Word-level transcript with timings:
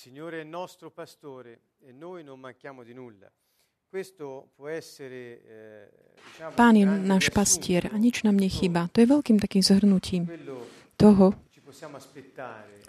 Signore 0.00 0.38
è 0.38 0.40
il 0.40 0.48
nostro 0.48 0.90
pastore 0.90 1.76
e 1.84 1.92
noi 1.92 2.24
non 2.24 2.40
manchiamo 2.40 2.82
di 2.82 2.94
nulla. 2.94 3.30
Eh, 3.92 4.08
Pán 6.56 6.72
je 6.72 6.86
náš 6.88 7.28
pastier 7.28 7.92
a 7.92 8.00
nič 8.00 8.24
nám 8.24 8.40
nechýba. 8.40 8.88
To 8.96 9.04
je 9.04 9.06
veľkým 9.12 9.36
takým 9.36 9.60
zhrnutím 9.60 10.24
toho, 10.96 11.36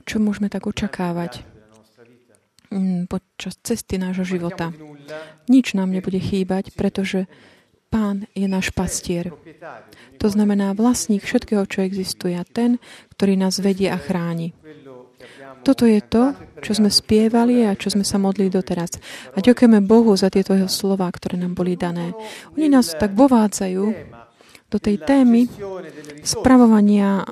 čo 0.07 0.23
môžeme 0.23 0.47
tak 0.47 0.63
očakávať 0.63 1.43
počas 3.11 3.59
cesty 3.59 3.99
nášho 3.99 4.23
života. 4.23 4.71
Nič 5.51 5.75
nám 5.75 5.91
nebude 5.91 6.23
chýbať, 6.23 6.71
pretože 6.79 7.27
Pán 7.91 8.23
je 8.31 8.47
náš 8.47 8.71
pastier. 8.71 9.35
To 10.23 10.31
znamená 10.31 10.71
vlastník 10.71 11.27
všetkého, 11.27 11.67
čo 11.67 11.83
existuje 11.83 12.39
a 12.39 12.47
ten, 12.47 12.79
ktorý 13.19 13.35
nás 13.35 13.59
vedie 13.59 13.91
a 13.91 13.99
chráni. 13.99 14.55
Toto 15.61 15.85
je 15.85 16.01
to, 16.01 16.33
čo 16.61 16.77
sme 16.77 16.89
spievali 16.89 17.65
a 17.65 17.77
čo 17.77 17.93
sme 17.93 18.01
sa 18.01 18.17
modlili 18.17 18.49
doteraz. 18.49 18.97
A 19.33 19.41
ďakujeme 19.41 19.81
Bohu 19.85 20.13
za 20.17 20.33
tieto 20.33 20.57
jeho 20.57 20.69
slova, 20.69 21.05
ktoré 21.09 21.37
nám 21.37 21.53
boli 21.53 21.77
dané. 21.77 22.17
Oni 22.57 22.65
nás 22.69 22.93
tak 22.97 23.13
vovádzajú 23.13 23.85
do 24.71 24.79
tej 24.79 25.03
témy 25.03 25.51
spravovania 26.23 27.27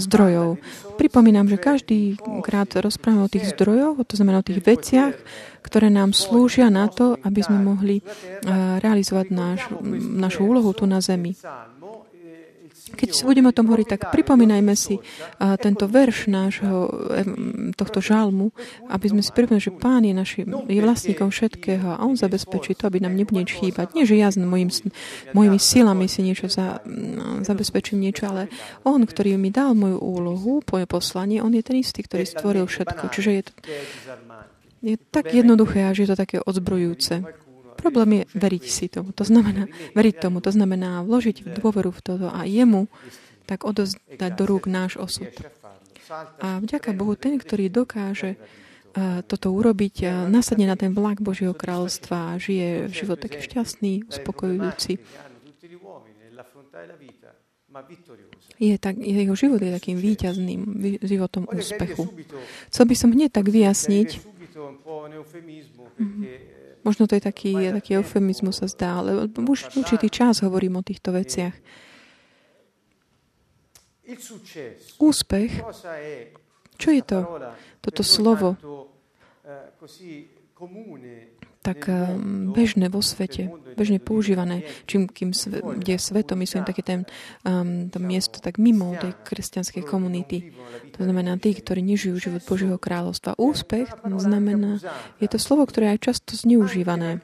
zdrojov. 0.00 0.56
Pripomínam, 0.96 1.44
že 1.44 1.60
každý 1.60 2.16
krát 2.40 2.72
rozprávame 2.80 3.28
o 3.28 3.32
tých 3.32 3.52
zdrojoch, 3.52 4.00
to 4.08 4.16
znamená 4.16 4.40
o 4.40 4.48
tých 4.48 4.64
veciach, 4.64 5.12
ktoré 5.60 5.92
nám 5.92 6.16
slúžia 6.16 6.72
na 6.72 6.88
to, 6.88 7.20
aby 7.20 7.44
sme 7.44 7.60
mohli 7.60 8.00
realizovať 8.80 9.26
náš, 9.28 9.60
našu 10.16 10.48
úlohu 10.48 10.72
tu 10.72 10.88
na 10.88 11.04
Zemi. 11.04 11.36
Keď 12.94 13.26
budeme 13.26 13.50
o 13.50 13.56
tom 13.56 13.66
hovoriť, 13.68 13.88
tak 13.90 14.00
pripomínajme 14.14 14.74
si 14.78 14.96
tento 15.60 15.84
verš 15.90 16.30
nášho, 16.30 16.90
tohto 17.74 17.98
žalmu, 17.98 18.54
aby 18.88 19.06
sme 19.10 19.22
si 19.22 19.30
pripomínali, 19.34 19.66
že 19.66 19.74
Pán 19.74 20.02
je, 20.06 20.14
našim, 20.14 20.46
je 20.70 20.80
vlastníkom 20.80 21.28
všetkého 21.28 21.98
a 21.98 22.02
On 22.06 22.14
zabezpečí 22.14 22.78
to, 22.78 22.86
aby 22.86 23.02
nám 23.02 23.18
nebude 23.18 23.42
nič 23.42 23.58
chýbať. 23.58 23.92
Nie, 23.92 24.06
že 24.06 24.16
ja 24.16 24.30
s 24.30 24.38
mojim, 24.38 24.70
mojimi 25.34 25.58
silami 25.58 26.06
si 26.06 26.22
niečo 26.22 26.46
za, 26.48 26.80
mm, 26.86 27.44
zabezpečím 27.44 28.00
niečo, 28.00 28.30
ale 28.30 28.48
On, 28.86 29.02
ktorý 29.02 29.36
mi 29.36 29.50
dal 29.50 29.74
moju 29.74 29.98
úlohu, 30.00 30.62
moje 30.64 30.86
poslanie, 30.86 31.42
On 31.42 31.52
je 31.52 31.62
ten 31.62 31.76
istý, 31.78 32.06
ktorý 32.06 32.24
stvoril 32.24 32.64
všetko. 32.64 33.04
Čiže 33.10 33.30
je 33.30 33.42
to, 33.42 33.52
je 34.84 34.94
tak 35.00 35.32
jednoduché, 35.32 35.88
až 35.88 36.04
je 36.04 36.08
to 36.12 36.16
také 36.16 36.36
odzbrojúce. 36.44 37.43
Problém 37.84 38.10
je 38.16 38.24
veriť 38.32 38.64
si 38.64 38.88
tomu. 38.88 39.12
To 39.12 39.28
znamená, 39.28 39.68
veriť 39.92 40.14
tomu, 40.16 40.40
to 40.40 40.48
znamená 40.48 41.04
vložiť 41.04 41.60
dôveru 41.60 41.92
v 41.92 42.00
toto 42.00 42.32
a 42.32 42.48
jemu 42.48 42.88
tak 43.44 43.68
odozdať 43.68 44.32
do 44.32 44.44
rúk 44.48 44.64
náš 44.64 44.96
osud. 44.96 45.28
A 46.40 46.64
vďaka 46.64 46.96
Bohu, 46.96 47.12
ten, 47.12 47.36
ktorý 47.36 47.68
dokáže 47.68 48.40
eh, 48.40 49.20
toto 49.28 49.52
urobiť, 49.52 49.96
eh, 50.00 50.08
nasadne 50.32 50.64
na 50.64 50.80
ten 50.80 50.96
vlak 50.96 51.20
Božieho 51.20 51.52
kráľovstva 51.52 52.36
a 52.36 52.40
žije 52.40 52.88
život 52.88 53.20
taký 53.20 53.44
šťastný, 53.44 54.08
uspokojujúci. 54.08 54.96
Je 58.54 58.74
tak, 58.80 58.96
jeho 58.96 59.34
život 59.36 59.60
je 59.60 59.76
takým 59.76 59.98
výťazným 60.00 60.60
vý- 60.78 61.00
životom 61.04 61.44
úspechu. 61.52 62.06
Chcel 62.72 62.84
by 62.88 62.94
som 62.96 63.10
hneď 63.12 63.28
tak 63.28 63.50
vyjasniť, 63.52 64.08
možno 66.84 67.08
to 67.08 67.16
je 67.16 67.22
taký, 67.24 67.52
taký 67.72 67.98
eufemizmus 67.98 68.60
sa 68.60 68.68
zdá, 68.68 69.00
ale 69.00 69.26
už 69.26 69.74
určitý 69.74 70.12
čas 70.12 70.44
hovorím 70.44 70.78
o 70.78 70.86
týchto 70.86 71.10
veciach. 71.10 71.56
Úspech, 75.00 75.50
čo 76.76 76.88
je 76.92 77.02
to? 77.02 77.18
Toto 77.80 78.02
slovo, 78.04 78.54
tak 81.64 81.88
eh, 81.88 82.12
mondo, 82.12 82.52
bežné 82.52 82.92
vo 82.92 83.00
svete, 83.00 83.48
bežne 83.74 83.98
používané, 83.98 84.62
čím, 84.86 85.10
kým 85.10 85.34
sve, 85.34 85.64
kde 85.64 85.98
je 85.98 86.00
sveto, 86.00 86.36
myslím, 86.38 86.62
také 86.62 86.84
ten, 86.86 87.00
um, 87.42 87.90
to 87.90 87.98
miesto 87.98 88.38
tak 88.38 88.60
mimo 88.60 88.94
tej 88.94 89.16
kresťanskej 89.26 89.82
komunity. 89.82 90.54
To 90.94 91.02
znamená 91.02 91.34
tí, 91.42 91.50
ktorí 91.56 91.82
nežijú 91.82 92.14
život 92.22 92.46
Božieho 92.46 92.78
kráľovstva. 92.78 93.34
Úspech 93.34 93.90
znamená, 94.06 94.78
je 95.18 95.26
to 95.26 95.42
slovo, 95.42 95.66
ktoré 95.66 95.98
je 95.98 96.06
často 96.12 96.38
zneužívané. 96.38 97.18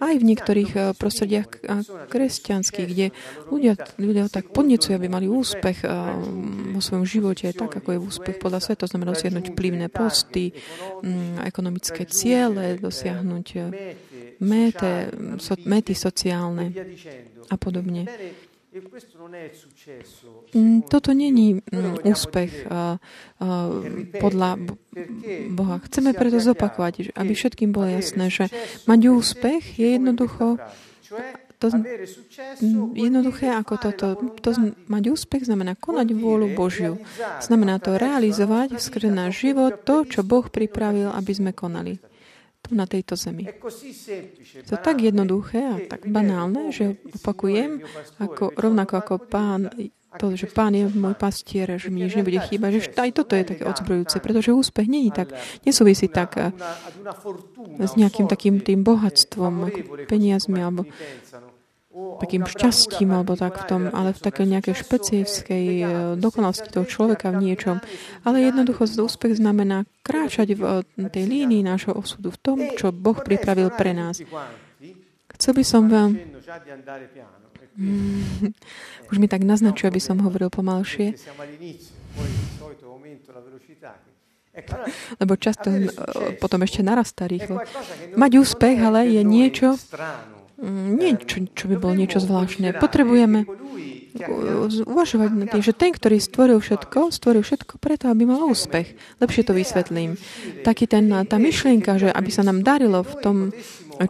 Aj 0.00 0.14
v 0.16 0.24
niektorých 0.24 0.70
eh, 0.72 0.82
prostrediach 0.96 1.46
eh, 1.52 1.84
kresťanských, 2.08 2.88
kde 2.88 3.06
ľudia, 3.52 3.76
ľudia 4.00 4.32
tak 4.32 4.54
podnecujú, 4.56 4.96
aby 4.96 5.08
mali 5.12 5.26
úspech 5.28 5.84
eh, 5.84 5.90
vo 6.72 6.80
svojom 6.80 7.04
živote, 7.04 7.52
tak 7.52 7.76
ako 7.76 7.88
je 7.92 8.00
úspech 8.00 8.36
podľa 8.40 8.64
sveta, 8.64 8.88
to 8.88 8.90
znamená 8.96 9.12
dosiahnuť 9.12 9.52
vplyvné 9.52 9.86
posty, 9.92 10.56
mm, 11.04 11.44
ekonomické 11.44 12.08
ciele, 12.08 12.80
dosiahnuť 12.80 13.46
mete, 14.40 14.92
so, 15.38 15.54
mety 15.66 15.94
sociálne 15.94 16.72
a 17.50 17.56
podobne. 17.56 18.06
Toto 20.86 21.10
není 21.10 21.58
mm, 21.58 22.06
úspech 22.06 22.70
podľa 24.14 24.50
Bo- 24.62 24.78
Boha. 25.50 25.82
Chceme 25.82 26.14
preto 26.14 26.38
zopakovať, 26.38 27.10
aby 27.18 27.32
všetkým 27.34 27.74
bolo 27.74 27.90
jasné, 27.90 28.30
že 28.30 28.46
mať 28.86 29.00
úspech 29.10 29.74
je 29.74 29.98
jednoducho 29.98 30.62
to 31.60 31.68
mm, 31.68 32.96
jednoduché 32.96 33.52
ako 33.52 33.74
toto. 33.76 34.06
To 34.40 34.48
mať 34.88 35.12
úspech 35.12 35.44
znamená 35.44 35.76
konať 35.76 36.16
vôľu 36.16 36.56
Božiu. 36.56 36.96
Znamená 37.42 37.76
to 37.82 38.00
realizovať 38.00 38.80
skrze 38.80 39.12
náš 39.12 39.44
život 39.44 39.84
to, 39.84 40.08
čo 40.08 40.24
Boh 40.24 40.48
pripravil, 40.48 41.12
aby 41.12 41.32
sme 41.36 41.50
konali 41.52 42.00
tu 42.60 42.76
na 42.76 42.86
tejto 42.86 43.16
zemi. 43.16 43.48
To 44.68 44.72
je 44.76 44.80
tak 44.80 45.00
jednoduché 45.00 45.60
a 45.64 45.76
tak 45.88 46.06
banálne, 46.06 46.70
že 46.70 47.00
opakujem, 47.20 47.82
ako, 48.20 48.52
rovnako 48.54 48.94
ako 49.00 49.14
pán, 49.26 49.72
to, 50.18 50.34
že 50.34 50.50
pán 50.50 50.74
je 50.74 50.90
môj 50.90 51.14
pastier, 51.14 51.70
že 51.78 51.88
mi 51.88 52.02
nič 52.02 52.18
nebude 52.18 52.38
chýbať, 52.42 52.70
že 52.76 52.82
aj 52.94 53.10
toto 53.14 53.32
je 53.38 53.44
také 53.46 53.62
odzbrojúce, 53.62 54.18
pretože 54.18 54.54
úspech 54.54 54.86
nie 54.90 55.06
je 55.08 55.12
tak, 55.24 55.28
nesúvisí 55.62 56.10
tak 56.10 56.54
s 57.78 57.92
nejakým 57.94 58.26
takým 58.26 58.58
tým 58.60 58.82
bohatstvom, 58.82 59.70
ako 59.70 59.78
peniazmi, 60.10 60.60
alebo 60.60 60.84
takým 61.90 62.46
šťastím, 62.46 63.10
alebo 63.10 63.34
tak 63.34 63.58
v 63.58 63.64
tom, 63.66 63.82
ale 63.90 64.14
v 64.14 64.20
takej 64.22 64.46
nejakej 64.46 64.74
špecifickej 64.78 65.64
eh, 65.82 65.86
dokonalosti 66.14 66.70
toho 66.70 66.86
človeka 66.86 67.34
v 67.34 67.50
niečom. 67.50 67.82
Ale 68.22 68.46
jednoducho 68.46 68.86
úspech 68.86 69.42
znamená 69.42 69.88
kráčať 70.06 70.54
v 70.54 70.62
eh, 70.62 71.10
tej 71.10 71.24
línii 71.26 71.66
nášho 71.66 71.90
osudu, 71.96 72.30
v 72.30 72.38
tom, 72.38 72.58
čo 72.78 72.94
Boh 72.94 73.18
pripravil 73.18 73.74
pre 73.74 73.90
nás. 73.90 74.22
Chcel 75.34 75.52
by 75.56 75.64
som 75.66 75.88
vám, 75.90 76.14
e 76.14 76.22
už 79.10 79.16
mi 79.18 79.26
tak 79.26 79.42
naznačuje, 79.42 79.88
aby 79.88 80.02
som 80.02 80.20
hovoril 80.20 80.52
pomalšie, 80.52 81.16
lebo 85.18 85.32
často 85.34 85.74
eh, 85.74 85.90
potom 86.38 86.62
ešte 86.62 86.86
narastá 86.86 87.26
rýchlo. 87.26 87.58
Mať 88.14 88.30
úspech 88.38 88.78
ale 88.78 89.10
je 89.10 89.22
noi 89.26 89.50
niečo, 90.60 91.40
mm, 91.40 91.44
nie 91.44 91.50
čo, 91.56 91.64
by 91.68 91.76
bolo 91.80 91.94
niečo 91.96 92.20
zvláštne. 92.20 92.76
Potrebujeme 92.76 93.48
uvažovať 94.84 95.28
nad 95.32 95.48
tým, 95.54 95.62
že 95.62 95.72
ten, 95.72 95.94
ktorý 95.94 96.18
stvoril 96.18 96.58
všetko, 96.58 97.14
stvoril 97.14 97.42
všetko 97.46 97.78
preto, 97.78 98.10
aby 98.10 98.26
mal 98.26 98.42
úspech. 98.42 98.98
Lepšie 99.22 99.46
to 99.46 99.52
vysvetlím. 99.54 100.18
Taký 100.66 100.90
ten, 100.90 101.06
tá 101.08 101.36
myšlienka, 101.38 101.96
že 101.96 102.08
aby 102.10 102.30
sa 102.30 102.42
nám 102.42 102.66
darilo 102.66 103.06
v 103.06 103.14
tom, 103.22 103.36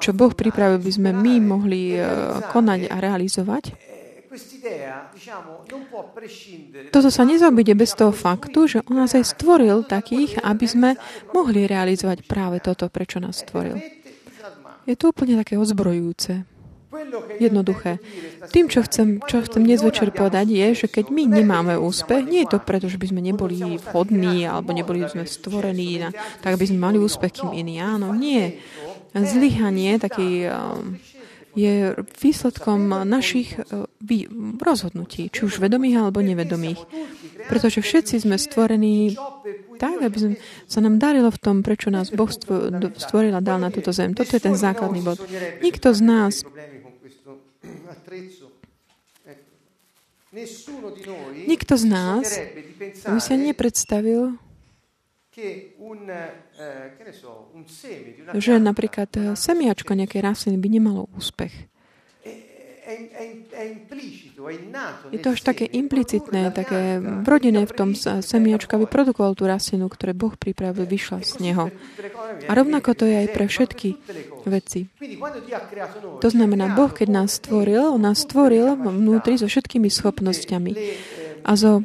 čo 0.00 0.16
Boh 0.16 0.32
pripravil, 0.32 0.80
by 0.80 0.92
sme 0.92 1.10
my 1.12 1.34
mohli 1.42 1.94
eh, 1.98 2.06
konať 2.50 2.88
a 2.88 2.96
realizovať, 3.02 3.64
toto 6.94 7.10
sa 7.10 7.26
nezobíde 7.26 7.74
bez 7.74 7.98
toho 7.98 8.14
faktu, 8.14 8.70
že 8.70 8.78
On 8.86 9.02
nás 9.02 9.10
aj 9.10 9.34
stvoril 9.34 9.82
takých, 9.82 10.38
aby 10.46 10.66
sme 10.70 10.90
mohli 11.34 11.66
realizovať 11.66 12.22
práve 12.30 12.62
toto, 12.62 12.86
prečo 12.86 13.18
nás 13.18 13.42
stvoril. 13.42 13.82
Je 14.90 14.98
to 14.98 15.14
úplne 15.14 15.38
také 15.38 15.54
io 15.54 15.62
Jednoduché. 17.38 18.02
Tým, 18.50 18.66
čo 18.66 18.82
chcem, 18.82 19.22
čo 19.22 19.46
chcem 19.46 19.62
dnes 19.62 19.78
večer 19.78 20.10
povedať, 20.10 20.50
je, 20.50 20.66
že 20.74 20.86
keď 20.90 21.06
my 21.14 21.22
nemáme 21.38 21.78
úspech, 21.78 22.26
nie 22.26 22.42
je 22.42 22.50
to 22.50 22.58
preto, 22.58 22.90
že 22.90 22.98
by 22.98 23.14
sme 23.14 23.22
neboli 23.22 23.62
vhodní 23.78 24.42
alebo 24.42 24.74
neboli 24.74 25.06
sme 25.06 25.22
stvorení, 25.22 26.02
na, 26.02 26.10
tak 26.42 26.58
aby 26.58 26.66
sme 26.66 26.82
mali 26.82 26.98
no. 26.98 27.06
úspech, 27.06 27.38
kým 27.38 27.54
No, 27.54 27.54
iní 27.54 27.78
áno. 27.78 28.10
Nie. 28.10 28.58
Zlyhanie 29.14 29.98
il 29.98 30.02
taký, 30.02 30.50
um, 30.50 30.98
je 31.54 31.98
výsledkom 31.98 33.06
našich 33.06 33.58
vý- 33.98 34.30
rozhodnutí, 34.58 35.30
či 35.30 35.40
už 35.46 35.58
vedomých 35.58 35.96
alebo 35.98 36.22
nevedomých. 36.22 36.78
Pretože 37.50 37.82
všetci 37.82 38.22
sme 38.22 38.36
stvorení 38.38 39.18
tak, 39.80 40.04
aby 40.04 40.16
sme, 40.18 40.34
sa 40.68 40.78
nám 40.84 41.00
darilo 41.00 41.32
v 41.32 41.40
tom, 41.40 41.56
prečo 41.64 41.88
nás 41.88 42.12
Boh 42.12 42.28
stvoril 42.94 43.32
a 43.34 43.42
dal 43.42 43.58
na 43.58 43.72
túto 43.72 43.90
zem. 43.90 44.12
Toto 44.14 44.36
je 44.36 44.42
ten 44.42 44.54
základný 44.54 45.00
bod. 45.02 45.18
Nikto 45.64 45.90
z 45.96 46.00
nás 46.04 46.34
Nikto 51.46 51.74
z 51.74 51.84
nás 51.90 52.26
by 53.02 53.18
ani 53.34 53.50
nepredstavil, 53.50 54.38
že 58.34 58.58
napríklad 58.58 59.10
eh, 59.14 59.38
semiačko 59.38 59.94
nejakej 59.94 60.20
rastliny 60.26 60.58
by 60.58 60.68
nemalo 60.68 61.06
úspech. 61.14 61.69
Je 65.10 65.18
to 65.20 65.28
až 65.36 65.40
také 65.44 65.64
implicitné, 65.68 66.50
také 66.54 66.98
vrodené 67.00 67.66
v 67.66 67.72
tom 67.76 67.90
semiačku, 67.96 68.70
aby 68.74 68.86
produkoval 68.86 69.34
tú 69.36 69.46
rastlinu, 69.46 69.90
ktoré 69.90 70.16
Boh 70.16 70.34
pripravil, 70.34 70.86
vyšla 70.86 71.22
z 71.22 71.32
neho. 71.44 71.68
A 72.46 72.50
rovnako 72.54 72.94
to 72.96 73.04
je 73.06 73.26
aj 73.26 73.28
pre 73.34 73.44
všetky 73.46 73.88
veci. 74.48 74.88
To 76.20 76.28
znamená, 76.30 76.72
Boh, 76.72 76.90
keď 76.90 77.08
nás 77.10 77.38
stvoril, 77.38 77.94
On 77.94 78.02
nás 78.02 78.24
stvoril 78.24 78.78
vnútri 78.78 79.36
so 79.36 79.46
všetkými 79.46 79.90
schopnosťami. 79.90 80.72
a 81.40 81.52
so 81.56 81.80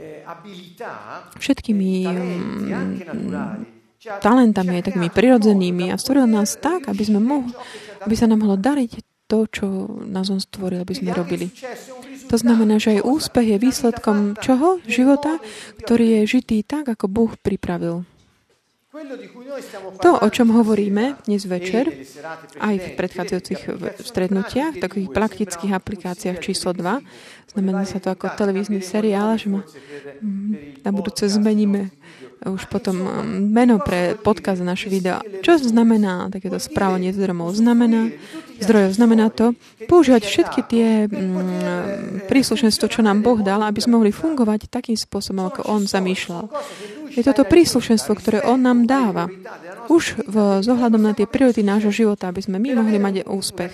všetkými 1.40 1.90
talentami, 4.22 4.72
aj 4.78 4.84
takými 4.92 5.10
prirodzenými. 5.10 5.90
a 5.90 5.96
stvoril 5.98 6.28
nás 6.30 6.60
tak, 6.60 6.92
aby, 6.92 7.04
sme 7.07 7.19
mohli, 7.24 7.56
aby 8.06 8.13
sa 8.13 8.30
nám 8.30 8.46
mohlo 8.46 8.60
dariť 8.60 9.15
to, 9.25 9.50
čo 9.50 9.66
nás 10.06 10.30
on 10.30 10.38
stvoril, 10.38 10.86
aby 10.86 10.94
sme 10.94 11.12
robili. 11.13 11.50
To 12.30 12.38
znamená, 12.38 12.77
že 12.77 13.00
aj 13.00 13.06
úspech 13.06 13.48
je 13.54 13.57
výsledkom 13.62 14.18
čoho? 14.42 14.81
Života, 14.86 15.42
ktorý 15.81 16.22
je 16.22 16.39
žitý 16.39 16.62
tak, 16.66 16.89
ako 16.89 17.06
Boh 17.10 17.33
pripravil. 17.38 18.06
To, 20.00 20.12
o 20.24 20.27
čom 20.31 20.56
hovoríme 20.56 21.19
dnes 21.27 21.44
večer, 21.44 21.92
aj 22.63 22.75
v 22.80 22.88
predchádzajúcich 22.95 23.62
strednutiach, 24.00 24.80
takých 24.80 25.12
praktických 25.12 25.75
aplikáciách 25.75 26.39
číslo 26.39 26.71
2, 26.71 27.04
znamená 27.51 27.83
sa 27.83 28.00
to 28.00 28.16
ako 28.16 28.31
televízny 28.39 28.80
seriál, 28.80 29.36
že 29.36 29.51
ma 29.51 29.68
mm, 29.68 30.80
na 30.88 30.92
budúce 30.95 31.28
zmeníme 31.28 31.92
už 32.44 32.68
potom 32.68 33.04
um, 33.04 33.07
meno 33.50 33.80
pre 33.80 34.13
podkaz 34.19 34.60
na 34.60 34.75
naše 34.75 34.92
video. 34.92 35.24
Čo 35.42 35.57
znamená 35.57 36.28
takéto 36.28 36.60
správanie 36.60 37.16
zdrojov? 37.16 37.56
Znamená, 37.56 38.12
zdrojov 38.60 38.92
znamená 38.96 39.28
to 39.31 39.57
používať 39.88 40.24
všetky 40.24 40.60
tie 40.68 40.88
mm, 41.07 42.28
príslušenstvo, 42.31 42.88
čo 42.88 43.02
nám 43.04 43.22
Boh 43.22 43.40
dal, 43.44 43.63
aby 43.63 43.80
sme 43.84 44.00
mohli 44.00 44.12
fungovať 44.16 44.72
takým 44.72 44.96
spôsobom, 44.96 45.52
ako 45.52 45.68
On 45.68 45.84
zamýšľal. 45.84 46.48
Je 47.16 47.24
toto 47.24 47.48
príslušenstvo, 47.48 48.12
ktoré 48.19 48.38
On 48.44 48.60
nám 48.60 48.88
dáva. 48.88 49.31
Už 49.88 50.19
v, 50.28 50.60
zohľadom 50.63 51.00
na 51.00 51.13
tie 51.16 51.28
priority 51.28 51.63
nášho 51.63 51.92
života, 51.92 52.28
aby 52.28 52.44
sme 52.44 52.60
my 52.60 52.80
mohli 52.80 52.98
mať 53.00 53.16
úspech. 53.28 53.72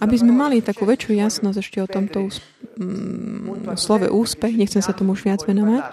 Aby 0.00 0.16
sme 0.16 0.32
mali 0.32 0.64
takú 0.64 0.88
väčšiu 0.88 1.20
jasnosť 1.20 1.58
ešte 1.60 1.78
o 1.84 1.88
tomto 1.88 2.28
mm, 2.28 3.76
slove 3.76 4.08
úspech, 4.08 4.56
nechcem 4.56 4.80
sa 4.80 4.96
tomu 4.96 5.12
už 5.16 5.28
viac 5.28 5.44
venovať, 5.44 5.84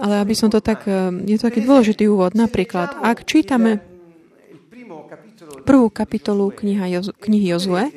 ale 0.00 0.14
aby 0.20 0.34
som 0.36 0.50
to 0.50 0.58
tak, 0.58 0.84
eh, 0.84 1.08
je 1.24 1.36
to 1.40 1.48
taký 1.48 1.64
dôležitý 1.64 2.04
úvod. 2.10 2.36
Napríklad, 2.36 3.00
ak 3.00 3.24
čítame 3.24 3.93
prvú 5.64 5.88
kapitolu 5.88 6.52
knihy 6.52 7.48
Jozue, 7.50 7.90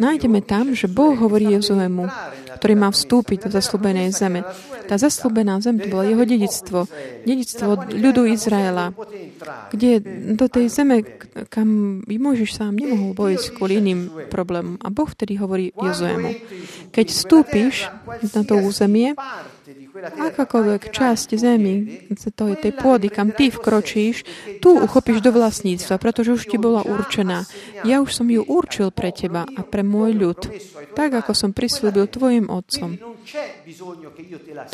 nájdeme 0.00 0.40
tam, 0.40 0.72
že 0.72 0.88
Boh 0.88 1.14
hovorí 1.14 1.52
Jozuemu, 1.52 2.08
ktorý 2.58 2.74
má 2.74 2.88
vstúpiť 2.88 3.46
do 3.46 3.48
zaslúbenej 3.52 4.10
zeme. 4.16 4.42
Tá 4.88 4.98
zaslúbená 4.98 5.60
zem 5.62 5.78
to 5.78 5.86
bolo 5.92 6.02
jeho 6.02 6.24
dedictvo, 6.26 6.90
dedictvo 7.22 7.86
ľudu 7.90 8.26
Izraela, 8.28 8.90
kde 9.70 10.02
do 10.34 10.46
tej 10.48 10.72
zeme, 10.72 11.04
kam 11.52 12.00
Mojžiš 12.06 12.50
sám 12.56 12.78
nemohol 12.78 13.12
bojsť 13.12 13.58
kvôli 13.58 13.78
iným 13.82 14.30
problémom. 14.30 14.78
A 14.80 14.88
Boh 14.88 15.10
vtedy 15.10 15.36
hovorí 15.38 15.74
Jozuemu, 15.74 16.38
keď 16.94 17.06
vstúpiš 17.10 17.90
na 18.32 18.42
to 18.46 18.58
územie, 18.62 19.14
akákoľvek 20.02 20.90
časť 20.90 21.28
zemi, 21.38 22.06
to 22.34 22.44
je 22.50 22.56
tej 22.58 22.72
pôdy, 22.74 23.08
kam 23.12 23.30
ty 23.30 23.48
vkročíš, 23.52 24.26
tu 24.58 24.74
uchopíš 24.74 25.22
do 25.22 25.30
vlastníctva, 25.30 25.98
pretože 25.98 26.34
už 26.34 26.42
ti 26.48 26.56
bola 26.58 26.82
určená. 26.82 27.46
Ja 27.86 28.02
už 28.02 28.10
som 28.10 28.26
ju 28.30 28.42
určil 28.42 28.90
pre 28.90 29.14
teba 29.14 29.46
a 29.46 29.60
pre 29.62 29.86
môj 29.86 30.16
ľud, 30.16 30.40
tak 30.98 31.14
ako 31.14 31.32
som 31.32 31.50
prislúbil 31.54 32.10
tvojim 32.10 32.50
otcom. 32.50 32.98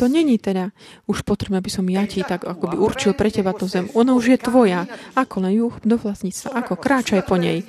To 0.01 0.05
není 0.09 0.41
teda 0.41 0.73
už 1.05 1.21
potrebné, 1.21 1.61
aby 1.61 1.69
som 1.69 1.85
ja 1.85 2.03
ti 2.09 2.25
tak 2.25 2.49
akoby 2.49 2.81
určil 2.81 3.13
pre 3.13 3.29
teba 3.29 3.53
tú 3.53 3.69
zem. 3.69 3.87
Ona 3.93 4.17
už 4.17 4.25
je 4.33 4.37
tvoja. 4.41 4.89
Ako 5.13 5.45
len 5.45 5.53
ju 5.61 5.69
do 5.85 5.95
vlastníctva? 6.01 6.57
Ako? 6.65 6.73
Kráčaj 6.81 7.29
po 7.29 7.37
nej 7.37 7.61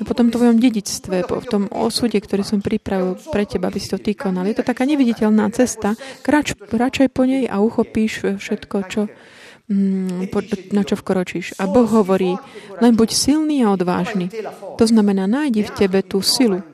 po 0.00 0.12
tom 0.16 0.32
tvojom 0.32 0.56
dedictve, 0.56 1.28
v 1.28 1.46
tom 1.48 1.68
osude, 1.68 2.16
ktorý 2.16 2.40
som 2.40 2.64
pripravil 2.64 3.20
pre 3.28 3.44
teba, 3.44 3.68
aby 3.68 3.76
si 3.76 3.92
to 3.92 4.00
ty 4.00 4.16
konal. 4.16 4.48
Je 4.48 4.56
to 4.56 4.64
taká 4.64 4.88
neviditeľná 4.88 5.52
cesta. 5.52 5.92
Krač, 6.24 6.56
kračaj 6.56 7.12
po 7.12 7.28
nej 7.28 7.44
a 7.44 7.60
uchopíš 7.60 8.40
všetko, 8.40 8.76
čo, 8.88 9.02
mm, 9.68 10.32
na 10.72 10.82
čo 10.82 10.96
vkročíš. 10.96 11.60
A 11.60 11.68
Boh 11.68 11.88
hovorí, 11.88 12.40
len 12.80 12.92
buď 12.96 13.08
silný 13.12 13.60
a 13.66 13.76
odvážny. 13.76 14.32
To 14.80 14.84
znamená, 14.88 15.28
nájdi 15.28 15.68
v 15.68 15.74
tebe 15.76 16.00
tú 16.00 16.24
silu. 16.24 16.64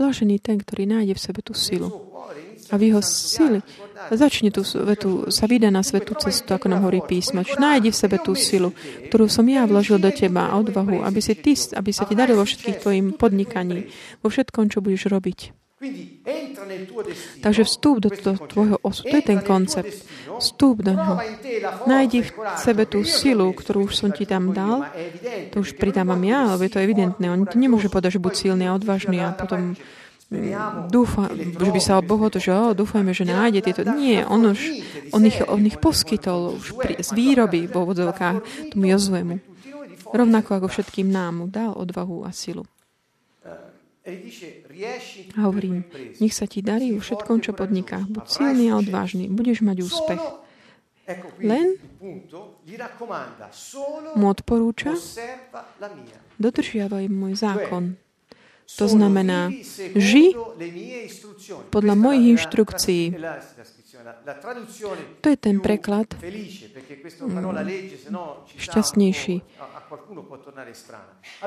Blažený 0.00 0.40
ten, 0.40 0.56
ktorý 0.56 0.88
nájde 0.88 1.14
v 1.16 1.20
sebe 1.20 1.40
tú 1.44 1.52
silu. 1.52 1.92
A 2.70 2.78
v 2.78 2.94
jeho 2.94 3.02
sily 3.02 3.60
Začne 4.08 4.48
tú 4.48 4.64
vetu, 4.64 5.28
sa 5.28 5.44
vydá 5.44 5.68
na 5.68 5.84
svetú 5.84 6.16
cestu, 6.16 6.56
ako 6.56 6.72
nám 6.72 6.88
hovorí 6.88 7.04
písmo. 7.04 7.44
Nájdi 7.44 7.92
v 7.92 8.00
sebe 8.00 8.16
tú 8.16 8.32
silu, 8.32 8.72
ktorú 9.12 9.28
som 9.28 9.44
ja 9.44 9.68
vložil 9.68 10.00
do 10.00 10.08
teba 10.08 10.48
a 10.48 10.56
odvahu, 10.56 11.04
aby, 11.04 11.20
si 11.20 11.36
ty, 11.36 11.52
aby 11.52 11.90
sa 11.92 12.08
ti 12.08 12.16
darilo 12.16 12.40
všetkých 12.40 12.80
tvojim 12.80 13.06
podnikaní, 13.20 13.92
vo 14.24 14.32
všetkom, 14.32 14.72
čo 14.72 14.80
budeš 14.80 15.12
robiť. 15.12 15.60
Takže 17.40 17.64
vstúp 17.64 18.04
do 18.04 18.12
toho 18.12 18.36
tvojho 18.44 18.76
osu. 18.84 19.00
To 19.08 19.16
je 19.16 19.24
ten 19.24 19.40
koncept. 19.40 20.04
Vstúp 20.36 20.84
do 20.84 20.92
neho. 20.92 21.16
Nájdi 21.88 22.20
v 22.28 22.30
sebe 22.60 22.84
tú 22.84 23.00
silu, 23.00 23.48
ktorú 23.56 23.88
už 23.88 23.96
som 23.96 24.12
ti 24.12 24.28
tam 24.28 24.52
dal. 24.52 24.84
To 25.56 25.64
už 25.64 25.80
pridávam 25.80 26.20
ja, 26.20 26.52
lebo 26.52 26.68
je 26.68 26.72
to 26.76 26.84
evidentné. 26.84 27.32
On 27.32 27.48
ti 27.48 27.56
nemôže 27.56 27.88
povedať, 27.88 28.20
že 28.20 28.24
buď 28.24 28.32
silný 28.36 28.68
a 28.68 28.76
odvážny 28.76 29.24
a 29.24 29.32
potom 29.32 29.72
dúfa, 30.86 31.26
že 31.34 31.70
by 31.74 31.80
sa 31.82 31.98
Boh 31.98 32.22
že 32.30 32.54
oh, 32.54 32.70
dúfajme, 32.70 33.10
že 33.10 33.26
nájde 33.26 33.60
tieto. 33.66 33.82
Nie, 33.82 34.22
on 34.22 34.54
už, 34.54 34.60
on 35.10 35.26
ich, 35.26 35.42
on 35.42 35.66
ich 35.66 35.82
poskytol 35.82 36.54
už 36.54 36.78
pri, 36.78 37.02
z 37.02 37.10
výroby 37.10 37.66
vo 37.66 37.82
vodzovkách 37.82 38.70
tomu 38.70 38.94
Jozuemu. 38.94 39.42
Rovnako 40.10 40.62
ako 40.62 40.66
všetkým 40.70 41.10
nám 41.10 41.42
mu 41.42 41.46
dal 41.50 41.74
odvahu 41.74 42.22
a 42.26 42.30
silu. 42.30 42.62
A 45.34 45.38
hovorím, 45.44 45.86
nech 46.18 46.34
sa 46.34 46.46
ti 46.46 46.62
darí 46.62 46.94
vo 46.94 47.02
všetkom, 47.02 47.42
čo 47.42 47.50
podniká. 47.54 48.06
Buď 48.06 48.24
silný 48.26 48.70
a 48.70 48.78
odvážny, 48.78 49.26
budeš 49.30 49.62
mať 49.66 49.82
úspech. 49.82 50.22
Len 51.42 51.74
mu 54.14 54.26
odporúča, 54.30 54.94
dodržiavaj 56.38 57.04
môj 57.10 57.34
zákon. 57.34 57.98
To 58.78 58.86
znamená, 58.88 59.50
ži 59.98 60.36
podľa 61.70 61.94
mojich 61.98 62.26
inštrukcií. 62.38 63.16
To 65.20 65.26
je 65.28 65.38
ten 65.38 65.56
preklad 65.60 66.08
šťastnejší. 68.56 69.36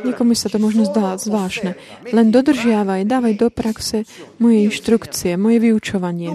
Niekomu 0.03 0.33
sa 0.35 0.47
to 0.51 0.57
možno 0.59 0.83
zdá 0.83 1.15
zvláštne. 1.15 1.79
Len 2.11 2.27
dodržiavaj, 2.29 3.07
dávaj 3.07 3.33
do 3.39 3.47
praxe 3.47 4.03
moje 4.37 4.67
inštrukcie, 4.67 5.39
moje 5.39 5.57
vyučovanie. 5.63 6.31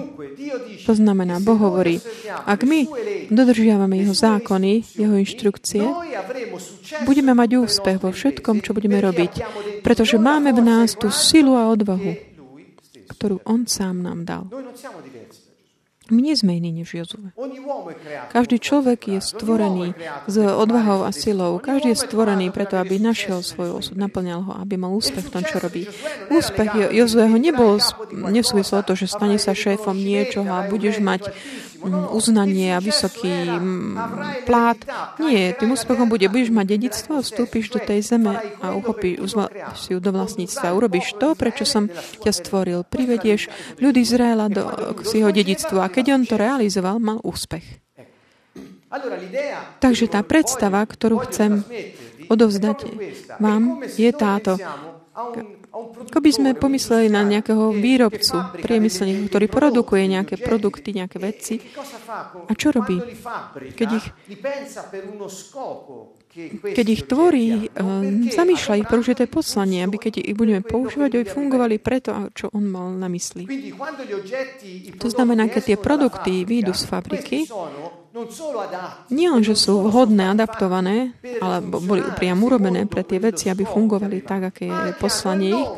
To 0.88 0.92
znamená, 0.96 1.36
Boh 1.44 1.60
hovorí, 1.60 2.00
ak 2.48 2.64
my 2.64 2.88
dodržiavame 3.28 4.00
Jeho 4.00 4.16
zákony, 4.16 4.96
Jeho 4.96 5.14
inštrukcie, 5.20 5.84
budeme 7.04 7.36
mať 7.36 7.50
úspech 7.60 7.98
vo 8.00 8.08
všetkom, 8.08 8.64
čo 8.64 8.72
budeme 8.72 8.96
robiť, 8.98 9.32
pretože 9.84 10.16
máme 10.16 10.56
v 10.56 10.64
nás 10.64 10.96
tú 10.96 11.12
silu 11.12 11.54
a 11.60 11.68
odvahu, 11.68 12.16
ktorú 13.12 13.44
On 13.44 13.68
sám 13.68 14.00
nám 14.00 14.24
dal. 14.24 14.44
My 16.08 16.20
nie 16.24 16.32
sme 16.32 16.56
iní 16.56 16.72
než 16.72 16.96
Jozue. 16.96 17.30
Každý 18.32 18.56
človek 18.56 19.12
je 19.12 19.20
stvorený 19.20 19.92
s 20.24 20.36
odvahou 20.40 21.04
a 21.04 21.12
silou. 21.12 21.60
Každý 21.60 21.92
je 21.92 22.00
stvorený 22.00 22.48
preto, 22.48 22.80
aby 22.80 22.96
našiel 22.96 23.44
svoj 23.44 23.84
osud, 23.84 24.00
naplňal 24.00 24.40
ho, 24.48 24.52
aby 24.56 24.80
mal 24.80 24.96
úspech 24.96 25.28
v 25.28 25.32
tom, 25.32 25.44
čo 25.44 25.60
robí. 25.60 25.84
Úspech 26.32 26.96
Jozueho 26.96 27.36
nebol, 27.36 27.76
nesúvislo 28.12 28.80
to, 28.80 28.96
že 28.96 29.10
stane 29.10 29.36
sa 29.36 29.52
šéfom 29.52 29.96
niečoho 29.96 30.48
a 30.48 30.64
budeš 30.64 31.04
mať 31.04 31.28
uznanie 32.10 32.74
a 32.74 32.82
vysoký 32.82 33.54
plát. 34.42 34.78
Nie, 35.22 35.54
tým 35.54 35.78
úspechom 35.78 36.10
bude, 36.10 36.26
budeš 36.26 36.50
mať 36.50 36.66
dedictvo, 36.74 37.22
vstúpiš 37.22 37.70
do 37.70 37.78
tej 37.78 38.02
zeme 38.02 38.34
a 38.58 38.74
uchopíš 38.74 39.38
si 39.78 39.94
ju 39.94 40.02
do 40.02 40.10
vlastníctva. 40.10 40.74
Urobíš 40.74 41.14
to, 41.22 41.38
prečo 41.38 41.62
som 41.62 41.86
ťa 42.18 42.32
stvoril. 42.34 42.82
Privedieš 42.82 43.46
ľudí 43.78 44.02
Izraela 44.02 44.50
do 44.50 44.66
si 45.06 45.22
jeho 45.22 45.30
dedictva. 45.30 45.86
A 45.86 45.92
keď 45.98 46.14
on 46.14 46.22
to 46.22 46.38
realizoval, 46.38 47.02
mal 47.02 47.18
úspech. 47.26 47.66
Takže 49.82 50.06
tá 50.06 50.22
predstava, 50.22 50.86
ktorú 50.86 51.26
chcem 51.26 51.66
odovzdať 52.30 52.78
vám, 53.42 53.82
je 53.98 54.10
táto 54.14 54.54
Ako 56.08 56.18
by 56.22 56.30
sme 56.30 56.50
pomysleli 56.54 57.10
na 57.10 57.26
nejakého 57.26 57.74
výrobcu, 57.74 58.54
priemyselníka, 58.62 59.28
ktorý 59.28 59.46
produkuje 59.50 60.06
nejaké 60.06 60.38
produkty, 60.38 60.94
nejaké 60.94 61.18
veci. 61.18 61.58
A 62.46 62.52
čo 62.54 62.70
robí? 62.70 63.02
Keď 63.74 63.88
ich, 63.98 64.06
keď 66.62 66.86
ich 66.86 67.02
tvorí, 67.10 67.66
zamýšľa 68.30 68.74
ich 68.78 68.86
pre 68.86 68.98
určité 69.02 69.26
poslanie, 69.26 69.82
aby 69.82 69.98
keď 69.98 70.22
ich 70.22 70.38
budeme 70.38 70.62
používať, 70.62 71.10
aby 71.18 71.26
fungovali 71.26 71.76
preto, 71.82 72.14
čo 72.30 72.48
on 72.54 72.64
mal 72.70 72.94
na 72.94 73.10
mysli. 73.10 73.44
To 75.02 75.08
znamená, 75.10 75.50
keď 75.50 75.62
tie 75.74 75.78
produkty 75.78 76.46
výjdu 76.46 76.70
z 76.72 76.84
fabriky, 76.86 77.38
nie 79.14 79.28
len, 79.30 79.42
že 79.46 79.54
sú 79.54 79.84
vhodné, 79.84 80.32
adaptované, 80.34 81.14
alebo 81.38 81.78
boli 81.78 82.02
upriam 82.02 82.42
urobené 82.42 82.86
pre 82.86 83.02
tie 83.06 83.22
veci, 83.22 83.50
aby 83.50 83.62
fungovali 83.66 84.22
tak, 84.22 84.54
aké 84.54 84.66
je 84.66 84.92
poslanie 84.98 85.54
ich, 85.54 85.70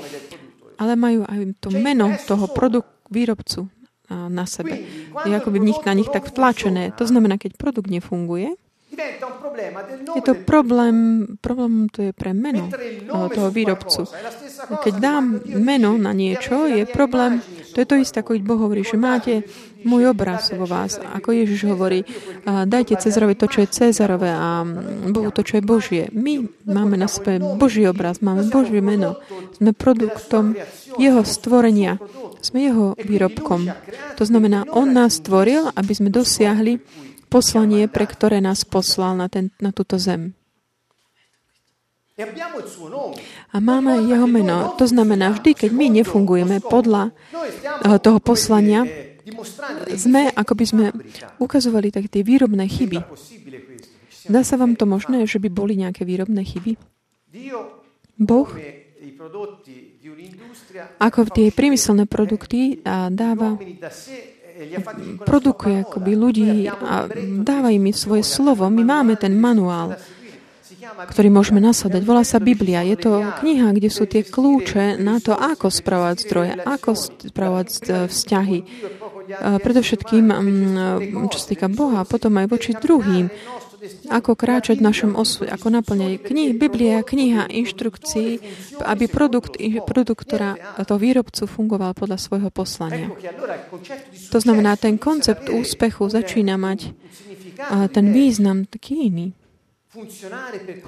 ale 0.81 0.97
majú 0.97 1.29
aj 1.29 1.61
to 1.61 1.69
meno 1.73 2.13
toho 2.25 2.49
produkt, 2.49 2.89
výrobcu 3.11 3.67
na 4.11 4.47
sebe. 4.47 4.81
Je 5.27 5.35
ako 5.35 5.51
by 5.51 5.59
v 5.59 5.67
nich, 5.71 5.81
na 5.83 5.95
nich 5.99 6.09
tak 6.09 6.31
vtlačené. 6.31 6.95
To 6.99 7.05
znamená, 7.05 7.37
keď 7.37 7.59
produkt 7.59 7.91
nefunguje, 7.91 8.55
je 8.91 10.23
to 10.27 10.35
problém, 10.35 11.27
problém 11.41 11.87
to 11.89 12.03
je 12.03 12.13
pre 12.13 12.35
meno 12.35 12.67
toho 13.07 13.49
výrobcu. 13.55 14.03
Keď 14.83 14.95
dám 14.99 15.41
meno 15.63 15.95
na 15.95 16.11
niečo, 16.11 16.67
je 16.67 16.85
problém, 16.85 17.39
to 17.73 17.81
je 17.81 17.87
to 17.87 17.97
isté, 17.97 18.21
ako 18.21 18.37
Boh 18.43 18.61
hovorí, 18.61 18.83
že 18.83 18.99
máte 18.99 19.47
môj 19.87 20.13
obraz 20.13 20.53
vo 20.53 20.69
vás. 20.69 21.01
Ako 21.01 21.33
Ježiš 21.33 21.71
hovorí, 21.71 22.05
dajte 22.45 23.01
Cezarovi 23.01 23.39
to, 23.39 23.49
čo 23.49 23.65
je 23.65 23.73
Cezarové 23.73 24.29
a 24.29 24.67
Bohu 25.09 25.31
to, 25.33 25.41
čo 25.47 25.57
je 25.57 25.65
Božie. 25.65 26.05
My 26.13 26.45
máme 26.69 27.01
na 27.01 27.09
sebe 27.09 27.41
Boží 27.57 27.87
obraz, 27.89 28.21
máme 28.21 28.51
Božie 28.53 28.85
meno. 28.85 29.17
Sme 29.57 29.73
produktom 29.73 30.59
Jeho 31.01 31.25
stvorenia. 31.25 31.97
Sme 32.45 32.69
Jeho 32.69 32.93
výrobkom. 33.01 33.73
To 34.21 34.25
znamená, 34.27 34.69
On 34.77 34.91
nás 34.93 35.23
stvoril, 35.23 35.73
aby 35.73 35.93
sme 35.97 36.13
dosiahli 36.13 36.81
poslanie, 37.31 37.87
pre 37.87 38.11
ktoré 38.11 38.43
nás 38.43 38.67
poslal 38.67 39.15
na, 39.15 39.31
ten, 39.31 39.55
na 39.63 39.71
túto 39.71 39.95
zem. 40.03 40.35
A 43.55 43.57
máme 43.63 44.05
jeho 44.05 44.29
meno. 44.29 44.77
To 44.77 44.85
znamená, 44.85 45.33
vždy, 45.33 45.57
keď 45.57 45.71
my 45.73 45.87
nefungujeme 46.03 46.61
podľa 46.61 47.17
toho 48.03 48.19
poslania, 48.21 48.85
sme, 49.95 50.29
ako 50.35 50.53
by 50.53 50.65
sme 50.67 50.85
ukazovali 51.41 51.89
tak 51.89 52.13
tie 52.13 52.21
výrobné 52.21 52.67
chyby. 52.69 52.99
Dá 54.29 54.45
sa 54.45 54.61
vám 54.61 54.77
to 54.77 54.85
možné, 54.85 55.25
že 55.25 55.41
by 55.41 55.49
boli 55.49 55.81
nejaké 55.81 56.05
výrobné 56.05 56.45
chyby? 56.45 56.77
Boh, 58.21 58.49
ako 61.01 61.21
tie 61.33 61.49
priemyselné 61.53 62.05
produkty 62.05 62.85
dáva 63.13 63.57
produkuje 65.25 65.87
akoby 65.87 66.13
ľudí 66.17 66.69
a 66.69 67.09
dáva 67.41 67.73
im 67.73 67.89
svoje 67.97 68.27
slovo. 68.27 68.69
My 68.69 68.83
máme 68.85 69.17
ten 69.17 69.37
manuál, 69.37 69.97
ktorý 71.01 71.29
môžeme 71.33 71.63
nasledať. 71.63 72.03
Volá 72.05 72.27
sa 72.27 72.43
Biblia. 72.43 72.85
Je 72.85 72.99
to 72.99 73.25
kniha, 73.41 73.73
kde 73.73 73.89
sú 73.89 74.05
tie 74.11 74.27
kľúče 74.27 75.01
na 75.01 75.23
to, 75.23 75.33
ako 75.33 75.71
spravovať 75.73 76.17
zdroje, 76.27 76.53
ako 76.61 76.91
spravovať 77.31 77.69
vzťahy. 78.11 78.59
Predovšetkým, 79.41 80.25
čo 81.31 81.39
sa 81.39 81.47
týka 81.47 81.71
Boha, 81.71 82.03
potom 82.03 82.35
aj 82.37 82.47
voči 82.51 82.75
druhým 82.75 83.31
ako 84.09 84.37
kráčať 84.37 84.79
v 84.81 84.87
našom 84.87 85.13
osve, 85.17 85.49
ako 85.49 85.73
naplňať 85.73 86.21
knih, 86.21 86.51
Biblia, 86.57 87.01
kniha 87.01 87.49
inštrukcií, 87.49 88.41
aby 88.85 89.05
produkt, 89.09 89.57
produkt 89.89 90.29
ktorá 90.29 90.57
to 90.85 91.01
výrobcu 91.01 91.49
fungoval 91.49 91.97
podľa 91.97 92.19
svojho 92.21 92.51
poslania. 92.53 93.09
To 94.31 94.39
znamená, 94.39 94.77
ten 94.77 95.01
koncept 95.01 95.49
úspechu 95.49 96.09
začína 96.13 96.61
mať 96.61 96.93
ten 97.93 98.07
význam 98.13 98.65
taký 98.69 99.13
iný 99.13 99.29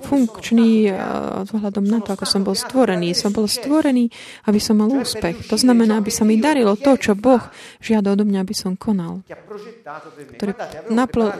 funkčný 0.06 0.94
vzhľadom 1.42 1.82
na 1.82 1.98
to, 1.98 2.14
ako 2.14 2.22
som 2.22 2.46
bol 2.46 2.54
stvorený. 2.54 3.18
Som 3.18 3.34
bol 3.34 3.50
stvorený, 3.50 4.06
aby 4.46 4.62
som 4.62 4.78
mal 4.78 4.94
úspech. 4.94 5.50
To 5.50 5.58
znamená, 5.58 5.98
aby 5.98 6.14
sa 6.14 6.22
mi 6.22 6.38
darilo 6.38 6.78
to, 6.78 6.94
čo 6.94 7.18
Boh 7.18 7.42
žiada 7.82 8.14
odo 8.14 8.22
mňa, 8.22 8.46
aby 8.46 8.54
som 8.54 8.78
konal. 8.78 9.26
Ktorý 10.38 10.54
napl- 10.94 11.34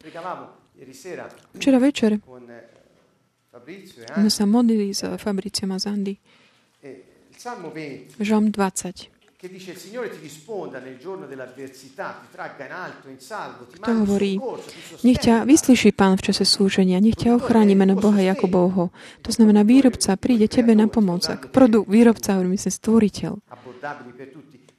Včera 0.00 1.76
večer 1.76 2.16
sme 4.16 4.30
sa 4.32 4.48
modlili 4.48 4.96
s 4.96 5.04
Fabriciom 5.04 5.76
a 5.76 5.78
Zandy. 5.78 6.16
Žalm 8.16 8.48
20. 8.48 9.12
Kto 13.76 13.90
hovorí, 14.04 14.40
nech 15.04 15.18
ťa 15.20 15.44
vyslyší 15.44 15.92
Pán 15.92 16.16
v 16.16 16.32
čase 16.32 16.44
súženia, 16.48 17.00
nech 17.00 17.16
ťa 17.20 17.36
ochráni 17.36 17.76
meno 17.76 17.96
Boha 17.96 18.24
Jakubovho. 18.24 18.92
To 19.24 19.30
znamená, 19.32 19.64
výrobca 19.68 20.16
príde 20.16 20.48
tebe 20.48 20.72
na 20.72 20.88
pomoc. 20.88 21.28
Produkt 21.52 21.88
výrobca, 21.92 22.40
hovorím 22.40 22.56
si, 22.56 22.72
stvoriteľ. 22.72 23.36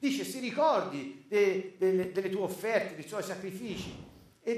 Dice, 0.01 0.25
si 0.25 0.41
ricordi 0.41 1.29
delle 1.29 2.09
tue 2.09 2.41
offerte, 2.41 2.97
dei 2.97 3.05
tuoi 3.05 3.21
sacrifici. 3.21 4.10
E 4.41 4.57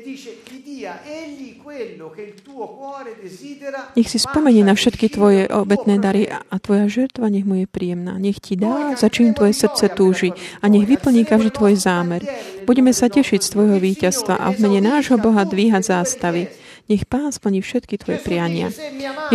nech 3.99 4.07
si 4.07 4.15
spomenie 4.15 4.63
na 4.63 4.79
všetky 4.79 5.11
tvoje 5.11 5.43
obetné 5.51 5.99
dary 5.99 6.23
a 6.31 6.55
tvoja 6.55 6.87
žrtva 6.87 7.27
nech 7.27 7.43
mu 7.43 7.59
je 7.59 7.67
príjemná. 7.67 8.15
Nech 8.15 8.39
ti 8.39 8.55
dá, 8.55 8.95
za 8.95 9.11
čím 9.11 9.35
tvoje 9.35 9.51
srdce 9.51 9.91
túži 9.91 10.31
a 10.63 10.71
nech 10.71 10.87
vyplní 10.87 11.27
každý 11.27 11.51
tvoj 11.51 11.75
zámer. 11.75 12.23
Budeme 12.63 12.95
sa 12.95 13.11
tešiť 13.11 13.43
z 13.43 13.51
tvojho 13.51 13.75
víťazstva 13.83 14.39
a 14.39 14.55
v 14.55 14.63
mene 14.63 14.79
nášho 14.87 15.19
Boha 15.19 15.43
dvíhať 15.43 15.83
zástavy. 15.83 16.47
Nech 16.87 17.03
Pán 17.03 17.35
splní 17.35 17.59
všetky 17.59 17.99
tvoje 17.99 18.23
priania. 18.23 18.71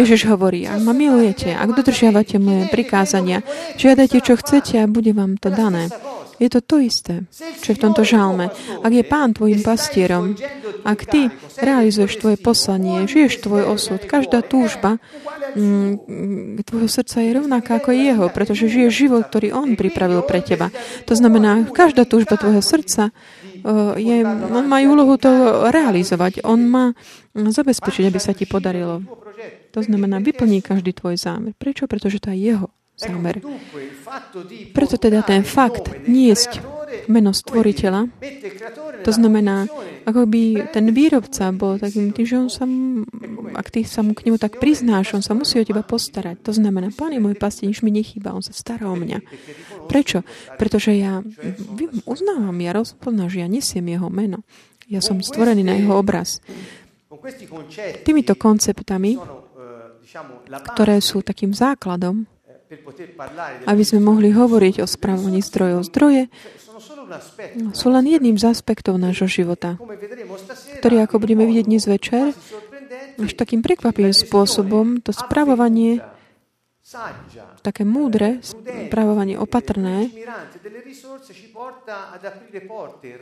Ježiš 0.01 0.33
hovorí, 0.33 0.65
ak 0.65 0.81
ma 0.81 0.97
milujete, 0.97 1.53
ak 1.53 1.77
dodržiavate 1.77 2.41
moje 2.41 2.73
prikázania, 2.73 3.45
žiadajte, 3.77 4.25
čo 4.25 4.41
chcete 4.41 4.81
a 4.81 4.89
bude 4.89 5.13
vám 5.13 5.37
to 5.37 5.53
dané. 5.53 5.93
Je 6.39 6.47
to 6.47 6.63
to 6.63 6.79
isté, 6.79 7.27
čo 7.35 7.75
je 7.75 7.77
v 7.77 7.83
tomto 7.83 8.07
žalme. 8.07 8.55
Ak 8.87 8.93
je 8.95 9.03
Pán 9.03 9.35
tvojim 9.35 9.59
pastierom, 9.59 10.39
ak 10.87 11.11
ty 11.11 11.35
realizuješ 11.59 12.23
tvoje 12.23 12.39
poslanie, 12.39 13.11
žiješ 13.11 13.43
tvoj 13.43 13.67
osud, 13.67 13.99
každá 14.07 14.47
túžba 14.47 15.03
mm, 15.59 16.63
tvojho 16.63 16.87
srdca 16.87 17.19
je 17.19 17.31
rovnaká 17.35 17.83
ako 17.83 17.91
jeho, 17.91 18.27
pretože 18.31 18.71
žiješ 18.71 18.93
život, 18.95 19.27
ktorý 19.27 19.51
On 19.51 19.75
pripravil 19.75 20.23
pre 20.23 20.39
teba. 20.39 20.71
To 21.11 21.19
znamená, 21.19 21.67
každá 21.75 22.07
túžba 22.07 22.39
tvojho 22.39 22.63
srdca 22.63 23.11
eh, 23.11 23.93
je, 23.99 24.17
on 24.55 24.65
má 24.71 24.79
úlohu 24.87 25.19
to 25.19 25.31
realizovať. 25.75 26.47
On 26.47 26.63
má 26.63 26.95
zabezpečiť, 27.35 28.07
aby 28.07 28.19
sa 28.23 28.31
ti 28.31 28.47
podarilo. 28.47 29.03
To 29.75 29.81
znamená, 29.83 30.23
vyplní 30.23 30.63
každý 30.63 30.95
tvoj 30.95 31.19
zámer. 31.19 31.53
Prečo? 31.59 31.91
Pretože 31.91 32.23
to 32.23 32.31
je 32.31 32.55
jeho 32.55 32.71
zámer. 32.99 33.39
Preto 34.75 34.99
teda 34.99 35.23
ten 35.23 35.47
fakt 35.47 35.87
niesť 36.11 36.59
meno 37.07 37.31
stvoriteľa, 37.31 38.11
to 39.07 39.13
znamená, 39.15 39.71
ako 40.09 40.25
by 40.27 40.73
ten 40.73 40.91
výrobca 40.91 41.53
bol 41.55 41.79
takým 41.79 42.11
tým, 42.11 42.27
že 42.27 42.37
on 42.41 42.51
sa, 42.51 42.65
ak 43.55 43.69
ty 43.71 43.85
sa 43.85 44.03
mu 44.03 44.17
k 44.17 44.27
nemu 44.27 44.41
tak 44.41 44.59
priznáš, 44.59 45.15
on 45.15 45.23
sa 45.23 45.37
musí 45.37 45.61
o 45.61 45.69
teba 45.69 45.85
postarať. 45.85 46.43
To 46.43 46.53
znamená, 46.53 46.91
pán 46.91 47.15
je 47.15 47.23
môj 47.23 47.39
pastieň, 47.39 47.71
nič 47.71 47.81
mi 47.85 47.93
nechýba, 47.95 48.35
on 48.35 48.43
sa 48.43 48.57
stará 48.57 48.91
o 48.91 48.97
mňa. 48.97 49.21
Prečo? 49.87 50.25
Pretože 50.57 50.97
ja 50.97 51.21
uznávam, 52.09 52.57
ja 52.59 52.73
rozpoznám, 52.75 53.29
že 53.31 53.45
ja 53.45 53.49
nesiem 53.49 53.85
jeho 53.85 54.09
meno. 54.09 54.43
Ja 54.89 55.05
som 55.05 55.21
stvorený 55.21 55.63
na 55.63 55.77
jeho 55.77 55.93
obraz. 56.01 56.41
Týmito 58.03 58.33
konceptami, 58.33 59.21
ktoré 60.73 60.97
sú 61.05 61.21
takým 61.21 61.53
základom, 61.53 62.25
aby 63.65 63.83
sme 63.85 64.01
mohli 64.05 64.29
hovoriť 64.33 64.85
o 64.85 64.87
správovaní 64.87 65.41
zdrojov. 65.41 65.89
Zdroje 65.89 66.29
sú 67.73 67.89
len 67.89 68.05
jedným 68.05 68.37
z 68.37 68.45
aspektov 68.53 69.01
nášho 69.01 69.27
života, 69.27 69.81
ktorý, 70.81 71.05
ako 71.09 71.25
budeme 71.25 71.49
vidieť 71.49 71.67
dnes 71.67 71.85
večer, 71.89 72.37
až 73.19 73.33
takým 73.35 73.65
prekvapivým 73.65 74.15
spôsobom 74.15 75.01
to 75.01 75.11
správovanie, 75.11 76.05
také 77.65 77.83
múdre 77.85 78.41
správovanie 78.41 79.37
opatrné, 79.37 80.13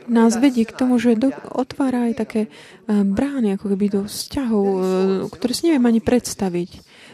nás 0.07 0.31
vedie 0.37 0.63
k 0.63 0.71
tomu, 0.71 1.01
že 1.01 1.19
do, 1.19 1.33
otvára 1.51 2.07
aj 2.07 2.13
také 2.15 2.41
eh, 2.47 2.51
brány, 2.87 3.57
ako 3.57 3.65
keby 3.73 3.85
do 3.91 4.01
vzťahov, 4.05 4.65
eh, 4.69 4.85
ktoré 5.33 5.51
si 5.51 5.67
neviem 5.67 5.89
ani 5.89 5.99
predstaviť. 5.99 6.69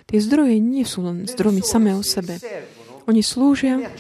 Tie 0.08 0.20
zdroje 0.20 0.60
nie 0.60 0.84
sú 0.84 1.06
len 1.06 1.26
zdrojmi 1.26 1.64
samé 1.64 1.96
o 1.96 2.04
sebe. 2.04 2.38
Oni 3.04 3.20
slúžia 3.20 3.92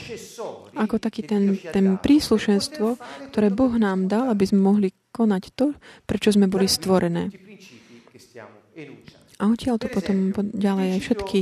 ako 0.80 0.96
taký 0.96 1.28
ten, 1.28 1.60
ten 1.60 2.00
príslušenstvo, 2.00 2.96
ktoré 3.32 3.52
Boh 3.52 3.76
nám 3.76 4.08
dal, 4.08 4.32
aby 4.32 4.48
sme 4.48 4.64
mohli 4.64 4.90
konať 5.12 5.44
to, 5.54 5.76
prečo 6.08 6.32
sme 6.32 6.48
boli 6.48 6.72
stvorené. 6.72 7.28
A 9.44 9.52
odtiaľ 9.52 9.76
to 9.76 9.92
potom 9.92 10.32
ďalej 10.56 10.88
aj 10.96 11.00
všetky. 11.04 11.40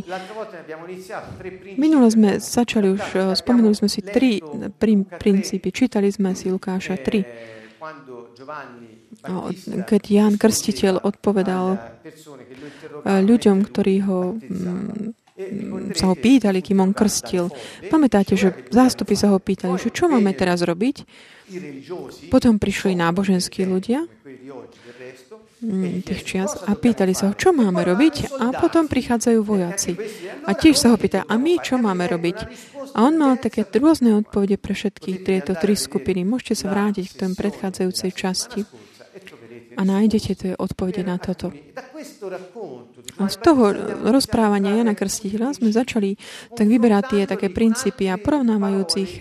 Minule 1.78 2.08
sme 2.10 2.42
začali 2.42 2.98
už, 2.98 3.38
spomenuli 3.38 3.78
sme 3.78 3.90
si 3.92 4.02
tri 4.02 4.42
prin, 4.82 5.06
princípy. 5.06 5.70
Čítali 5.70 6.10
sme 6.10 6.34
si 6.34 6.50
Lukáša 6.50 6.98
3. 6.98 9.01
Keď 9.86 10.02
Ján 10.10 10.36
Krstiteľ 10.42 11.06
odpovedal 11.06 11.78
eh, 11.78 13.22
ľuďom, 13.22 13.58
ktorí 13.66 13.96
ho 14.06 14.36
mm, 14.38 15.22
sa 15.98 16.06
ho 16.06 16.14
pýtali, 16.14 16.62
kým 16.62 16.86
on 16.86 16.94
krstil. 16.94 17.50
Pamätáte, 17.90 18.38
že 18.38 18.54
zástupy 18.70 19.18
sa 19.18 19.34
ho 19.34 19.42
pýtali, 19.42 19.74
že 19.82 19.90
čo 19.90 20.06
máme 20.06 20.38
teraz 20.38 20.62
robiť? 20.62 21.02
Potom 22.30 22.62
prišli 22.62 22.94
náboženskí 22.94 23.66
ľudia, 23.66 24.06
Mm, 25.62 26.02
tých 26.02 26.26
čias 26.26 26.58
a 26.66 26.74
pýtali 26.74 27.14
sa 27.14 27.30
ho, 27.30 27.34
čo 27.38 27.54
máme 27.54 27.86
robiť 27.86 28.34
a 28.42 28.50
potom 28.50 28.90
prichádzajú 28.90 29.40
vojaci. 29.46 29.94
A 30.50 30.58
tiež 30.58 30.74
sa 30.74 30.90
ho 30.90 30.98
pýta, 30.98 31.22
a 31.22 31.38
my 31.38 31.62
čo 31.62 31.78
máme 31.78 32.10
robiť? 32.10 32.38
A 32.98 33.06
on 33.06 33.14
mal 33.22 33.38
také 33.38 33.62
rôzne 33.78 34.18
odpovede 34.18 34.58
pre 34.58 34.74
všetky 34.74 35.22
tieto 35.22 35.54
tri 35.54 35.78
skupiny. 35.78 36.26
Môžete 36.26 36.66
sa 36.66 36.74
vrátiť 36.74 37.14
k 37.14 37.14
tom 37.14 37.32
predchádzajúcej 37.38 38.10
časti 38.10 38.66
a 39.78 39.82
nájdete 39.82 40.32
tie 40.36 40.52
odpovede 40.58 41.04
na 41.06 41.16
toto. 41.22 41.52
A 43.22 43.30
z 43.30 43.38
toho 43.40 43.72
rozprávania 44.10 44.76
Jana 44.76 44.98
Krstiteľa 44.98 45.62
sme 45.62 45.70
začali 45.70 46.18
tak 46.58 46.66
vyberať 46.66 47.04
tie 47.14 47.22
také 47.30 47.48
princípy 47.54 48.10
a 48.10 48.18
porovnávajúcich 48.18 49.12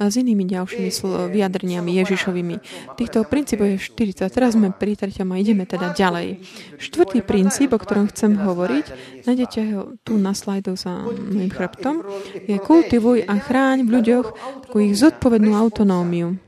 s 0.00 0.14
inými 0.16 0.48
ďalšími 0.48 0.90
vyjadreniami 1.30 1.90
Ježišovými. 2.00 2.56
Týchto 2.96 3.28
princípov 3.28 3.76
je 3.76 3.78
40. 3.78 4.24
Teraz 4.32 4.56
sme 4.56 4.72
pri 4.72 4.96
treťom 4.96 5.28
a 5.30 5.40
ideme 5.40 5.68
teda 5.68 5.92
ďalej. 5.92 6.40
Štvrtý 6.80 7.20
princíp, 7.22 7.76
o 7.76 7.78
ktorom 7.78 8.08
chcem 8.10 8.40
hovoriť, 8.40 8.86
nájdete 9.28 9.60
ho 9.76 9.80
tu 10.00 10.16
na 10.16 10.32
slajdu 10.32 10.74
za 10.74 11.04
mojim 11.04 11.52
chrbtom, 11.52 12.02
je 12.48 12.56
kultivuj 12.58 13.28
a 13.28 13.34
chráň 13.36 13.84
v 13.84 14.00
ľuďoch 14.00 14.26
takú 14.68 14.76
ich 14.80 14.96
zodpovednú 14.96 15.52
autonómiu. 15.52 16.40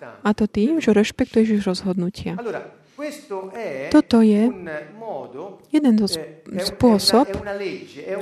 A 0.00 0.30
to 0.32 0.44
tým, 0.48 0.80
že 0.80 0.96
rešpektuješ 0.96 1.48
ich 1.60 1.64
rozhodnutia. 1.64 2.36
Toto 3.88 4.20
je 4.20 4.42
jeden 5.72 5.94
eh, 5.96 6.08
spôsob, 6.60 7.26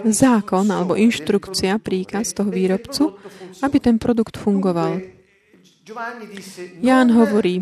zákon 0.06 0.66
alebo 0.70 0.94
inštrukcia, 0.94 1.82
príkaz 1.82 2.30
toho 2.30 2.50
výrobcu, 2.50 3.18
aby 3.62 3.76
ten 3.82 3.98
produkt 3.98 4.38
fungoval. 4.38 5.02
Ján 6.78 7.08
hovorí, 7.10 7.58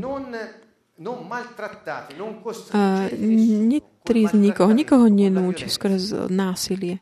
netríz 3.70 4.30
nikoho, 4.35 4.73
nikoho 4.75 5.06
nenúč 5.08 5.70
skrz 5.70 6.28
násilie. 6.28 7.00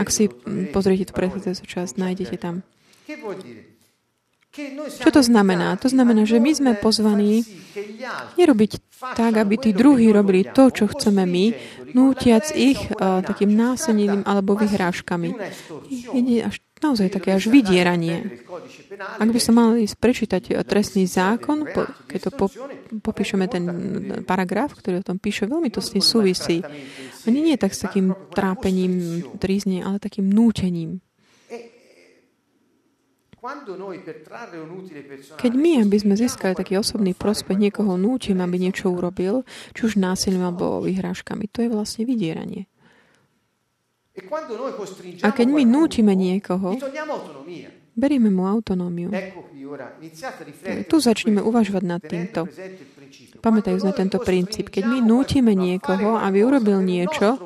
Ak 0.00 0.08
si 0.08 0.32
pozriete 0.72 1.12
tú 1.12 1.12
predchádzajúcu 1.12 1.64
časť, 1.68 1.94
nájdete 2.00 2.36
tam. 2.40 2.64
Čo 5.02 5.10
to 5.10 5.22
znamená? 5.22 5.74
To 5.82 5.90
znamená, 5.90 6.22
že 6.22 6.38
my 6.38 6.50
sme 6.54 6.72
pozvaní 6.78 7.42
nerobiť 8.38 8.78
tak, 9.18 9.34
aby 9.34 9.58
tí 9.58 9.70
druhí 9.74 10.14
robili 10.14 10.46
to, 10.46 10.70
čo 10.70 10.86
chceme 10.86 11.26
my, 11.26 11.44
nútiac 11.90 12.54
ich 12.54 12.78
uh, 12.94 13.18
takým 13.26 13.50
násilným 13.50 14.22
alebo 14.22 14.54
vyhrážkami. 14.54 15.34
Ide 16.14 16.46
až 16.46 16.62
naozaj 16.84 17.08
také 17.18 17.34
až 17.34 17.50
vydieranie. 17.50 18.44
Ak 18.94 19.26
by 19.26 19.40
sa 19.40 19.50
mali 19.50 19.88
prečítať 19.88 20.62
trestný 20.68 21.08
zákon, 21.08 21.66
po, 21.72 21.88
keď 22.06 22.20
to 22.20 22.30
po, 22.30 22.46
popíšeme 23.00 23.48
ten 23.48 23.64
paragraf, 24.22 24.76
ktorý 24.78 25.00
o 25.00 25.08
tom 25.08 25.18
píše, 25.18 25.50
veľmi 25.50 25.72
to 25.72 25.80
s 25.80 25.96
tým 25.96 26.04
súvisí. 26.04 26.60
Ani 27.24 27.40
nie 27.40 27.56
tak 27.56 27.72
s 27.72 27.88
takým 27.88 28.12
trápením, 28.30 29.24
trízne, 29.40 29.82
ale 29.82 29.98
takým 29.98 30.28
nútením. 30.28 31.00
Keď 35.36 35.52
my, 35.52 35.84
aby 35.84 35.96
sme 36.00 36.14
získali 36.16 36.56
taký 36.56 36.80
osobný 36.80 37.12
prospech, 37.12 37.60
niekoho 37.60 38.00
nútim, 38.00 38.40
aby 38.40 38.56
niečo 38.56 38.88
urobil, 38.88 39.44
či 39.76 39.80
už 39.84 40.00
násilím 40.00 40.48
alebo 40.48 40.80
vyhrážkami, 40.80 41.44
to 41.52 41.60
je 41.60 41.68
vlastne 41.68 42.08
vydieranie. 42.08 42.64
E 44.14 44.22
A 45.20 45.28
keď 45.34 45.48
my 45.50 45.62
nútime 45.66 46.14
niekoho, 46.14 46.78
berieme 47.98 48.30
mu 48.30 48.46
autonómiu. 48.46 49.10
Tu 50.86 50.96
začneme 51.02 51.42
uvažovať 51.42 51.82
nad 51.82 52.00
týmto. 52.00 52.46
Pamätajú 53.42 53.76
sme 53.82 53.92
tento 53.92 54.22
princíp. 54.22 54.70
Keď 54.70 54.86
my 54.86 54.98
nútime 55.02 55.52
niekoho, 55.52 56.16
aby 56.16 56.46
urobil 56.46 56.78
niečo 56.80 57.42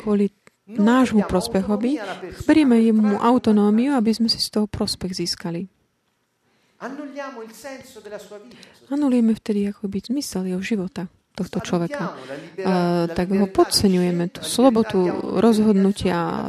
kvôli 0.00 0.32
nášmu 0.66 1.30
prospechovi, 1.30 2.02
berieme 2.46 2.82
mu 2.90 3.16
autonómiu, 3.22 3.94
aby 3.94 4.10
sme 4.10 4.26
si 4.26 4.42
z 4.42 4.50
toho 4.50 4.66
prospech 4.66 5.14
získali. 5.14 5.70
Anulujeme 8.92 9.32
vtedy 9.32 9.70
akoby 9.72 9.96
zmysel 10.12 10.44
jeho 10.50 10.60
života 10.60 11.08
tohto 11.36 11.60
človeka. 11.60 12.16
A, 12.64 13.06
tak 13.12 13.28
ho 13.32 13.46
podceňujeme, 13.48 14.32
tú 14.32 14.40
slobodu 14.44 14.98
rozhodnutia 15.40 16.48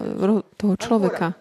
toho 0.55 0.75
človeka. 0.79 1.35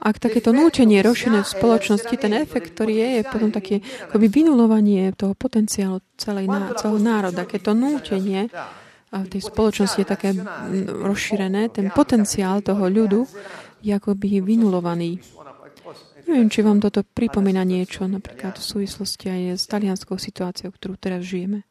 Ak 0.00 0.16
takéto 0.22 0.50
núčenie 0.54 1.02
je 1.02 1.06
rozšírené 1.06 1.40
v 1.42 1.50
spoločnosti, 1.50 2.14
ten 2.14 2.32
efekt, 2.38 2.78
ktorý 2.78 2.94
je, 2.94 3.08
je 3.18 3.22
potom 3.26 3.50
také 3.50 3.82
akoby 4.06 4.26
vynulovanie 4.30 5.10
toho 5.18 5.34
potenciálu 5.34 5.98
celej, 6.14 6.46
celého 6.78 7.00
národa. 7.02 7.42
Keď 7.48 7.60
to 7.60 7.72
núčenie 7.74 8.40
v 9.22 9.28
tej 9.30 9.42
spoločnosti 9.46 10.02
je 10.02 10.08
také 10.08 10.34
rozšírené, 10.90 11.70
ten 11.70 11.94
potenciál 11.94 12.64
toho 12.64 12.90
ľudu 12.90 13.28
je 13.84 13.94
akoby 13.94 14.42
vynulovaný. 14.42 15.22
Neviem, 16.24 16.48
či 16.48 16.64
vám 16.64 16.80
toto 16.80 17.04
pripomína 17.04 17.68
niečo, 17.68 18.08
napríklad 18.08 18.56
v 18.56 18.64
súvislosti 18.64 19.28
aj 19.28 19.60
s 19.60 19.68
talianskou 19.68 20.16
situáciou, 20.16 20.72
ktorú 20.72 20.96
teraz 20.96 21.20
žijeme. 21.20 21.68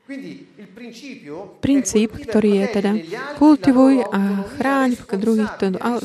Princíp, 1.58 2.13
ktorý 2.13 2.62
je 2.62 2.65
teda 2.69 2.91
kultivuj 3.41 4.06
a 4.13 4.45
chráň 4.62 4.93
druhých 5.17 5.49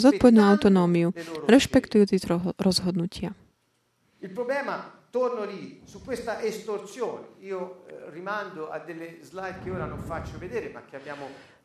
zodpovednú 0.00 0.40
autonómiu, 0.40 1.12
rešpektujúci 1.44 2.24
rozhodnutia. 2.56 3.36
Il 4.24 4.32
problema 4.32 4.96
torno 5.10 5.44
lì 5.44 5.80
su 5.84 6.00
questa 6.02 6.40
estorsione. 6.40 7.38
Io 7.40 7.84
rimando 8.10 8.70
a 8.70 8.78
delle 8.78 9.18
slide 9.22 9.60
che 9.62 9.70
ora 9.70 9.84
non 9.84 9.98
faccio 10.00 10.38
vedere, 10.38 10.70
ma 10.70 10.82
che 10.88 10.96
abbiamo. 10.96 11.56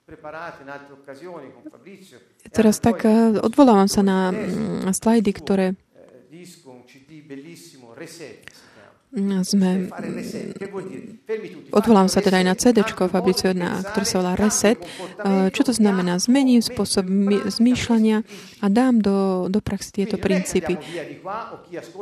Teraz 2.51 2.75
tak 2.83 3.07
odvolávam 3.39 3.87
sa 3.87 4.03
na 4.03 4.35
slajdy, 4.91 5.31
ktoré 5.31 5.79
sme, 9.47 9.87
odvolám 11.69 12.09
sa 12.09 12.19
teda 12.19 12.41
aj 12.41 12.45
na 12.49 12.55
CD 12.57 12.81
Fabricio, 12.83 13.53
na, 13.53 13.79
ktoré 13.79 14.05
sa 14.09 14.19
volá 14.19 14.33
Reset. 14.33 14.75
Čo 15.55 15.61
to 15.69 15.73
znamená? 15.73 16.19
Zmením 16.19 16.59
spôsob 16.59 17.05
zmýšľania 17.47 18.27
a 18.59 18.65
dám 18.67 18.99
do, 18.99 19.47
do 19.53 19.61
praxe 19.61 19.93
tieto 19.93 20.19
princípy. 20.19 20.81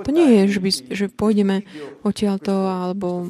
To 0.08 0.10
nie 0.10 0.42
je, 0.42 0.58
že, 0.58 0.60
by, 0.64 0.72
že 0.90 1.06
pôjdeme 1.12 1.68
odtiaľto 2.02 2.66
alebo 2.66 3.28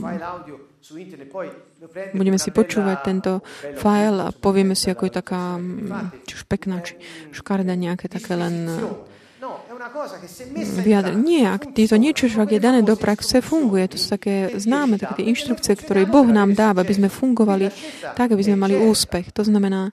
budeme 2.14 2.40
si 2.42 2.50
počúvať 2.50 2.98
tento 3.06 3.32
file 3.78 4.20
a 4.26 4.30
povieme 4.34 4.74
si, 4.74 4.90
ako 4.90 5.08
je 5.08 5.14
taká, 5.14 5.62
či 6.26 6.34
už 6.38 6.44
pekná, 6.50 6.82
či 6.82 6.98
škarda 7.32 7.78
nejaké 7.78 8.10
také 8.10 8.34
len 8.36 8.68
vyjadr- 10.86 11.18
Nie, 11.18 11.50
ak 11.58 11.74
to 11.74 11.98
niečo, 11.98 12.30
čo 12.30 12.46
ak 12.46 12.54
je 12.54 12.62
dané 12.62 12.86
do 12.86 12.94
praxe, 12.94 13.42
funguje. 13.42 13.90
To 13.90 13.98
sú 13.98 14.14
také 14.14 14.54
známe, 14.54 15.02
také 15.02 15.22
tie 15.22 15.30
inštrukcie, 15.34 15.74
ktoré 15.74 16.06
Boh 16.06 16.30
nám 16.30 16.54
dáva, 16.54 16.86
aby 16.86 16.94
sme 16.94 17.10
fungovali 17.10 17.74
tak, 18.14 18.38
aby 18.38 18.44
sme 18.46 18.58
mali 18.62 18.78
úspech. 18.78 19.34
To 19.34 19.42
znamená, 19.42 19.90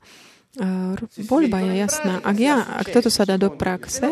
voľba 1.27 1.59
je 1.63 1.73
jasná. 1.79 2.15
Ak, 2.21 2.37
ja, 2.37 2.63
ak 2.67 2.91
toto 2.91 3.09
sa 3.09 3.23
dá 3.25 3.39
do 3.39 3.55
praxe, 3.55 4.07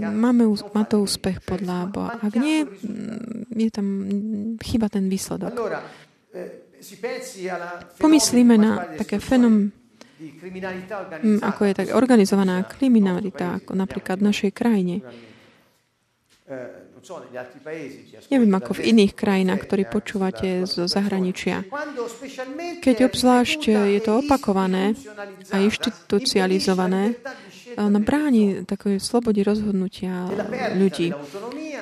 máme, 0.00 0.44
má 0.74 0.82
to 0.84 1.02
úspech 1.02 1.42
podľa 1.46 1.76
Boha. 1.90 2.18
Ak 2.18 2.34
nie, 2.34 2.66
je 3.54 3.70
tam 3.70 3.86
chyba 4.58 4.90
ten 4.90 5.06
výsledok. 5.06 5.54
Pomyslíme 7.98 8.54
na 8.58 8.84
také 8.98 9.22
fenom, 9.22 9.70
Mm, 10.16 11.44
ako 11.44 11.60
je 11.68 11.74
tak 11.76 11.88
organizovaná 11.92 12.64
kriminalita, 12.64 13.60
ako 13.60 13.76
napríklad 13.76 14.24
v 14.24 14.32
našej 14.32 14.50
krajine. 14.56 15.04
Neviem, 18.30 18.52
ako 18.56 18.72
v 18.76 18.84
iných 18.92 19.12
krajinách, 19.14 19.60
ktorí 19.66 19.84
počúvate 19.86 20.66
z 20.66 20.74
zahraničia. 20.90 21.62
Keď 22.82 22.96
obzvlášť 23.10 23.60
je 23.96 24.00
to 24.02 24.22
opakované 24.24 24.98
a 25.50 25.56
inštitucializované, 25.62 27.18
bráni 27.76 28.64
takové 28.64 28.96
slobode 28.96 29.44
rozhodnutia 29.44 30.32
ľudí. 30.74 31.12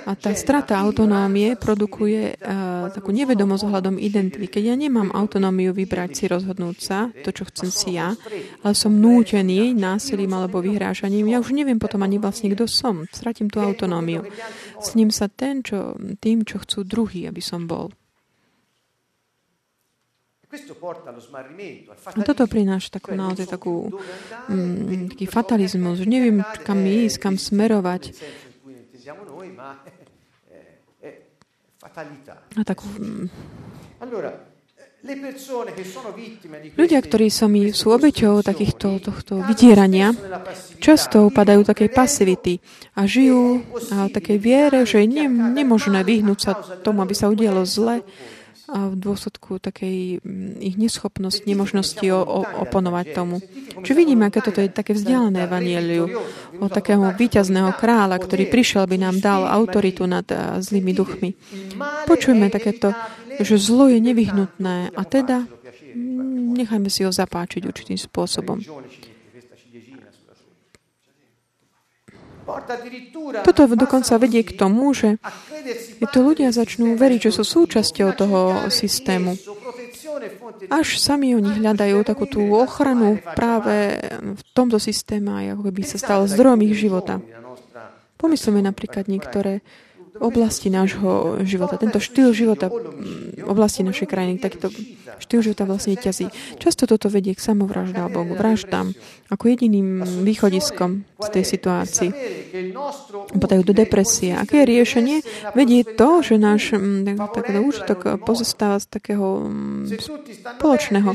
A 0.04 0.12
tá 0.18 0.36
strata 0.36 0.76
autonómie 0.76 1.56
produkuje 1.56 2.36
uh, 2.36 2.92
takú 2.92 3.08
nevedomosť 3.14 3.62
ohľadom 3.64 3.96
identity. 3.96 4.50
Keď 4.50 4.64
ja 4.68 4.76
nemám 4.76 5.14
autonómiu 5.14 5.72
vybrať 5.72 6.10
si, 6.12 6.24
rozhodnúť 6.28 6.76
sa, 6.76 7.08
to, 7.24 7.32
čo 7.32 7.48
chcem 7.48 7.68
si 7.72 7.90
ja, 7.96 8.12
ale 8.60 8.74
som 8.76 8.92
nútený 8.92 9.72
násilím 9.72 10.36
alebo 10.36 10.60
vyhrážaním, 10.60 11.32
ja 11.32 11.40
už 11.40 11.56
neviem 11.56 11.80
potom 11.80 12.04
ani 12.04 12.20
vlastne, 12.20 12.52
kto 12.52 12.68
som. 12.68 13.08
Stratím 13.08 13.48
tú 13.48 13.64
autonómiu. 13.64 14.28
S 14.84 14.92
ním 14.92 15.08
sa 15.08 15.32
ten, 15.32 15.64
čo, 15.64 15.96
tým, 16.20 16.44
čo 16.44 16.60
chcú 16.60 16.84
druhý, 16.84 17.24
aby 17.24 17.40
som 17.40 17.64
bol. 17.64 17.88
A 22.14 22.20
toto 22.22 22.46
prináša 22.46 23.00
takú 23.00 23.18
naozaj 23.18 23.50
takú, 23.50 23.90
mm, 24.46 25.10
taký 25.16 25.26
fatalizmus, 25.26 26.04
že 26.04 26.06
neviem, 26.06 26.46
kam 26.62 26.84
ísť, 26.86 27.16
kam 27.18 27.34
smerovať. 27.34 28.14
A 32.54 32.60
takú... 32.64 32.88
Mm. 32.96 33.28
Ľudia, 36.80 37.00
ktorí 37.04 37.28
sú, 37.28 37.44
mi, 37.44 37.76
sú 37.76 37.92
obeťou 37.92 38.40
takýchto 38.40 39.04
tohto 39.04 39.44
vydierania, 39.44 40.16
často 40.80 41.28
upadajú 41.28 41.60
takej 41.60 41.92
pasivity 41.92 42.56
a 42.96 43.04
žijú 43.04 43.60
a 43.92 44.08
takej 44.08 44.38
viere, 44.40 44.88
že 44.88 45.04
je 45.04 45.28
nemožné 45.28 46.00
vyhnúť 46.00 46.38
sa 46.40 46.56
tomu, 46.80 47.04
aby 47.04 47.12
sa 47.12 47.28
udialo 47.28 47.68
zle 47.68 48.00
a 48.68 48.88
v 48.88 48.96
dôsledku 48.96 49.60
takej 49.60 50.24
mm, 50.24 50.60
ich 50.64 50.76
neschopnosti, 50.80 51.44
nemožnosti 51.44 52.04
oponovať 52.64 53.06
tomu. 53.12 53.44
Čiže 53.84 53.98
vidíme, 53.98 54.28
aké 54.28 54.40
toto 54.40 54.64
je 54.64 54.72
také 54.72 54.96
vzdialené 54.96 55.44
evanieliu 55.44 56.08
o 56.58 56.66
takého 56.72 57.12
víťazného 57.12 57.76
kráľa, 57.76 58.16
ktorý 58.16 58.48
prišiel, 58.48 58.88
by 58.88 58.96
nám 58.96 59.20
dal 59.20 59.44
autoritu 59.44 60.08
nad 60.08 60.24
zlými 60.60 60.96
duchmi. 60.96 61.36
Počujeme 62.08 62.48
takéto, 62.48 62.96
že 63.36 63.60
zlo 63.60 63.92
je 63.92 64.00
nevyhnutné. 64.00 64.96
A 64.96 65.02
teda 65.04 65.44
nechajme 66.54 66.88
si 66.88 67.04
ho 67.04 67.12
zapáčiť 67.12 67.66
určitým 67.68 67.98
spôsobom. 68.00 68.62
Toto 73.44 73.62
dokonca 73.72 74.12
vedie 74.20 74.44
k 74.44 74.52
tomu, 74.54 74.92
že 74.92 75.16
to 76.12 76.18
ľudia 76.20 76.52
začnú 76.52 76.94
veriť, 76.94 77.28
že 77.28 77.40
sú 77.40 77.42
súčasťou 77.44 78.08
toho 78.12 78.40
systému. 78.68 79.34
Až 80.70 81.02
sami 81.02 81.34
oni 81.34 81.58
hľadajú 81.58 82.06
takú 82.06 82.24
tú 82.28 82.40
ochranu 82.54 83.18
práve 83.34 83.98
v 84.20 84.42
tomto 84.54 84.78
systéme, 84.78 85.50
ako 85.52 85.68
by 85.68 85.82
sa 85.84 85.98
stal 85.98 86.20
zdrojom 86.30 86.60
ich 86.64 86.78
života. 86.78 87.18
Pomyslíme 88.16 88.62
napríklad 88.64 89.10
niektoré 89.10 89.60
oblasti 90.20 90.70
nášho 90.70 91.42
života. 91.42 91.80
Tento 91.80 91.98
štýl 91.98 92.30
života 92.34 92.70
v 92.70 93.46
oblasti 93.46 93.82
našej 93.82 94.06
krajiny, 94.06 94.38
takýto 94.38 94.70
štýl 95.18 95.40
života 95.50 95.66
vlastne 95.66 95.98
ťazí. 95.98 96.30
Často 96.58 96.86
toto 96.86 97.10
vedie 97.10 97.34
k 97.34 97.42
samovraždám 97.42 98.10
alebo 98.10 98.34
k 98.34 98.38
vraždám 98.38 98.86
ako 99.30 99.44
jediným 99.50 100.02
východiskom 100.22 101.02
z 101.18 101.28
tej 101.34 101.44
situácii. 101.44 102.10
Podajú 103.34 103.62
do 103.66 103.74
depresie. 103.74 104.36
Aké 104.38 104.62
je 104.62 104.70
riešenie? 104.70 105.16
Vedie 105.58 105.82
to, 105.82 106.22
že 106.22 106.38
náš 106.38 106.74
tak, 107.34 107.50
úžitok 107.50 108.22
pozostáva 108.22 108.78
z 108.78 108.86
takého 108.90 109.50
spoločného, 110.58 111.10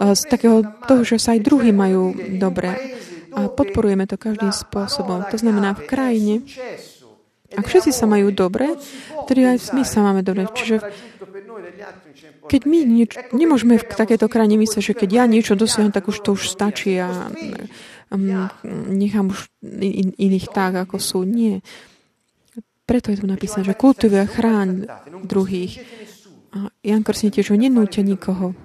z 0.00 0.22
takého 0.26 0.66
toho, 0.90 1.02
že 1.06 1.22
sa 1.22 1.38
aj 1.38 1.40
druhí 1.46 1.70
majú 1.70 2.14
dobre. 2.38 2.98
A 3.30 3.46
podporujeme 3.46 4.10
to 4.10 4.18
každým 4.18 4.50
spôsobom. 4.50 5.22
To 5.30 5.38
znamená, 5.38 5.78
v 5.78 5.86
krajine 5.86 6.34
ak 7.50 7.66
všetci 7.66 7.90
sa 7.90 8.06
majú 8.06 8.30
dobre, 8.30 8.78
tedy 9.26 9.46
aj 9.46 9.74
my 9.74 9.82
sa 9.82 10.06
máme 10.06 10.22
dobre. 10.22 10.46
Čiže 10.50 10.78
keď 12.46 12.62
my 12.66 12.78
nieč, 12.86 13.12
nemôžeme 13.30 13.78
v 13.78 13.86
takéto 13.86 14.26
krajine 14.26 14.58
myslieť, 14.58 14.82
že 14.82 14.94
keď 14.94 15.10
ja 15.10 15.24
niečo 15.26 15.58
dosiahnem, 15.58 15.94
tak 15.94 16.10
už 16.10 16.22
to 16.22 16.34
už 16.34 16.50
stačí 16.50 16.98
a 16.98 17.30
um, 18.10 18.50
nechám 18.90 19.30
už 19.30 19.50
in, 19.82 20.14
iných 20.14 20.50
tak, 20.50 20.78
ako 20.78 20.98
sú. 20.98 21.22
Nie. 21.26 21.62
Preto 22.86 23.14
je 23.14 23.22
tu 23.22 23.26
napísané, 23.30 23.62
že 23.62 23.78
kultivuje 23.78 24.18
a 24.18 24.30
chráň 24.30 24.90
druhých. 25.22 25.82
A 26.50 26.74
Jan 26.82 27.06
Krsne 27.06 27.30
tiež 27.30 27.54
nenúťa 27.54 28.02
nikoho. 28.02 28.58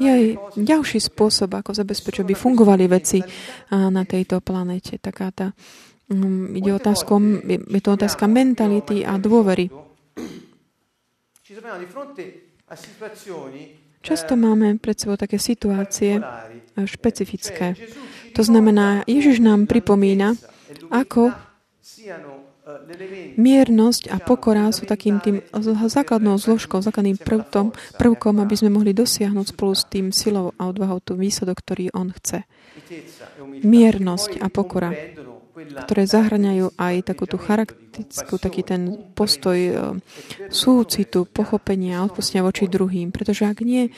Je 0.00 0.10
aj 0.10 0.24
ďalší 0.58 0.98
spôsob, 0.98 1.54
ako 1.54 1.70
zabezpečiť, 1.70 2.26
aby 2.26 2.34
fungovali 2.34 2.84
veci 2.90 3.22
na 3.70 4.02
tejto 4.02 4.42
planete. 4.42 4.98
Taká 4.98 5.30
tá, 5.30 5.46
um, 6.10 6.50
ide 6.50 6.74
otázku, 6.74 7.14
je 7.46 7.80
to 7.82 7.90
otázka 7.94 8.26
mentality 8.26 9.06
a 9.06 9.14
dôvery. 9.22 9.70
Často 14.00 14.34
eh, 14.34 14.40
máme 14.40 14.78
pred 14.78 14.96
sebou 14.96 15.14
také 15.18 15.38
situácie 15.38 16.22
špecifické. 16.74 17.74
To 18.34 18.42
znamená, 18.42 19.02
Ježiš 19.04 19.42
nám 19.42 19.66
pripomína, 19.66 20.38
ako 20.90 21.34
Miernosť 23.36 24.10
a 24.10 24.16
pokora 24.20 24.70
sú 24.74 24.84
takým 24.84 25.18
tým 25.22 25.42
základnou 25.86 26.36
zložkou, 26.36 26.82
základným 26.82 27.18
prvkom, 27.20 27.72
prvkom, 27.96 28.34
aby 28.42 28.54
sme 28.56 28.74
mohli 28.74 28.92
dosiahnuť 28.92 29.46
spolu 29.56 29.72
s 29.72 29.84
tým 29.86 30.10
silou 30.10 30.52
a 30.58 30.68
odvahou 30.68 31.00
tú 31.00 31.16
výsledok, 31.16 31.60
ktorý 31.62 31.94
on 31.94 32.12
chce. 32.14 32.44
Miernosť 33.62 34.42
a 34.42 34.46
pokora, 34.48 34.90
ktoré 35.60 36.08
zahrňajú 36.08 36.76
aj 36.78 36.94
takú 37.04 37.24
tú 37.28 37.36
charakteristickú, 37.36 38.40
taký 38.40 38.62
ten 38.64 39.12
postoj 39.12 39.58
e, 39.58 39.72
súcitu, 40.48 41.28
pochopenia 41.28 42.00
a 42.00 42.06
odpustenia 42.08 42.46
voči 42.46 42.70
druhým. 42.70 43.12
Pretože 43.12 43.44
ak 43.44 43.60
nie, 43.60 43.88
e, 43.88 43.90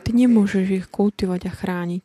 ty 0.00 0.10
nemôžeš 0.16 0.64
ich 0.72 0.86
kultivovať 0.88 1.42
a 1.48 1.52
chrániť. 1.52 2.04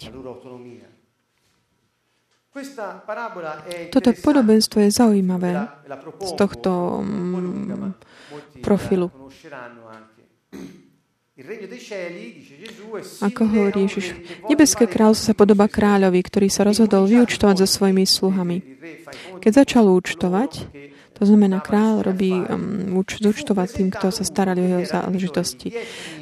Toto 3.96 4.10
podobenstvo 4.12 4.84
je 4.84 4.92
zaujímavé 4.92 5.72
z 6.20 6.32
tohto 6.36 7.00
mm, 7.00 7.96
profilu. 8.60 9.08
Ako 13.24 13.42
hovorí 13.48 13.88
Ježiš, 13.88 14.14
nebeské 14.52 14.84
kráľovstvo 14.86 15.32
sa 15.32 15.36
podoba 15.36 15.72
kráľovi, 15.72 16.20
ktorý 16.22 16.52
sa 16.52 16.68
rozhodol 16.68 17.08
vyučtovať 17.08 17.64
so 17.64 17.68
svojimi 17.72 18.04
sluhami. 18.04 18.58
Keď 19.40 19.52
začal 19.64 19.88
účtovať, 19.88 20.52
to 21.16 21.24
znamená, 21.30 21.62
král 21.62 22.02
robí 22.02 22.34
um, 22.34 22.98
zúčtovať 22.98 23.68
tým, 23.78 23.88
kto 23.94 24.10
sa 24.10 24.26
starali 24.26 24.58
o 24.58 24.68
jeho 24.74 24.86
záležitosti. 24.90 25.70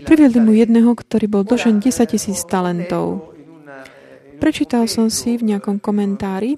Priviedli 0.03 0.43
mu 0.43 0.51
jedného, 0.51 0.91
ktorý 0.91 1.31
bol 1.31 1.47
dožen 1.47 1.79
10 1.79 2.03
tisíc 2.03 2.43
talentov. 2.43 3.38
Prečítal 4.39 4.87
som 4.87 5.11
si 5.11 5.35
v 5.35 5.53
nejakom 5.53 5.77
komentári 5.83 6.57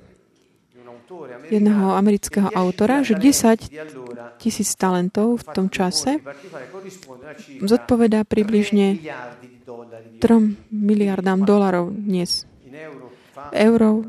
jedného 1.51 1.91
amerického 1.97 2.47
autora, 2.55 3.03
že 3.03 3.19
10 3.19 3.67
tisíc 4.39 4.73
talentov 4.79 5.43
v 5.43 5.45
tom 5.51 5.67
čase 5.67 6.23
zodpovedá 7.59 8.23
približne 8.23 8.97
3 8.97 10.71
miliardám 10.71 11.43
dolarov 11.43 11.91
dnes. 11.91 12.47
Euro. 13.51 14.05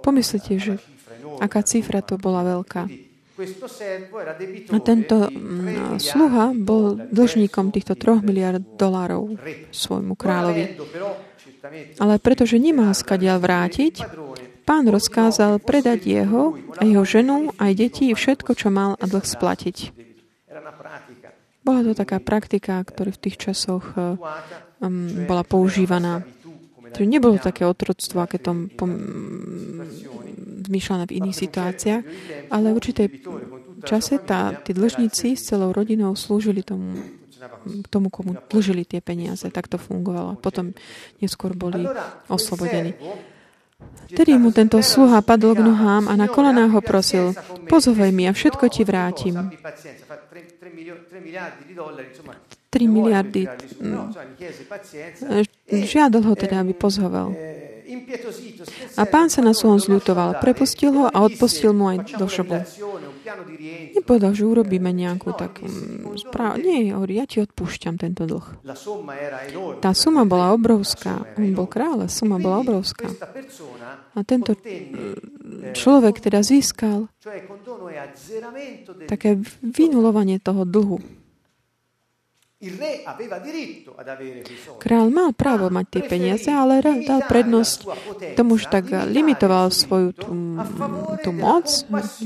Pomyslite, 0.00 0.52
že 0.56 0.74
aká 1.42 1.60
cifra 1.66 2.00
to 2.00 2.16
bola 2.16 2.46
veľká. 2.46 2.86
A 4.72 4.78
tento 4.80 5.28
mm, 5.28 6.00
sluha 6.00 6.56
bol 6.56 6.96
dlžníkom 6.96 7.68
týchto 7.68 7.92
3 7.92 8.24
miliard 8.24 8.64
dolárov 8.80 9.36
svojmu 9.68 10.16
kráľovi. 10.16 10.80
Ale 12.00 12.14
pretože 12.20 12.56
nemá 12.60 12.92
skadiaľ 12.92 13.38
vrátiť, 13.40 13.94
pán 14.66 14.84
rozkázal 14.90 15.62
predať 15.62 16.06
jeho 16.06 16.58
a 16.76 16.82
jeho 16.82 17.04
ženu, 17.06 17.54
aj 17.56 17.72
deti, 17.76 18.10
všetko, 18.10 18.52
čo 18.58 18.68
mal 18.74 18.98
a 18.98 19.04
dlh 19.06 19.24
splatiť. 19.24 19.76
Bola 21.66 21.82
to 21.82 21.98
taká 21.98 22.22
praktika, 22.22 22.78
ktorá 22.82 23.10
v 23.10 23.22
tých 23.26 23.36
časoch 23.50 23.94
um, 23.98 24.16
bola 25.26 25.42
používaná. 25.42 26.22
To 26.94 27.02
nebolo 27.02 27.42
také 27.42 27.66
otroctvo, 27.66 28.22
aké 28.22 28.38
tom 28.38 28.70
zmýšľané 30.66 31.04
v 31.06 31.16
iných 31.22 31.36
situáciách, 31.36 32.02
ale 32.50 32.66
v 32.70 32.76
určitej 32.78 33.08
čase 33.86 34.18
tá, 34.22 34.54
tí 34.62 34.74
dlžníci 34.74 35.38
s 35.38 35.54
celou 35.54 35.70
rodinou 35.70 36.18
slúžili 36.18 36.66
tomu 36.66 36.98
tomu, 37.90 38.08
komu 38.10 38.36
dlžili 38.50 38.84
tie 38.84 39.00
peniaze. 39.00 39.48
Tak 39.50 39.68
to 39.68 39.76
fungovalo. 39.76 40.36
Potom 40.40 40.72
neskôr 41.20 41.52
boli 41.52 41.86
oslobodení. 42.30 42.94
Vtedy 44.08 44.38
mu 44.40 44.54
tento 44.54 44.80
sluha 44.80 45.20
padol 45.20 45.52
k 45.52 45.60
nohám 45.60 46.08
a 46.08 46.16
na 46.16 46.30
kolenách 46.30 46.72
ho 46.78 46.80
prosil, 46.80 47.36
pozovej 47.68 48.08
mi 48.14 48.24
a 48.24 48.32
všetko 48.32 48.64
ti 48.72 48.86
vrátim. 48.86 49.36
3 52.70 52.88
miliardy. 52.88 53.48
Žiadal 55.68 56.22
ho 56.24 56.34
teda, 56.36 56.60
aby 56.60 56.72
pozhoval. 56.72 57.32
A 58.96 59.02
pán 59.06 59.30
sa 59.30 59.40
na 59.40 59.54
svojom 59.54 59.78
zľutoval, 59.78 60.42
prepustil 60.42 60.90
ho 60.92 61.04
a 61.06 61.18
odpustil 61.22 61.70
mu 61.72 61.88
aj 61.92 62.18
do 62.18 62.26
šobu. 62.26 62.60
Nepovedal, 63.96 64.32
že 64.36 64.44
urobíme 64.46 64.90
nejakú 64.94 65.34
takú 65.34 65.66
správu. 66.14 66.62
Nie, 66.62 66.94
hovorí, 66.94 67.18
ja 67.18 67.26
ti 67.26 67.42
odpúšťam 67.42 67.98
tento 67.98 68.22
dlh. 68.28 68.62
Tá 69.82 69.90
suma 69.96 70.22
bola 70.22 70.54
obrovská. 70.54 71.26
On 71.34 71.50
bol 71.54 71.66
kráľ, 71.66 72.06
suma 72.06 72.38
bola 72.38 72.62
obrovská. 72.62 73.10
A 74.14 74.22
tento 74.22 74.54
človek 75.74 76.22
teda 76.22 76.40
získal 76.46 77.10
také 79.10 79.40
vynulovanie 79.62 80.38
toho 80.38 80.62
dlhu. 80.62 81.15
Král 84.80 85.12
mal 85.12 85.36
právo 85.36 85.68
mať 85.68 85.86
tie 85.92 86.02
peniaze, 86.08 86.48
ale 86.48 86.80
dal 87.04 87.20
prednosť 87.28 87.78
tomu, 88.32 88.56
že 88.56 88.72
tak 88.72 88.88
limitoval 88.88 89.68
svoju 89.68 90.16
tú, 90.16 90.32
tú 91.20 91.30
moc, 91.36 91.68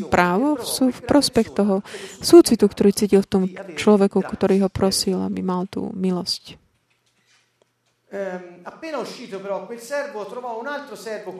právo 0.07 0.63
sú 0.63 0.95
v 0.95 1.01
prospech 1.03 1.51
toho 1.51 1.83
súcitu, 2.23 2.71
ktorý 2.71 2.95
cítil 2.95 3.27
v 3.27 3.31
tom 3.31 3.43
človeku, 3.75 4.23
ktorý 4.23 4.63
ho 4.63 4.71
prosil, 4.71 5.19
aby 5.19 5.43
mal 5.43 5.67
tú 5.67 5.91
milosť. 5.99 6.63
Ehm, 8.11 8.63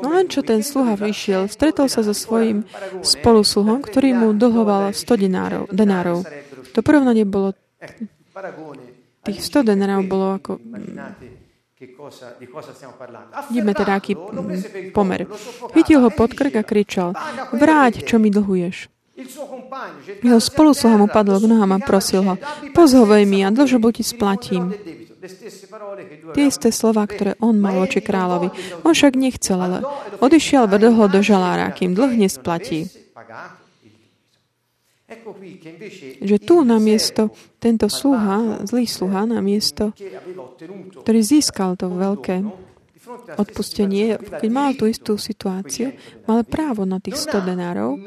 no 0.03 0.09
len 0.11 0.27
čo 0.27 0.43
ten 0.43 0.67
sluha 0.67 0.99
vyšiel, 0.99 1.47
stretol 1.47 1.87
sa 1.87 2.03
so 2.03 2.15
svojím 2.15 2.67
spolusluhom, 3.07 3.87
ktorý 3.87 4.19
mu 4.19 4.29
dlhoval 4.35 4.95
100 4.95 5.15
dinárov, 5.15 5.65
denárov. 5.71 6.27
To 6.75 6.79
porovnanie 6.83 7.23
bolo 7.23 7.55
Tých 9.21 9.41
100 9.45 9.69
denárov 9.69 10.05
bolo 10.09 10.27
ako... 10.37 10.53
Vidíme 13.49 13.73
teda, 13.73 13.97
aký 13.97 14.13
pomer. 14.93 15.25
Chytil 15.73 16.05
ho 16.05 16.11
pod 16.13 16.37
krk 16.37 16.61
a 16.61 16.65
kričal, 16.65 17.17
vráť, 17.57 18.05
čo 18.05 18.21
mi 18.21 18.29
dlhuješ. 18.29 18.93
Jeho 20.21 20.41
spolusluha 20.41 20.97
mu 20.97 21.09
padol 21.09 21.41
k 21.41 21.49
nohám 21.49 21.77
a 21.77 21.79
prosil 21.81 22.25
ho, 22.25 22.35
pozhovej 22.73 23.25
mi 23.29 23.45
a 23.45 23.53
dlžobu 23.53 23.93
ti 23.97 24.05
splatím. 24.05 24.73
Tie 26.33 26.45
isté 26.49 26.73
slova, 26.73 27.05
ktoré 27.05 27.37
on 27.45 27.61
mal 27.61 27.77
voči 27.77 28.01
kráľovi. 28.01 28.49
On 28.85 28.93
však 28.97 29.21
nechcel, 29.21 29.61
ale 29.61 29.85
odišiel 30.21 30.65
vedel 30.69 30.97
do 30.97 31.21
žalára, 31.21 31.69
kým 31.73 31.93
dlh 31.93 32.17
nesplatí 32.17 32.89
že 36.21 36.37
tu 36.39 36.63
na 36.63 36.79
miesto, 36.79 37.35
tento 37.59 37.91
sluha, 37.91 38.63
zlý 38.63 38.87
sluha 38.87 39.27
na 39.27 39.43
miesto, 39.43 39.91
ktorý 41.03 41.21
získal 41.21 41.75
to 41.75 41.91
veľké 41.91 42.70
odpustenie, 43.37 44.19
keď 44.19 44.51
mal 44.51 44.75
tú 44.75 44.87
istú 44.87 45.17
situáciu, 45.17 45.95
mal 46.27 46.47
právo 46.47 46.85
na 46.87 46.99
tých 46.99 47.19
100 47.29 47.49
denárov, 47.49 48.01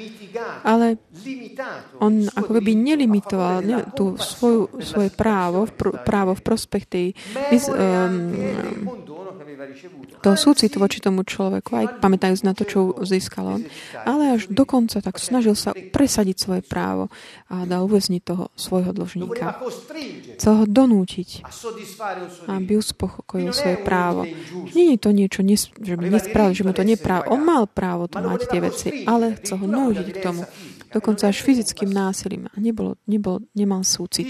ale 0.64 0.98
on 2.00 2.28
ako 2.28 2.52
keby 2.60 2.72
nelimitoval 2.76 3.64
ne, 3.64 3.84
tú 3.94 4.16
svoju, 4.18 4.82
svoje 4.82 5.10
právo, 5.14 5.68
právo 6.04 6.36
v 6.36 6.42
prospech 6.42 6.84
tej 6.88 7.08
um, 7.70 8.34
toho 10.24 10.38
súcitu 10.40 10.80
voči 10.80 11.04
tomu 11.04 11.28
človeku, 11.28 11.76
aj 11.76 11.86
pamätajúc 12.00 12.42
na 12.48 12.56
to, 12.56 12.64
čo 12.64 12.80
získal 13.04 13.60
on. 13.60 13.62
Ale 14.08 14.40
až 14.40 14.48
dokonca 14.48 15.04
tak 15.04 15.20
snažil 15.20 15.56
sa 15.56 15.76
presadiť 15.76 16.38
svoje 16.40 16.62
právo 16.64 17.12
a 17.52 17.68
dal 17.68 17.86
uväzniť 17.88 18.22
toho 18.24 18.50
svojho 18.56 18.92
dlžníka. 18.96 19.60
Chcel 20.40 20.54
ho 20.64 20.66
donútiť, 20.68 21.44
aby 22.48 22.72
uspokojil 22.80 23.52
svoje 23.52 23.78
právo. 23.84 24.24
Nie 24.72 24.93
to 24.98 25.10
niečo, 25.12 25.42
že 25.80 25.94
by 25.96 26.08
nespravil, 26.10 26.54
že 26.54 26.66
mu 26.66 26.74
to 26.74 26.84
neprávo. 26.86 27.34
On 27.34 27.42
mal 27.42 27.70
právo 27.70 28.10
to 28.10 28.22
mať 28.22 28.42
tie 28.50 28.60
veci, 28.60 28.88
ale 29.06 29.38
chcel 29.42 29.64
ho 29.64 29.68
nútiť 29.68 30.08
k 30.14 30.18
tomu 30.20 30.44
dokonca 30.94 31.26
až 31.26 31.42
fyzickým 31.42 31.90
násilím. 31.90 32.46
A 32.54 32.62
nebol, 32.62 33.02
nebol, 33.10 33.42
nemal 33.58 33.82
súcit. 33.82 34.30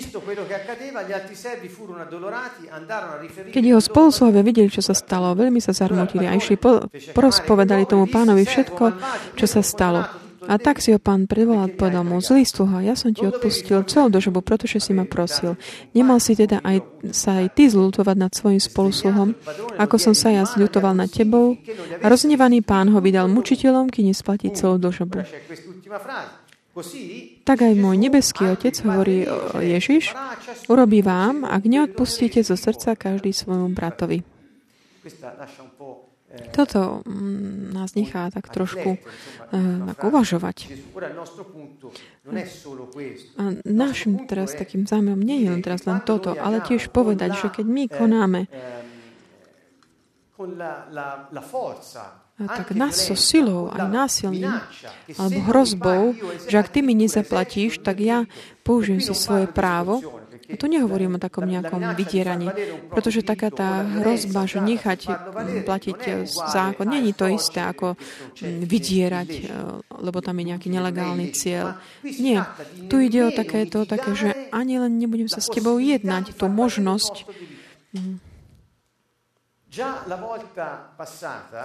Keď 3.51 3.63
jeho 3.63 3.81
spoluslovia 3.83 4.39
videli, 4.39 4.71
čo 4.71 4.79
sa 4.79 4.95
stalo, 4.95 5.35
veľmi 5.35 5.59
sa 5.59 5.75
zarmutili 5.75 6.23
a 6.23 6.39
išli 6.39 6.55
po, 6.55 6.87
porozpovedali 7.11 7.83
tomu 7.83 8.07
pánovi 8.07 8.47
všetko, 8.47 8.83
čo 9.35 9.45
sa 9.45 9.59
stalo. 9.59 10.22
A 10.47 10.59
tak 10.59 10.83
si 10.83 10.91
ho 10.91 10.99
pán 10.99 11.25
predvolal, 11.25 11.71
povedal 11.71 12.03
mu, 12.03 12.19
zlý 12.19 12.43
sluha, 12.43 12.83
ja 12.83 12.93
som 12.99 13.15
ti 13.15 13.23
odpustil 13.23 13.83
celú 13.87 14.11
dožobu, 14.11 14.43
pretože 14.43 14.83
si 14.83 14.91
ma 14.91 15.07
prosil. 15.07 15.55
Nemal 15.95 16.19
si 16.19 16.35
teda 16.35 16.59
aj, 16.61 16.83
sa 17.15 17.39
aj 17.43 17.55
ty 17.55 17.71
zľutovať 17.71 18.17
nad 18.19 18.31
svojim 18.31 18.59
spolusluhom, 18.59 19.35
ako 19.79 19.95
som 19.95 20.13
sa 20.17 20.35
ja 20.35 20.43
zľutoval 20.43 20.97
nad 20.97 21.09
tebou. 21.09 21.55
A 22.01 22.05
roznevaný 22.11 22.59
pán 22.65 22.91
ho 22.91 22.99
vydal 22.99 23.31
mučiteľom, 23.31 23.87
kým 23.87 24.11
nesplatí 24.11 24.51
celú 24.51 24.75
dožobu. 24.81 25.23
Tak 27.45 27.57
aj 27.61 27.73
môj 27.77 27.95
nebeský 28.01 28.49
Otec, 28.49 28.73
hovorí 28.81 29.29
Ježiš, 29.61 30.17
urobí 30.65 31.05
vám, 31.05 31.45
ak 31.45 31.69
neodpustíte 31.69 32.41
zo 32.41 32.57
srdca 32.57 32.97
každý 32.97 33.29
svojmu 33.29 33.77
bratovi. 33.77 34.25
Toto 36.49 37.05
mm, 37.05 37.77
nás 37.77 37.93
nechá 37.93 38.29
tak 38.33 38.49
trošku 38.49 38.97
uh, 38.97 40.05
uvažovať. 40.09 40.73
A 43.37 43.43
našim 43.61 44.25
teraz 44.25 44.57
takým 44.57 44.89
zámerom 44.89 45.21
nie 45.21 45.45
je 45.45 45.53
len 45.53 45.61
teraz 45.61 45.85
len 45.85 46.01
toto, 46.01 46.33
ale 46.33 46.65
tiež 46.65 46.89
povedať, 46.89 47.37
že 47.37 47.47
keď 47.53 47.65
my 47.69 47.83
konáme 47.85 48.41
tak 52.33 52.73
nás 52.73 52.97
so 52.97 53.13
silou 53.13 53.69
aj 53.69 53.93
násilným 53.93 54.57
alebo 55.21 55.39
hrozbou, 55.53 56.17
že 56.49 56.57
ak 56.57 56.73
ty 56.73 56.81
mi 56.81 56.97
nezaplatíš, 56.97 57.85
tak 57.85 58.01
ja 58.01 58.25
použijem 58.65 58.97
si 58.97 59.13
svoje 59.13 59.45
právo. 59.45 60.01
A 60.43 60.59
tu 60.59 60.67
nehovorím 60.67 61.15
o 61.15 61.23
takom 61.23 61.47
nejakom 61.47 61.95
vydieraní, 61.95 62.51
pretože 62.91 63.23
taká 63.23 63.47
tá 63.47 63.87
hrozba, 64.03 64.43
že 64.43 64.59
nechať 64.59 65.07
platiť 65.63 66.27
zákon, 66.27 66.87
není 66.89 67.15
to 67.15 67.31
isté 67.31 67.63
ako 67.63 67.95
vydierať, 68.43 69.29
lebo 70.03 70.19
tam 70.19 70.35
je 70.43 70.45
nejaký 70.51 70.67
nelegálny 70.67 71.31
cieľ. 71.31 71.79
Nie. 72.03 72.43
Tu 72.91 73.07
ide 73.07 73.27
o 73.27 73.31
takéto, 73.31 73.87
také, 73.87 74.11
že 74.19 74.29
ani 74.51 74.83
len 74.83 74.99
nebudem 74.99 75.31
sa 75.31 75.39
s 75.39 75.47
tebou 75.47 75.79
jednať, 75.79 76.35
tú 76.35 76.51
možnosť 76.51 77.23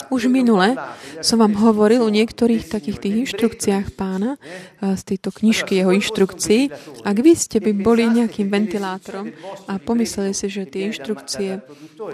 už 0.09 0.23
minule 0.33 0.73
som 1.21 1.37
vám 1.37 1.55
hovoril 1.61 2.01
o 2.01 2.09
niektorých 2.09 2.65
takých 2.65 2.99
tých 3.05 3.15
inštrukciách 3.29 3.93
pána 3.93 4.41
eh, 4.81 4.97
z 4.97 5.03
tejto 5.05 5.29
knižky 5.29 5.77
jeho 5.77 5.93
inštrukcií. 5.93 6.73
Ak 7.05 7.17
vy 7.21 7.33
ste 7.37 7.61
by 7.61 7.77
boli 7.77 8.09
nejakým 8.09 8.49
ventilátorom 8.49 9.29
a 9.69 9.77
pomysleli 9.77 10.33
si, 10.33 10.49
že 10.49 10.65
tie 10.65 10.89
inštrukcie 10.89 11.61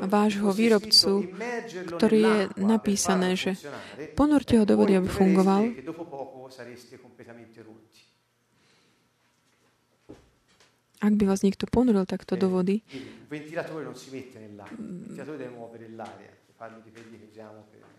vášho 0.02 0.50
výrobcu, 0.50 1.30
ktorý 1.94 2.18
je 2.18 2.38
napísané, 2.58 3.38
že 3.38 3.54
ponorte 4.18 4.58
ho 4.58 4.66
do 4.66 4.74
vody, 4.74 4.98
aby 4.98 5.06
fungoval, 5.06 5.62
ak 11.04 11.12
by 11.20 11.24
vás 11.28 11.44
niekto 11.44 11.68
ponoril 11.68 12.08
takto 12.08 12.34
do 12.40 12.48
vody, 12.48 12.80
ventilatore 13.34 13.82
non 13.82 13.96
si 13.98 14.14
mette 14.14 14.38
nell'acqua, 14.38 14.78
il 14.78 15.02
ventilatore 15.10 15.36
deve 15.36 15.50
muovere 15.50 15.86
l'aria. 15.90 16.32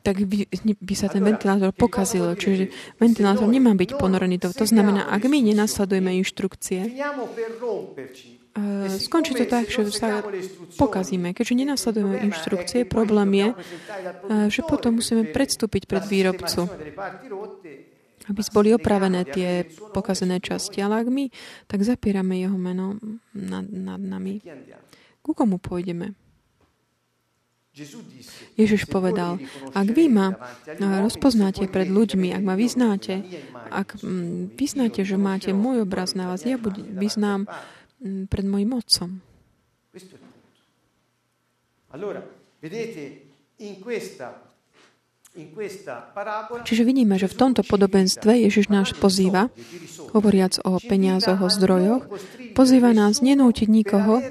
Tak 0.05 0.15
by, 0.25 0.37
by 0.79 0.95
sa 0.95 1.11
ten 1.11 1.21
ventilátor 1.21 1.75
pokazil. 1.75 2.23
Čiže 2.39 2.71
ventilátor 2.97 3.45
nemá 3.45 3.75
byť 3.75 3.99
ponorený. 3.99 4.39
To, 4.41 4.49
to 4.55 4.65
znamená, 4.65 5.11
ak 5.11 5.27
my 5.27 5.43
nenasledujeme 5.43 6.15
inštrukcie, 6.23 6.87
Uh, 8.55 8.87
skončí 8.87 9.35
to 9.35 9.43
tak, 9.51 9.67
že 9.67 9.91
sa 9.91 10.23
pokazíme. 10.79 11.35
Keďže 11.35 11.59
nenasledujeme 11.59 12.23
inštrukcie, 12.23 12.87
problém 12.87 13.35
je, 13.35 13.47
uh, 13.51 14.47
že 14.47 14.63
potom 14.63 15.03
musíme 15.03 15.27
predstúpiť 15.27 15.83
pred 15.83 16.07
výrobcu, 16.07 16.63
aby 18.31 18.41
boli 18.55 18.71
opravené 18.71 19.27
tie 19.27 19.67
pokazené 19.91 20.39
časti. 20.39 20.79
Ale 20.79 21.03
ak 21.03 21.07
my 21.11 21.27
tak 21.67 21.83
zapierame 21.83 22.39
jeho 22.39 22.55
meno 22.55 22.95
nad, 23.35 23.67
nad 23.67 23.99
nami, 23.99 24.39
ku 25.25 25.33
komu 25.33 25.57
pôjdeme? 25.57 26.13
Ježiš 28.55 28.87
povedal, 28.87 29.35
ak 29.75 29.87
vy 29.91 30.07
ma 30.07 30.31
rozpoznáte 30.79 31.67
pred 31.67 31.91
ľuďmi, 31.91 32.31
ak 32.31 32.43
ma 32.45 32.55
vyznáte, 32.55 33.19
ak 33.67 33.99
mm, 33.99 34.55
vyznáte, 34.55 35.03
že 35.03 35.19
máte 35.19 35.51
môj 35.51 35.83
obraz 35.83 36.15
na 36.15 36.31
vás, 36.31 36.47
ja 36.47 36.55
vyznám 36.95 37.43
mm, 37.99 38.31
pred 38.31 38.45
mojim 38.47 38.71
otcom. 38.79 39.19
Čiže 46.63 46.87
vidíme, 46.87 47.19
že 47.19 47.27
v 47.27 47.35
tomto 47.35 47.61
podobenstve 47.67 48.39
Ježiš 48.47 48.71
nás 48.71 48.95
pozýva, 48.95 49.51
hovoriac 50.15 50.63
o 50.63 50.79
peniazoch, 50.79 51.43
o 51.43 51.51
zdrojoch, 51.51 52.07
pozýva 52.55 52.95
nás 52.95 53.19
nenútiť 53.19 53.67
nikoho, 53.67 54.23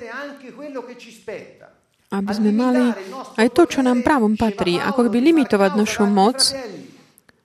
aby 2.08 2.32
sme 2.32 2.50
mali 2.56 2.88
aj 3.36 3.48
to, 3.52 3.62
čo 3.68 3.80
nám 3.84 4.00
právom 4.00 4.38
patrí, 4.40 4.80
ako 4.80 5.12
by 5.12 5.18
limitovať 5.20 5.70
našu 5.76 6.08
moc, 6.08 6.40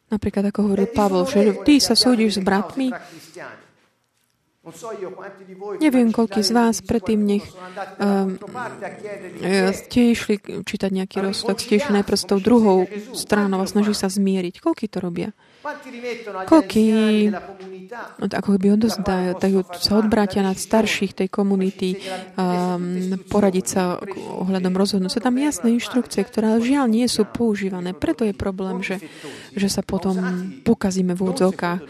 napríklad 0.08 0.56
ako 0.56 0.60
hovoril 0.72 0.88
Pavol, 0.96 1.28
že 1.28 1.60
ty 1.68 1.84
sa 1.84 2.00
súdiš 2.00 2.40
s 2.40 2.44
bratmi, 2.44 2.96
Neviem, 5.80 6.10
koľký 6.14 6.42
z 6.46 6.52
vás 6.54 6.82
predtým 6.86 7.20
nech 7.24 7.46
um, 8.00 8.38
ste 9.76 10.00
išli 10.14 10.36
čítať 10.66 10.92
nejaký 10.94 11.18
rozsudok, 11.24 11.58
ste 11.62 11.82
išli 11.82 11.96
najprv 12.00 12.18
s 12.18 12.26
tou 12.26 12.40
druhou 12.40 12.86
stranou 13.14 13.62
a 13.62 13.70
snaží 13.70 13.94
sa 13.94 14.08
zmieriť. 14.08 14.62
Koľký 14.62 14.86
to 14.90 15.00
robia? 15.04 15.30
Koľký 16.48 16.84
ako 18.22 18.56
by 18.56 18.68
odozdajú, 18.80 19.30
tak 19.42 19.52
sa 19.82 20.00
odbrátia 20.00 20.46
nad 20.46 20.56
starších 20.56 21.18
tej 21.18 21.28
komunity, 21.28 22.00
um, 22.38 23.18
poradiť 23.28 23.66
sa 23.66 23.98
ohľadom 24.16 24.74
rozhodnúť. 24.78 25.12
Sú 25.12 25.22
tam 25.22 25.36
jasné 25.36 25.76
inštrukcie, 25.76 26.22
ktoré 26.24 26.62
žiaľ 26.62 26.86
nie 26.88 27.06
sú 27.10 27.26
používané. 27.26 27.98
Preto 27.98 28.24
je 28.24 28.34
problém, 28.38 28.80
že, 28.86 29.02
že 29.58 29.68
sa 29.68 29.82
potom 29.82 30.16
pokazíme 30.64 31.18
v 31.18 31.22
údzokách 31.34 31.82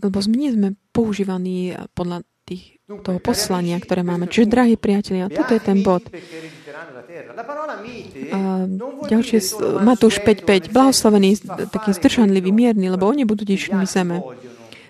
lebo 0.00 0.18
my 0.22 0.46
sme 0.52 0.68
používaní 0.94 1.76
podľa 1.92 2.24
tých, 2.46 2.80
toho 2.86 3.18
poslania, 3.22 3.78
ktoré 3.78 4.02
máme. 4.04 4.28
Čiže, 4.28 4.46
drahí 4.50 4.74
priatelia, 4.76 5.30
toto 5.30 5.52
je 5.54 5.62
ten 5.62 5.80
bod. 5.80 6.04
A 8.32 8.38
ďalšie, 9.08 9.38
Matúš 9.84 10.20
5.5. 10.24 10.72
Blahoslavený, 10.74 11.30
taký 11.70 11.90
zdržanlivý, 11.96 12.50
mierny, 12.50 12.88
lebo 12.92 13.08
oni 13.08 13.22
budú 13.24 13.46
dičnými 13.46 13.86
zeme. 13.86 14.20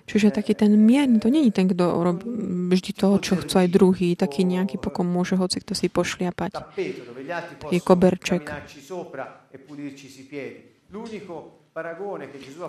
Čiže 0.03 0.35
taký 0.35 0.59
ten 0.59 0.75
mierny, 0.75 1.23
to 1.23 1.31
není 1.31 1.55
ten, 1.55 1.71
kto 1.71 2.03
robí 2.03 2.27
vždy 2.75 2.91
toho, 2.93 3.23
čo 3.23 3.39
chcú 3.39 3.55
aj 3.63 3.69
druhý, 3.71 4.19
taký 4.19 4.43
nejaký 4.43 4.83
pokom 4.83 5.07
môže 5.07 5.39
hoci 5.39 5.63
kto 5.63 5.79
si 5.79 5.87
pošliapať. 5.87 6.59
Je 7.71 7.81
koberček. 7.81 8.43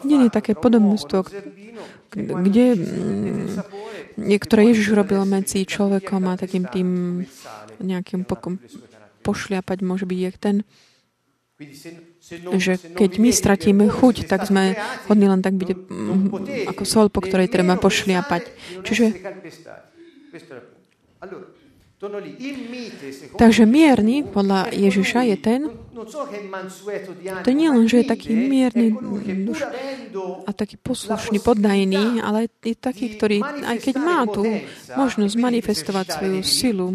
Nie 0.08 0.18
je 0.24 0.30
také 0.32 0.56
podobenstvo, 0.56 1.28
kde, 2.16 2.66
niektoré 4.16 4.72
Ježiš 4.72 4.96
robil 4.96 5.20
medzi 5.28 5.68
človekom 5.68 6.24
a 6.32 6.40
takým 6.40 6.64
tým 6.72 6.90
nejakým 7.84 8.24
pokom 8.24 8.64
pošliapať 9.28 9.78
môže 9.84 10.08
byť 10.08 10.20
jak 10.20 10.36
ten, 10.40 10.56
že 12.56 12.80
keď 12.96 13.12
my 13.20 13.30
stratíme 13.32 13.86
chuť, 13.92 14.28
tak 14.28 14.48
sme 14.48 14.80
hodní 15.12 15.28
len 15.28 15.44
tak 15.44 15.56
byť 15.60 15.70
mm, 15.76 16.72
ako 16.72 16.84
sol, 16.84 17.08
po 17.12 17.24
ktorej 17.24 17.52
treba 17.52 17.76
pošliapať. 17.76 18.44
Čiže 18.84 19.06
Takže 23.40 23.64
mierny 23.64 24.28
podľa 24.28 24.76
Ježiša 24.76 25.20
je 25.24 25.38
ten, 25.40 25.62
to 27.48 27.52
nie 27.56 27.70
len, 27.72 27.86
že 27.88 28.04
je 28.04 28.06
taký 28.12 28.36
mierny 28.36 28.92
duš 29.48 29.64
a 30.44 30.52
taký 30.52 30.76
poslušný, 30.76 31.40
poddajný, 31.40 32.20
ale 32.20 32.52
je 32.60 32.76
taký, 32.76 33.16
ktorý, 33.16 33.40
aj 33.42 33.78
keď 33.80 33.96
má 34.02 34.28
tú 34.28 34.44
možnosť 35.00 35.36
manifestovať 35.40 36.06
svoju 36.20 36.42
silu, 36.44 36.88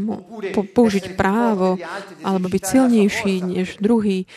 použiť 0.52 1.16
právo, 1.16 1.80
alebo 2.20 2.52
byť 2.52 2.62
silnejší 2.68 3.34
než 3.48 3.80
druhý, 3.80 4.28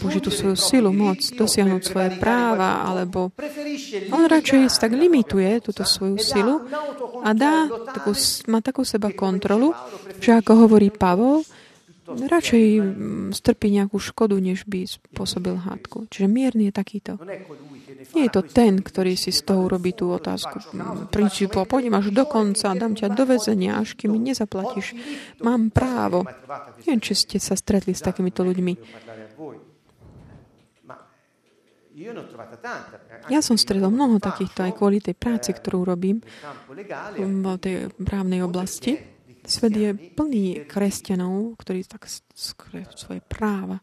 Bože 0.00 0.24
tú 0.24 0.32
svoju 0.32 0.56
silu, 0.56 0.88
moc, 0.88 1.20
dosiahnuť 1.20 1.82
svoje 1.84 2.10
práva, 2.16 2.80
alebo 2.88 3.28
on 4.08 4.24
radšej 4.24 4.72
tak 4.80 4.96
limituje 4.96 5.60
túto 5.60 5.84
svoju 5.84 6.16
silu 6.16 6.64
a 7.20 7.28
dá 7.36 7.68
takú, 7.92 8.16
má 8.48 8.64
takú 8.64 8.88
seba 8.88 9.12
kontrolu, 9.12 9.76
že 10.16 10.32
ako 10.40 10.64
hovorí 10.64 10.88
Pavol, 10.88 11.44
radšej 12.08 12.64
strpí 13.32 13.72
nejakú 13.72 13.96
škodu, 13.96 14.36
než 14.36 14.68
by 14.68 14.84
spôsobil 14.84 15.56
hádku. 15.56 16.04
Čiže 16.12 16.28
mierny 16.28 16.68
je 16.68 16.74
takýto. 16.76 17.12
Nie 18.12 18.28
je 18.28 18.32
to 18.32 18.44
ten, 18.44 18.84
ktorý 18.84 19.16
si 19.16 19.32
z 19.32 19.40
toho 19.48 19.64
urobí 19.64 19.96
tú 19.96 20.12
otázku 20.12 20.60
princípu 21.08 21.64
a 21.64 21.68
pôjdem 21.68 21.96
až 21.96 22.12
do 22.12 22.28
konca, 22.28 22.76
dám 22.76 22.92
ťa 22.92 23.16
do 23.16 23.24
väzenia, 23.24 23.80
až 23.80 23.96
kým 23.96 24.12
mi 24.12 24.20
nezaplatíš. 24.20 24.92
Mám 25.40 25.72
právo. 25.72 26.28
Neviem, 26.84 27.00
či 27.00 27.16
ste 27.16 27.36
sa 27.40 27.56
stretli 27.56 27.96
s 27.96 28.04
takýmito 28.04 28.44
ľuďmi. 28.44 28.72
Ja 33.30 33.38
som 33.38 33.54
stredol 33.54 33.94
mnoho 33.94 34.18
takýchto 34.18 34.66
aj 34.66 34.72
kvôli 34.74 34.98
tej 34.98 35.14
práci, 35.14 35.54
ktorú 35.54 35.86
robím 35.86 36.18
v 36.66 37.46
tej 37.62 37.86
právnej 38.02 38.42
oblasti. 38.42 38.98
Svet 39.44 39.76
je 39.76 39.92
plný 39.92 40.66
kresťanov, 40.66 41.54
ktorí 41.60 41.86
tak 41.86 42.08
skrejú 42.34 42.90
svoje 42.96 43.20
práva. 43.22 43.78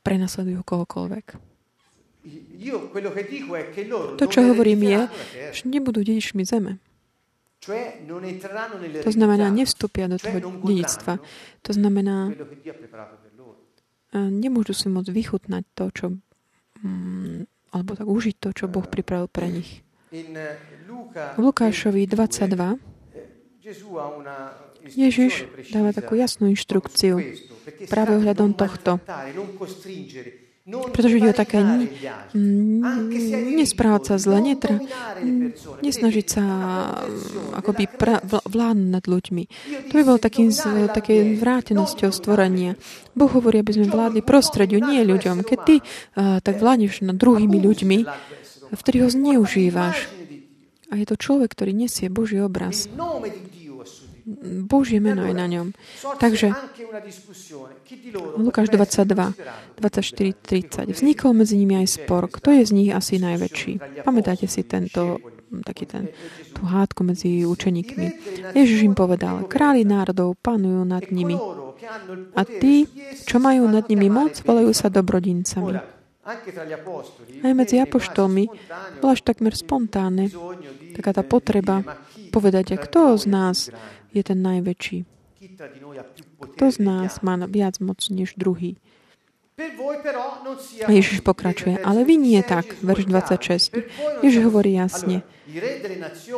Prenasledujú 0.00 0.62
kohokoľvek. 0.64 1.26
To, 4.16 4.24
čo 4.24 4.40
hovorím, 4.40 4.80
je, 4.88 5.00
že 5.52 5.62
nebudú 5.68 6.00
dedičmi 6.00 6.48
zeme. 6.48 6.80
To 9.04 9.12
znamená, 9.12 9.46
nevstúpia 9.50 10.06
do 10.08 10.16
toho 10.20 10.38
dedictva. 10.64 11.18
To 11.64 11.72
znamená, 11.72 12.32
nemôžu 14.14 14.72
si 14.76 14.86
môcť 14.92 15.10
vychutnať 15.10 15.64
to, 15.74 15.84
čo, 15.90 16.06
mm, 16.84 17.48
alebo 17.74 17.90
tak 17.98 18.06
užiť 18.06 18.36
to, 18.38 18.48
čo 18.54 18.64
Boh 18.70 18.86
pripravil 18.86 19.26
pre 19.26 19.50
nich. 19.50 19.82
V 21.34 21.38
Lukášovi 21.42 22.06
22 22.06 22.78
Ježiš 24.84 25.48
dáva 25.72 25.96
takú 25.96 26.12
jasnú 26.14 26.52
inštrukciu 26.52 27.16
práve 27.88 28.12
ohľadom 28.20 28.52
tohto. 28.52 29.00
Pretože 30.64 31.20
ide 31.20 31.28
o 31.28 31.36
také 31.36 31.60
nesprávať 33.52 34.02
sa 34.08 34.14
zle, 34.16 34.40
netra, 34.40 34.80
nesnažiť 35.84 36.26
sa 36.26 36.44
akoby 37.60 37.84
pra, 37.84 38.24
vládnuť 38.24 38.88
nad 38.88 39.04
ľuďmi. 39.04 39.44
To 39.88 39.92
by 39.92 40.02
bolo 40.08 40.16
takým, 40.16 40.48
také 40.88 41.36
vrátenosťou 41.36 42.08
stvorenia. 42.08 42.80
Boh 43.12 43.28
hovorí, 43.28 43.60
aby 43.60 43.76
sme 43.76 43.92
vládli 43.92 44.24
prostrediu, 44.24 44.80
nie 44.80 45.04
ľuďom. 45.04 45.44
Keď 45.44 45.58
ty 45.68 45.84
uh, 45.84 46.40
tak 46.40 46.56
vládneš 46.56 47.04
nad 47.04 47.20
druhými 47.20 47.60
ľuďmi, 47.60 47.98
vtedy 48.72 49.04
ho 49.04 49.08
zneužívaš. 49.12 50.08
A 50.88 50.96
je 50.96 51.04
to 51.04 51.20
človek, 51.20 51.52
ktorý 51.52 51.76
nesie 51.76 52.08
Boží 52.08 52.40
obraz. 52.40 52.88
Božie 54.64 55.04
meno 55.04 55.28
je 55.28 55.34
na 55.36 55.44
ňom. 55.44 55.76
Takže 56.16 56.56
Lukáš 58.40 58.72
22, 58.72 59.36
24, 59.76 60.32
30. 60.88 60.96
Vznikol 60.96 61.36
medzi 61.36 61.60
nimi 61.60 61.76
aj 61.76 62.00
spor. 62.00 62.32
Kto 62.32 62.56
je 62.56 62.64
z 62.64 62.72
nich 62.72 62.90
asi 62.90 63.20
najväčší? 63.20 64.04
Pamätáte 64.04 64.48
si 64.48 64.64
tento 64.64 65.20
taký 65.62 65.86
ten, 65.86 66.10
tú 66.50 66.66
hádku 66.66 67.06
medzi 67.06 67.46
učeníkmi. 67.46 68.06
Ježiš 68.58 68.80
im 68.82 68.98
povedal, 68.98 69.46
králi 69.46 69.86
národov 69.86 70.34
panujú 70.42 70.82
nad 70.82 71.06
nimi. 71.14 71.38
A 72.34 72.42
tí, 72.42 72.88
čo 73.28 73.38
majú 73.38 73.68
nad 73.70 73.86
nimi 73.86 74.10
moc, 74.10 74.40
volajú 74.42 74.74
sa 74.74 74.90
dobrodincami. 74.90 75.78
Aj 77.44 77.52
medzi 77.52 77.76
apoštolmi 77.76 78.48
bola 79.04 79.12
až 79.12 79.20
takmer 79.20 79.52
spontánne 79.52 80.32
taká 80.96 81.12
tá 81.12 81.20
potreba 81.20 81.84
povedať, 82.32 82.74
a 82.74 82.76
kto 82.80 83.20
z 83.20 83.24
nás 83.28 83.58
je 84.14 84.22
ten 84.24 84.38
najväčší. 84.42 84.98
Kto 86.40 86.64
z 86.70 86.78
nás 86.78 87.20
má 87.20 87.36
viac 87.44 87.78
moc 87.78 88.00
než 88.08 88.34
druhý? 88.38 88.80
A 90.86 90.90
Ježiš 90.90 91.22
pokračuje, 91.22 91.78
ale 91.78 92.02
vy 92.02 92.18
nie 92.18 92.42
tak, 92.42 92.74
verš 92.82 93.06
26. 93.06 93.70
Ježiš 94.26 94.42
hovorí 94.50 94.74
jasne. 94.74 95.22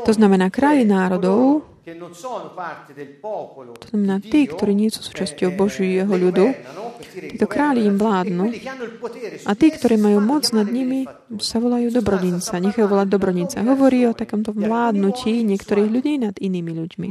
To 0.05 0.13
znamená, 0.13 0.51
králi 0.51 0.85
národov 0.85 1.77
to 3.79 3.87
znamená, 3.95 4.19
tí, 4.19 4.51
ktorí 4.51 4.75
nie 4.75 4.91
sú 4.91 5.07
súčasťou 5.07 5.55
Božieho 5.55 6.11
ľudu, 6.11 6.51
títo 7.15 7.47
králi 7.47 7.87
im 7.87 7.95
vládnu 7.95 8.51
a 9.47 9.55
tí, 9.55 9.71
ktorí 9.71 9.95
majú 9.95 10.19
moc 10.19 10.51
nad 10.51 10.67
nimi, 10.67 11.07
sa 11.39 11.63
volajú 11.63 11.95
dobrodinca. 11.95 12.59
Nechajú 12.59 12.91
volať 12.91 13.07
dobrodinca. 13.07 13.63
Hovorí 13.63 14.03
o 14.11 14.19
takomto 14.19 14.51
vládnutí 14.51 15.47
niektorých 15.47 15.87
ľudí 15.95 16.19
nad 16.19 16.35
inými 16.35 16.75
ľuďmi. 16.75 17.07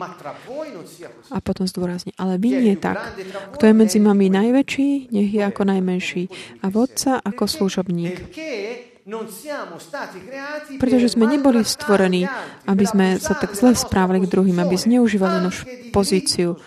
A 1.31 1.37
potom 1.39 1.63
zdôrazne, 1.71 2.11
ale 2.19 2.35
vy 2.35 2.67
nie 2.67 2.75
tak. 2.75 3.15
Kto 3.55 3.71
je 3.71 3.73
medzi 3.80 4.03
mami 4.03 4.27
najväčší, 4.27 5.07
nech 5.07 5.32
je 5.32 5.39
ako 5.39 5.71
najmenší 5.71 6.27
a 6.59 6.67
vodca 6.67 7.23
ako 7.23 7.47
služobník. 7.47 8.27
Pretože 10.82 11.08
sme 11.14 11.30
neboli 11.30 11.62
stvorení, 11.62 12.26
aby 12.66 12.86
sme 12.89 13.22
sa 13.22 13.38
tak 13.38 13.53
zle 13.53 13.78
správali 13.78 14.26
k 14.26 14.32
druhým, 14.34 14.58
aby 14.58 14.74
zneužívali 14.74 15.45
našu 15.45 15.70
pozíciu 15.93 16.58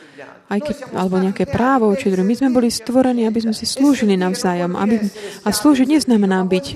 aj 0.49 0.61
keď, 0.65 0.77
alebo 0.97 1.21
nejaké 1.21 1.45
právo, 1.45 1.93
či 1.93 2.09
my 2.09 2.35
sme 2.35 2.49
boli 2.49 2.73
stvorení, 2.73 3.29
aby 3.29 3.45
sme 3.45 3.53
si 3.53 3.69
slúžili 3.69 4.17
navzájom. 4.17 4.81
Aby, 4.81 5.13
a 5.45 5.53
slúžiť 5.53 5.85
neznamená 5.85 6.41
byť 6.49 6.67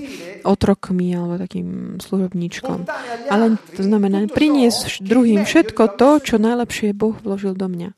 otrokmi 0.45 1.09
alebo 1.17 1.41
takým 1.41 1.97
služobníčkom. 1.97 2.85
Ale 3.33 3.57
to 3.73 3.81
znamená 3.81 4.29
priniesť 4.29 5.01
druhým 5.01 5.41
všetko 5.41 5.97
to, 5.97 6.09
čo 6.21 6.35
najlepšie 6.37 6.93
Boh 6.93 7.17
vložil 7.17 7.57
do 7.57 7.65
mňa. 7.65 7.89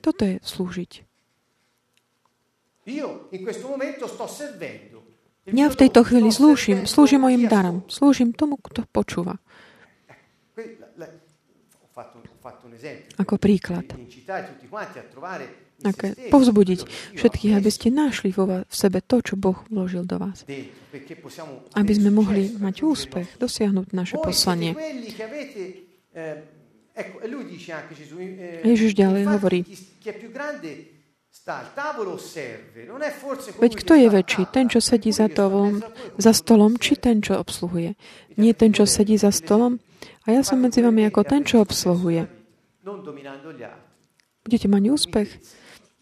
Toto 0.00 0.22
je 0.24 0.40
slúžiť. 0.40 1.09
Ja 5.50 5.66
v 5.68 5.76
tejto 5.76 6.00
chvíli 6.04 6.30
slúžim, 6.32 6.84
slúžim 6.84 7.20
mojim 7.24 7.48
darom, 7.48 7.84
slúžim 7.88 8.32
tomu, 8.32 8.56
kto 8.60 8.84
počúva. 8.88 9.36
Ako 13.18 13.34
príklad. 13.36 13.84
Ako 15.80 16.04
povzbudiť 16.28 16.80
všetkých, 17.16 17.52
aby 17.56 17.70
ste 17.72 17.88
našli 17.88 18.36
vo 18.36 18.44
vás, 18.44 18.68
v 18.68 18.76
sebe 18.76 19.00
to, 19.00 19.24
čo 19.24 19.40
Boh 19.40 19.56
vložil 19.72 20.04
do 20.04 20.20
vás. 20.20 20.44
Aby 21.72 21.92
sme 21.96 22.10
mohli 22.12 22.52
mať 22.52 22.84
úspech, 22.84 23.40
dosiahnuť 23.40 23.86
naše 23.96 24.16
poslanie. 24.20 24.76
Ježiš 28.60 28.92
ďalej 28.92 29.24
hovorí, 29.24 29.60
Veď 33.60 33.72
kto 33.80 33.92
je 33.96 34.08
väčší? 34.12 34.42
Ten, 34.52 34.68
čo 34.68 34.78
sedí 34.84 35.08
za, 35.10 35.26
tolom, 35.32 35.80
za 36.20 36.32
stolom, 36.36 36.76
či 36.76 37.00
ten, 37.00 37.24
čo 37.24 37.40
obsluhuje? 37.40 37.96
Nie 38.36 38.52
ten, 38.52 38.76
čo 38.76 38.84
sedí 38.84 39.16
za 39.16 39.32
stolom? 39.32 39.80
A 40.28 40.36
ja 40.36 40.44
som 40.44 40.60
medzi 40.60 40.84
vami 40.84 41.08
ako 41.08 41.24
ten, 41.24 41.42
čo 41.42 41.64
obsluhuje. 41.64 42.28
Budete 44.40 44.66
mať 44.68 44.82
úspech 44.88 45.28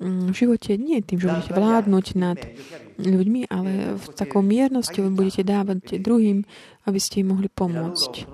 mm, 0.03 0.31
v 0.31 0.35
živote 0.35 0.71
nie 0.79 0.99
tým, 1.03 1.19
že 1.23 1.31
budete 1.31 1.53
vládnuť 1.55 2.07
nad 2.19 2.39
ľuďmi, 2.99 3.51
ale 3.51 3.99
v 3.99 4.07
takou 4.15 4.43
miernosťou 4.43 5.11
budete 5.15 5.47
dávať 5.47 6.03
druhým, 6.03 6.43
aby 6.87 6.99
ste 6.99 7.23
im 7.23 7.35
mohli 7.35 7.47
pomôcť. 7.51 8.27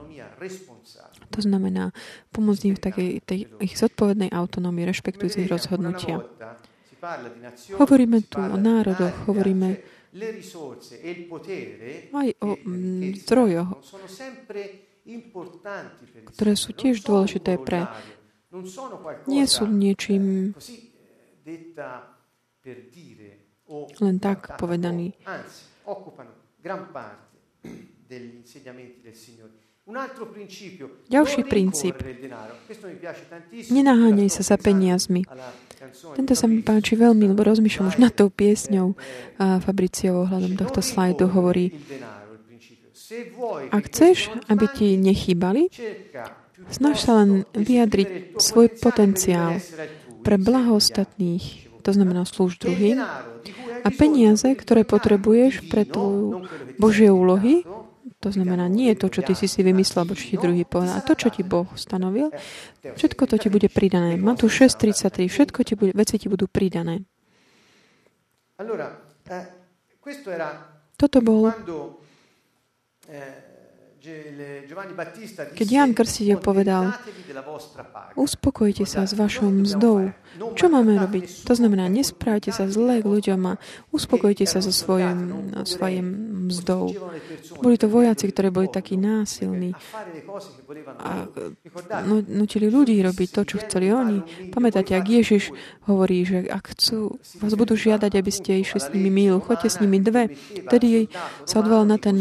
To 1.34 1.40
znamená 1.40 1.90
pomôcť 2.30 2.62
im 2.68 2.74
v 2.76 2.84
takej 2.84 3.10
tej 3.24 3.38
ich 3.58 3.74
zodpovednej 3.76 4.30
autonómii, 4.30 4.88
rešpektujúcej 4.88 5.48
rozhodnutia. 5.50 6.20
Hovoríme 7.78 8.18
tu 8.26 8.38
o 8.40 8.56
národoch, 8.56 9.28
hovoríme 9.28 9.68
aj 12.14 12.28
o 12.38 12.48
mm, 12.54 13.18
zdrojoch, 13.26 13.70
ktoré 16.30 16.52
sú 16.54 16.70
tiež 16.70 17.02
dôležité 17.02 17.58
pre... 17.58 17.90
Nie 19.26 19.50
sú 19.50 19.66
niečím 19.66 20.54
len 24.00 24.16
tak 24.22 24.54
povedaný. 24.54 25.18
Ďalší 31.12 31.44
princíp. 31.44 32.00
Nenaháňaj 33.52 34.30
sa 34.32 34.40
za 34.40 34.56
peniazmi. 34.56 35.28
Tento 36.16 36.32
sa 36.32 36.48
mi 36.48 36.64
páči 36.64 36.96
veľmi, 36.96 37.28
lebo 37.28 37.44
rozmýšľam 37.44 37.92
už 37.92 37.98
nad 38.00 38.16
tou 38.16 38.32
piesňou 38.32 38.96
a 39.36 39.60
Fabricio 39.60 40.24
ohľadom 40.24 40.56
tohto 40.56 40.80
slajdu 40.80 41.28
hovorí, 41.28 41.76
ak 43.68 43.82
chceš, 43.92 44.32
aby 44.48 44.64
ti 44.72 44.88
nechýbali, 44.96 45.68
snaž 46.72 47.04
sa 47.04 47.20
len 47.20 47.44
vyjadriť 47.52 48.40
svoj 48.40 48.72
potenciál 48.80 49.60
pre 50.24 50.40
blaho 50.40 50.80
ostatných, 50.80 51.68
to 51.84 51.92
znamená 51.92 52.24
slúž 52.24 52.56
druhým, 52.56 53.04
a 53.84 53.88
peniaze, 53.92 54.48
ktoré 54.48 54.88
potrebuješ 54.88 55.68
pre 55.68 55.84
tvoju 55.84 56.48
Božie 56.80 57.12
úlohy, 57.12 57.68
to 58.20 58.28
znamená, 58.28 58.68
nie 58.68 58.92
je 58.92 59.00
to, 59.00 59.08
čo 59.08 59.20
ty 59.24 59.32
si 59.32 59.48
si 59.48 59.64
vymyslel, 59.64 60.04
alebo 60.04 60.16
čo 60.16 60.28
ti 60.28 60.36
druhý 60.36 60.64
povedal. 60.68 61.00
A 61.00 61.04
to, 61.04 61.16
čo 61.16 61.32
ti 61.32 61.40
Boh 61.40 61.68
stanovil, 61.76 62.28
všetko 62.84 63.24
to 63.24 63.36
ti 63.40 63.48
bude 63.48 63.72
pridané. 63.72 64.20
Matúš 64.20 64.68
6.33, 64.76 65.28
všetko 65.28 65.60
ti 65.64 65.72
bude, 65.72 65.92
veci 65.96 66.20
ti 66.20 66.28
budú 66.28 66.44
pridané. 66.44 67.04
Eh, 68.60 69.46
Toto 70.94 71.18
bol 71.24 71.48
keď 75.56 75.68
Jan 75.72 75.96
Krstiteľ 75.96 76.38
povedal, 76.44 76.92
uspokojte 78.20 78.84
sa 78.84 79.08
s 79.08 79.16
vašou 79.16 79.48
mzdou. 79.48 80.12
Čo 80.34 80.66
máme 80.66 80.98
robiť? 80.98 81.46
To 81.46 81.54
znamená, 81.54 81.86
nesprávte 81.86 82.50
sa 82.50 82.66
zle 82.66 83.00
k 83.00 83.06
ľuďom 83.06 83.40
a 83.50 83.52
uspokojte 83.94 84.44
sa 84.44 84.58
so 84.58 84.74
svojim, 84.74 85.52
svojim 85.62 86.06
mzdou. 86.50 86.90
Boli 87.62 87.76
to 87.78 87.86
vojaci, 87.88 88.28
ktorí 88.28 88.48
boli 88.50 88.68
takí 88.68 88.98
násilní 88.98 89.72
a 91.00 91.26
nutili 92.28 92.68
ľudí 92.68 92.98
robiť 93.00 93.28
to, 93.30 93.40
čo 93.46 93.56
chceli 93.64 93.94
oni. 93.94 94.50
Pamätáte, 94.50 94.96
ak 94.96 95.06
Ježiš 95.06 95.54
hovorí, 95.86 96.26
že 96.26 96.44
ak 96.48 96.74
chcú, 96.76 97.16
vás 97.40 97.54
budú 97.54 97.78
žiadať, 97.78 98.12
aby 98.18 98.30
ste 98.32 98.60
išli 98.60 98.80
s 98.80 98.90
nimi 98.90 99.10
mílu, 99.10 99.40
choďte 99.40 99.68
s 99.70 99.80
nimi 99.80 100.02
dve. 100.02 100.34
Vtedy 100.68 101.08
sa 101.48 101.62
odvolal 101.62 101.86
na 101.88 101.98
ten 102.00 102.18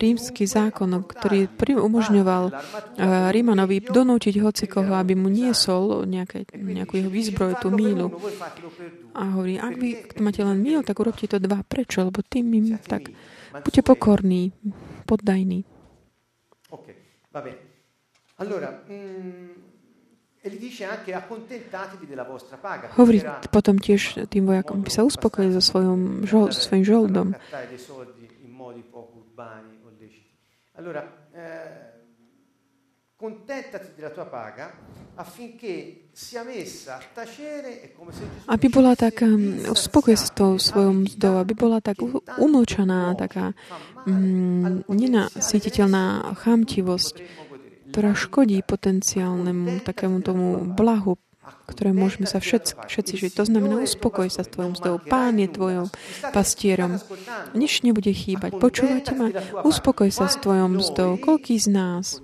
rímsky 0.00 0.48
zákon, 0.48 0.90
ktorý 1.04 1.50
umožňoval 1.78 2.44
eh, 2.50 2.54
Rímanovi 3.30 3.84
donútiť 3.84 4.40
hocikoho, 4.40 4.96
aby 4.96 5.14
mu 5.14 5.28
niesol 5.28 6.08
nejaké, 6.08 6.48
nejakú 6.54 6.98
jeho 6.98 7.10
výzbroj, 7.34 7.52
tú 7.58 7.68
mílu. 7.74 8.06
A 9.14 9.34
hovorí, 9.34 9.58
ak 9.58 9.74
vy 9.74 9.90
máte 10.22 10.46
len 10.46 10.62
míl, 10.62 10.86
tak 10.86 11.02
urobte 11.02 11.26
to 11.26 11.42
dva. 11.42 11.66
Prečo? 11.66 12.06
Lebo 12.06 12.22
tým 12.22 12.46
im 12.54 12.78
tak... 12.78 13.10
Buďte 13.54 13.82
pokorní, 13.82 14.52
poddajní. 15.06 15.64
Mm, 18.88 19.50
hovorí 22.98 23.18
potom 23.50 23.74
tiež 23.78 24.26
tým 24.26 24.44
vojakom, 24.44 24.82
by 24.82 24.90
sa 24.90 25.06
uspokojili 25.06 25.54
so, 25.54 25.62
svojom, 25.62 26.26
so 26.26 26.50
svojím 26.50 26.84
žoldom. 26.84 27.28
Allora, 30.74 31.02
eh, 31.30 31.83
aby 38.48 38.66
bola 38.68 38.92
tak, 38.98 39.24
uspokoj 39.70 40.14
sa 40.18 40.26
s 40.28 40.34
tou 40.34 40.58
svojou 40.60 40.92
mzdou, 41.06 41.34
aby 41.40 41.54
bola 41.56 41.78
tak 41.80 42.02
umlčaná, 42.36 43.14
taká 43.16 43.56
mm, 44.04 44.90
nenasítiteľná 44.90 46.36
chamtivosť, 46.36 47.14
ktorá 47.94 48.12
škodí 48.12 48.60
potenciálnemu 48.66 49.86
takému 49.86 50.18
tomu 50.20 50.66
blahu 50.66 51.14
ktoré 51.64 51.92
môžeme 51.92 52.24
sa 52.24 52.40
všetci, 52.40 52.88
všetci 52.88 53.14
žiť. 53.20 53.32
To 53.40 53.44
znamená, 53.44 53.80
uspokoj 53.84 54.28
sa 54.28 54.44
s 54.44 54.52
tvojou 54.52 54.76
mzdou. 54.76 54.94
Pán 55.00 55.36
je 55.40 55.48
tvojou 55.48 55.92
pastierom. 56.32 57.00
Nič 57.52 57.84
nebude 57.84 58.12
chýbať. 58.12 58.56
Počúvate 58.56 59.12
ma? 59.16 59.28
Uspokoj 59.64 60.08
sa 60.08 60.28
s 60.28 60.40
tvojou 60.40 60.68
mzdou. 60.80 61.20
Koľký 61.20 61.56
z 61.60 61.68
nás? 61.72 62.20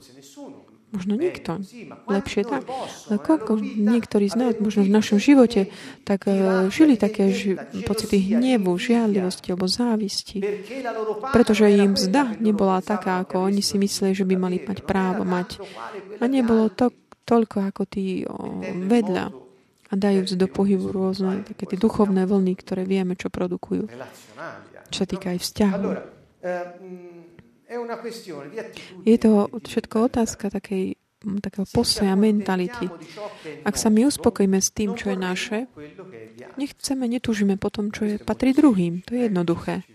Možno 0.90 1.14
nikto. 1.14 1.62
Lepšie 2.10 2.42
tak. 2.42 2.66
Ale 3.06 3.18
koľko 3.22 3.62
niektorí 3.62 4.26
z 4.26 4.36
nás, 4.36 4.52
možno 4.58 4.82
v 4.82 4.90
našom 4.90 5.22
živote, 5.22 5.70
tak 6.02 6.26
uh, 6.26 6.66
žili 6.66 6.98
také 6.98 7.30
ži- 7.30 7.58
pocity 7.86 8.18
hnevu, 8.34 8.74
žiadlivosti 8.74 9.54
alebo 9.54 9.70
závisti. 9.70 10.42
Pretože 11.30 11.70
im 11.70 11.94
mzda 11.94 12.34
nebola 12.42 12.82
taká, 12.82 13.22
ako 13.22 13.46
oni 13.46 13.62
si 13.62 13.78
mysleli, 13.78 14.18
že 14.18 14.26
by 14.26 14.34
mali 14.34 14.58
mať 14.58 14.82
právo 14.82 15.22
mať. 15.22 15.62
A 16.18 16.26
nebolo 16.26 16.66
to, 16.74 16.90
toľko 17.22 17.70
ako 17.70 17.82
tí 17.86 18.26
vedľa 18.90 19.50
a 19.90 19.92
dajú 19.98 20.38
do 20.38 20.46
pohybu 20.46 20.90
rôzne 20.90 21.42
také 21.42 21.66
tie 21.66 21.78
duchovné 21.78 22.26
vlny, 22.26 22.54
ktoré 22.58 22.86
vieme, 22.86 23.18
čo 23.18 23.26
produkujú. 23.30 23.90
Čo 24.90 24.96
sa 25.02 25.06
týka 25.06 25.34
aj 25.34 25.38
vzťahu. 25.42 25.90
Je 29.06 29.16
to 29.22 29.46
všetko 29.62 29.96
otázka 30.10 30.50
takej, 30.50 30.98
takého 31.38 31.66
postoja, 31.70 32.18
mentality. 32.18 32.90
Ak 33.62 33.78
sa 33.78 33.94
my 33.94 34.10
uspokojíme 34.10 34.58
s 34.58 34.74
tým, 34.74 34.98
čo 34.98 35.14
je 35.14 35.16
naše, 35.16 35.58
nechceme, 36.58 37.06
netúžime 37.06 37.54
po 37.54 37.70
tom, 37.70 37.94
čo 37.94 38.10
je, 38.10 38.14
patrí 38.18 38.50
druhým. 38.50 39.06
To 39.06 39.14
je 39.14 39.30
jednoduché. 39.30 39.86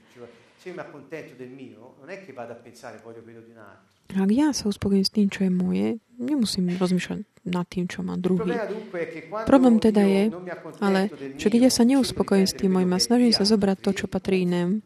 Ak 4.15 4.29
ja 4.31 4.47
sa 4.55 4.63
uspokojím 4.71 5.05
s 5.05 5.11
tým, 5.11 5.27
čo 5.27 5.43
je 5.43 5.51
moje, 5.51 5.87
nemusím 6.15 6.71
rozmýšľať 6.79 7.19
nad 7.45 7.65
tým, 7.69 7.85
čo 7.85 8.01
má 8.01 8.17
druhý. 8.17 8.55
Problém 9.45 9.77
teda 9.77 10.01
je, 10.01 10.23
ale 10.81 11.11
čo 11.37 11.51
keď 11.51 11.69
ja 11.69 11.71
sa 11.75 11.83
neuspokojím 11.85 12.47
s 12.47 12.57
tým 12.57 12.71
mojim 12.71 12.91
a 12.95 12.99
snažím 13.03 13.33
sa 13.35 13.45
zobrať 13.45 13.77
to, 13.83 13.91
čo 13.93 14.05
patrí 14.09 14.47
inému, 14.47 14.81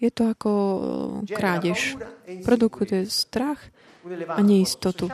je 0.00 0.10
to 0.10 0.22
ako 0.32 0.52
krádež. 1.28 2.00
Produkuje 2.42 3.04
strach 3.06 3.60
a 4.32 4.40
neistotu. 4.40 5.12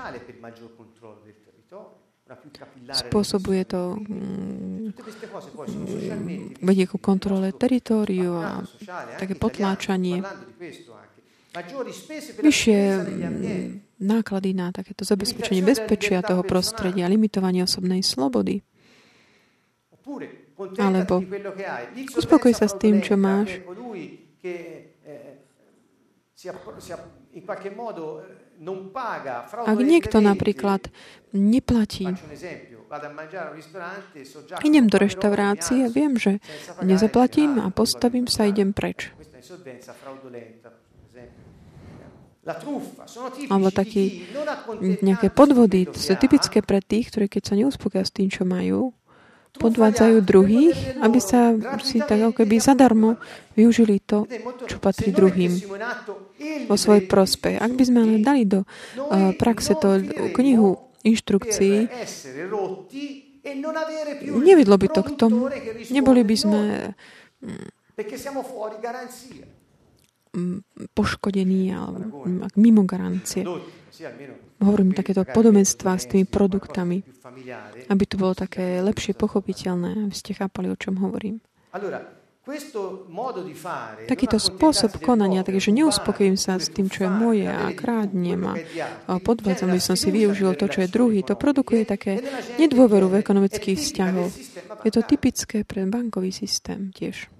Spôsobuje 2.91 3.62
to 3.66 3.99
vedie 6.62 6.87
ku 6.91 6.99
kontrole 6.99 7.55
teritóriu 7.55 8.34
a 8.39 8.62
také 9.18 9.34
potláčanie. 9.34 10.22
Vyššie 12.43 12.80
náklady 14.03 14.51
na 14.53 14.74
takéto 14.74 15.07
zabezpečenie 15.07 15.62
bezpečia 15.62 16.20
toho 16.20 16.43
prostredia, 16.43 17.11
limitovanie 17.11 17.62
osobnej 17.62 18.03
slobody. 18.03 18.62
Alebo 20.78 21.22
uspokoj 22.16 22.53
sa 22.55 22.66
s 22.66 22.74
tým, 22.78 23.03
čo 23.03 23.14
máš. 23.14 23.62
Ak 29.67 29.79
niekto 29.81 30.17
napríklad 30.21 30.89
neplatí 31.33 32.07
Idem 34.63 34.87
do 34.87 34.97
reštaurácie 35.03 35.87
a 35.87 35.91
viem, 35.91 36.15
že 36.15 36.39
nezaplatím 36.87 37.59
a 37.59 37.67
postavím 37.75 38.31
sa 38.31 38.47
a 38.47 38.51
idem 38.51 38.71
preč. 38.71 39.11
Alebo 43.51 43.69
také 43.75 44.31
nejaké 45.03 45.35
podvody, 45.35 45.91
to 45.91 45.99
sú 45.99 46.15
typické 46.15 46.63
pre 46.63 46.79
tých, 46.79 47.11
ktorí 47.11 47.27
keď 47.27 47.43
sa 47.43 47.55
neuspokoja 47.59 48.07
s 48.07 48.15
tým, 48.15 48.31
čo 48.31 48.47
majú, 48.47 48.95
podvádzajú 49.57 50.17
druhých, 50.23 50.77
aby 51.01 51.19
sa 51.19 51.57
si 51.83 51.99
tak 52.05 52.21
ako 52.21 52.45
keby 52.45 52.61
zadarmo 52.61 53.17
využili 53.57 54.01
to, 54.05 54.29
čo 54.69 54.77
patrí 54.79 55.11
druhým 55.11 55.57
vo 56.69 56.77
svoj 56.77 57.09
prospech. 57.09 57.59
Ak 57.59 57.73
by 57.73 57.83
sme 57.83 57.99
ale 58.05 58.17
dali 58.21 58.45
do 58.45 58.63
uh, 58.63 59.33
praxe 59.35 59.73
to 59.81 60.01
knihu 60.37 60.77
inštrukcií, 61.03 61.89
nevedlo 64.27 64.77
by 64.77 64.89
to 64.91 65.01
k 65.07 65.11
tomu. 65.17 65.49
Neboli 65.89 66.23
by 66.27 66.37
sme 66.37 66.63
mm, 67.41 67.69
poškodení 70.93 71.72
alebo 71.72 72.28
mimo 72.57 72.82
garancie. 72.84 73.45
Hovorím 74.57 74.97
takéto 74.97 75.24
podobenstva 75.24 75.97
s 75.97 76.09
tými 76.09 76.24
produktami, 76.24 77.01
aby 77.89 78.05
to 78.09 78.16
bolo 78.16 78.32
také 78.37 78.80
lepšie 78.80 79.16
pochopiteľné, 79.16 80.09
aby 80.09 80.14
ste 80.16 80.37
chápali, 80.37 80.72
o 80.72 80.76
čom 80.76 81.01
hovorím. 81.01 81.41
Takýto 84.07 84.39
spôsob 84.39 85.03
konania, 85.03 85.43
takže 85.43 85.74
neuspokojím 85.74 86.39
sa 86.39 86.62
s 86.62 86.70
tým, 86.70 86.87
čo 86.87 87.05
je 87.05 87.11
moje 87.11 87.51
a 87.51 87.74
krádnem 87.74 88.39
a 88.47 89.18
podvádzam, 89.18 89.74
aby 89.74 89.82
som 89.82 89.99
si 89.99 90.14
využil 90.14 90.55
to, 90.55 90.70
čo 90.70 90.87
je 90.87 90.93
druhý. 90.93 91.26
To 91.26 91.34
produkuje 91.34 91.82
také 91.82 92.22
nedôveru 92.55 93.11
v 93.11 93.18
ekonomických 93.18 93.76
vzťahov. 93.82 94.30
Je 94.87 94.91
to 94.95 95.03
typické 95.03 95.66
pre 95.66 95.82
bankový 95.91 96.30
systém 96.30 96.95
tiež. 96.95 97.36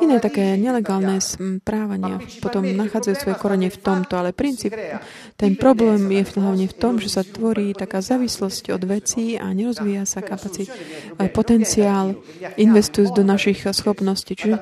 Iné 0.00 0.16
také 0.16 0.56
nelegálne 0.56 1.20
správania 1.20 2.16
potom 2.40 2.64
nachádzajú 2.64 3.16
svoje 3.20 3.36
korene 3.36 3.68
v 3.68 3.76
tomto, 3.76 4.16
ale 4.16 4.32
princíp, 4.32 4.72
ten 5.36 5.52
problém 5.60 6.08
je 6.08 6.24
hlavne 6.40 6.72
v 6.72 6.74
tom, 6.74 6.96
že 6.96 7.12
sa 7.12 7.20
tvorí 7.20 7.76
taká 7.76 8.00
závislosť 8.00 8.72
od 8.72 8.82
vecí 8.88 9.36
a 9.36 9.52
nerozvíja 9.52 10.08
sa 10.08 10.24
kapacit, 10.24 10.72
potenciál, 11.36 12.16
investujúc 12.56 13.12
do 13.12 13.28
našich 13.28 13.68
schopností. 13.68 14.40
Čiže, 14.40 14.56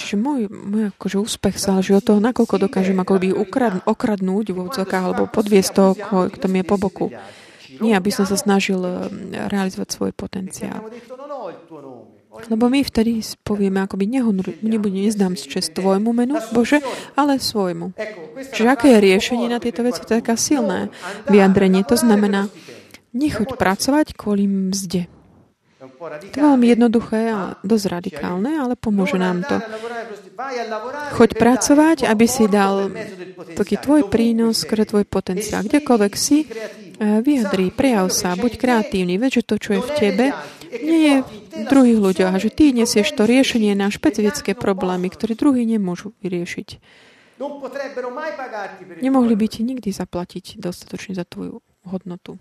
čiže 0.00 0.16
môj, 0.16 0.48
môj 0.48 0.96
akože 0.96 1.16
úspech 1.20 1.60
záleží 1.60 1.92
od 1.92 2.00
toho, 2.00 2.24
nakoľko 2.24 2.56
dokážem 2.56 2.96
akoby 2.96 3.36
ukradnúť, 3.36 3.84
okradnúť 3.84 4.46
v 4.48 4.58
úvodzokách 4.64 5.04
alebo 5.12 5.28
podviesť 5.28 5.70
toho, 5.76 5.92
kto 6.32 6.46
mi 6.48 6.64
je 6.64 6.70
po 6.72 6.80
boku. 6.80 7.12
Nie, 7.80 7.96
aby 7.96 8.10
som 8.10 8.26
sa 8.26 8.34
snažil 8.34 8.82
eh, 8.82 9.08
realizovať 9.48 9.88
svoj 9.94 10.12
potenciál. 10.12 10.84
Lebo 12.48 12.70
my 12.70 12.80
vtedy 12.80 13.20
povieme, 13.44 13.84
akoby 13.84 14.08
nehonru, 14.08 14.56
nebude, 14.64 14.96
nezdám 14.96 15.36
čest 15.36 15.76
tvojmu 15.76 16.14
menu, 16.14 16.40
Bože, 16.54 16.80
ale 17.18 17.36
svojmu. 17.36 17.92
Čiže 18.54 18.68
aké 18.70 18.96
je 18.96 19.04
riešenie 19.04 19.52
na 19.52 19.60
tieto 19.60 19.84
veci? 19.84 20.00
To 20.06 20.16
je 20.16 20.22
taká 20.24 20.38
silné 20.40 20.88
vyjadrenie. 21.28 21.84
To 21.84 21.98
znamená, 21.98 22.48
nechoď 23.12 23.58
pracovať 23.58 24.14
kvôli 24.14 24.46
mzde. 24.46 25.10
To 26.00 26.36
je 26.36 26.44
veľmi 26.44 26.76
jednoduché 26.76 27.32
a 27.32 27.56
dosť 27.64 27.86
radikálne, 27.88 28.52
ale 28.56 28.76
pomôže 28.76 29.16
nám 29.16 29.44
to. 29.48 29.56
Choď 31.16 31.30
pracovať, 31.40 31.98
aby 32.04 32.26
si 32.28 32.44
dal 32.48 32.92
taký 33.56 33.80
tvoj 33.80 34.12
prínos, 34.12 34.64
ktorý 34.68 34.84
tvoj 34.84 35.04
potenciál. 35.08 35.64
Kdekoľvek 35.64 36.12
si, 36.16 36.44
eh, 36.44 37.20
vyjadri, 37.24 37.72
prejav 37.72 38.12
sa, 38.12 38.36
buď 38.36 38.60
kreatívny, 38.60 39.16
veď, 39.16 39.40
že 39.40 39.48
to, 39.48 39.54
čo 39.56 39.70
je 39.76 39.80
v 39.80 39.90
tebe, 39.96 40.26
nie 40.78 41.26
v 41.26 41.64
druhých 41.66 41.98
ľuďoch 41.98 42.30
a 42.30 42.38
že 42.38 42.54
ty 42.54 42.70
nesieš 42.70 43.12
to 43.18 43.26
riešenie 43.26 43.74
na 43.74 43.90
špecifické 43.90 44.54
problémy, 44.54 45.10
ktoré 45.10 45.34
druhí 45.34 45.66
nemôžu 45.66 46.14
vyriešiť. 46.22 46.68
Nemohli 49.00 49.34
by 49.34 49.46
ti 49.48 49.60
nikdy 49.64 49.90
zaplatiť 49.90 50.60
dostatočne 50.60 51.16
za 51.16 51.24
tvoju 51.24 51.64
hodnotu. 51.88 52.36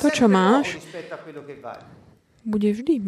To, 0.00 0.08
čo 0.08 0.26
máš, 0.32 0.80
bude 2.44 2.72
vždy, 2.72 3.04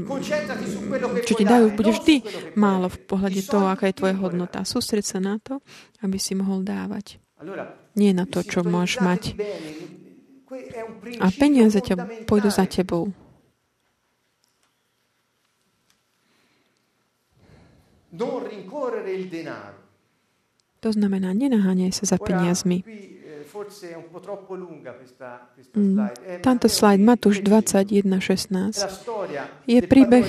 čo 1.25 1.35
ti 1.37 1.45
dajú, 1.45 1.73
bude 1.73 1.93
vždy 1.93 2.14
málo 2.57 2.93
v 2.93 2.99
pohľade 3.05 3.41
toho, 3.49 3.69
aká 3.69 3.89
je 3.89 3.97
tvoja 3.97 4.17
hodnota. 4.17 4.64
Sústreď 4.64 5.05
sa 5.09 5.19
na 5.21 5.41
to, 5.41 5.64
aby 6.05 6.21
si 6.21 6.37
mohol 6.37 6.61
dávať. 6.64 7.17
Nie 7.97 8.12
na 8.12 8.29
to, 8.29 8.45
čo 8.45 8.61
môžeš 8.61 9.01
mať. 9.01 9.23
A 11.21 11.27
peniaze 11.33 11.81
ťa 11.81 12.29
pôjdu 12.29 12.53
za 12.53 12.69
tebou. 12.69 13.12
To 20.81 20.91
znamená, 20.93 21.33
nenaháňaj 21.33 21.93
sa 21.93 22.05
za 22.05 22.19
peniazmi. 22.21 22.85
Mm, 25.73 26.12
Tento 26.45 26.69
slajd 26.69 27.01
Matúš 27.01 27.41
21.16 27.41 28.05
je 29.64 29.81
príbeh 29.81 30.27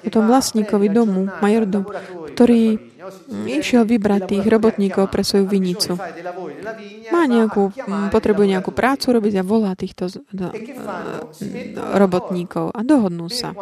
o 0.00 0.08
tom 0.08 0.24
vlastníkovi 0.24 0.88
domu, 0.88 1.28
majordom, 1.44 1.84
ktorý 2.32 2.80
išiel 3.44 3.84
vybrať 3.84 4.20
tých 4.32 4.44
robotníkov 4.48 5.12
pre 5.12 5.20
svoju 5.20 5.44
vinicu. 5.44 6.00
Má 7.12 7.22
nejakú, 7.28 7.68
potrebuje 8.08 8.46
nejakú 8.56 8.72
prácu 8.72 9.06
robiť 9.12 9.34
a 9.40 9.42
volá 9.44 9.76
týchto 9.76 10.08
robotníkov 11.92 12.72
a 12.72 12.80
dohodnú 12.80 13.28
sa, 13.28 13.52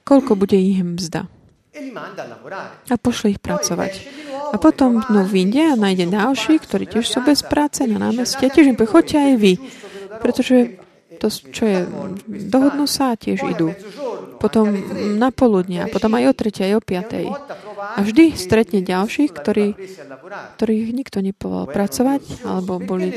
koľko 0.00 0.32
bude 0.32 0.56
ich 0.56 0.80
mzda. 0.80 1.28
A 2.90 2.96
pošle 2.96 3.34
ich 3.34 3.40
pracovať. 3.42 3.92
A 4.54 4.56
potom 4.62 5.02
no 5.10 5.26
vyjde 5.26 5.74
a 5.74 5.78
nájde 5.78 6.06
ďalší, 6.14 6.62
ktorí 6.62 6.86
tiež 6.86 7.06
sú 7.06 7.18
bez 7.26 7.42
práce 7.42 7.82
na 7.90 7.98
námestie. 7.98 8.46
Tiež 8.46 8.70
im 8.70 8.78
choďte 8.78 9.18
aj 9.18 9.34
vy. 9.38 9.52
Pretože 10.22 10.78
to, 11.18 11.26
čo 11.30 11.64
je, 11.66 11.78
dohodnú 12.50 12.86
sa 12.86 13.14
a 13.14 13.18
tiež 13.18 13.42
idú. 13.54 13.74
Potom 14.38 14.70
na 15.16 15.32
poludne, 15.32 15.86
a 15.86 15.90
potom 15.90 16.14
aj 16.18 16.30
o 16.30 16.34
tretej, 16.36 16.64
aj 16.70 16.74
o 16.78 16.82
piatej. 16.82 17.26
A 17.80 17.98
vždy 18.02 18.34
stretne 18.36 18.80
ďalších, 18.84 19.30
ktorí, 19.32 19.74
ktorých 20.58 20.90
nikto 20.92 21.24
nepovolal 21.24 21.70
pracovať, 21.70 22.44
alebo 22.44 22.78
boli... 22.82 23.14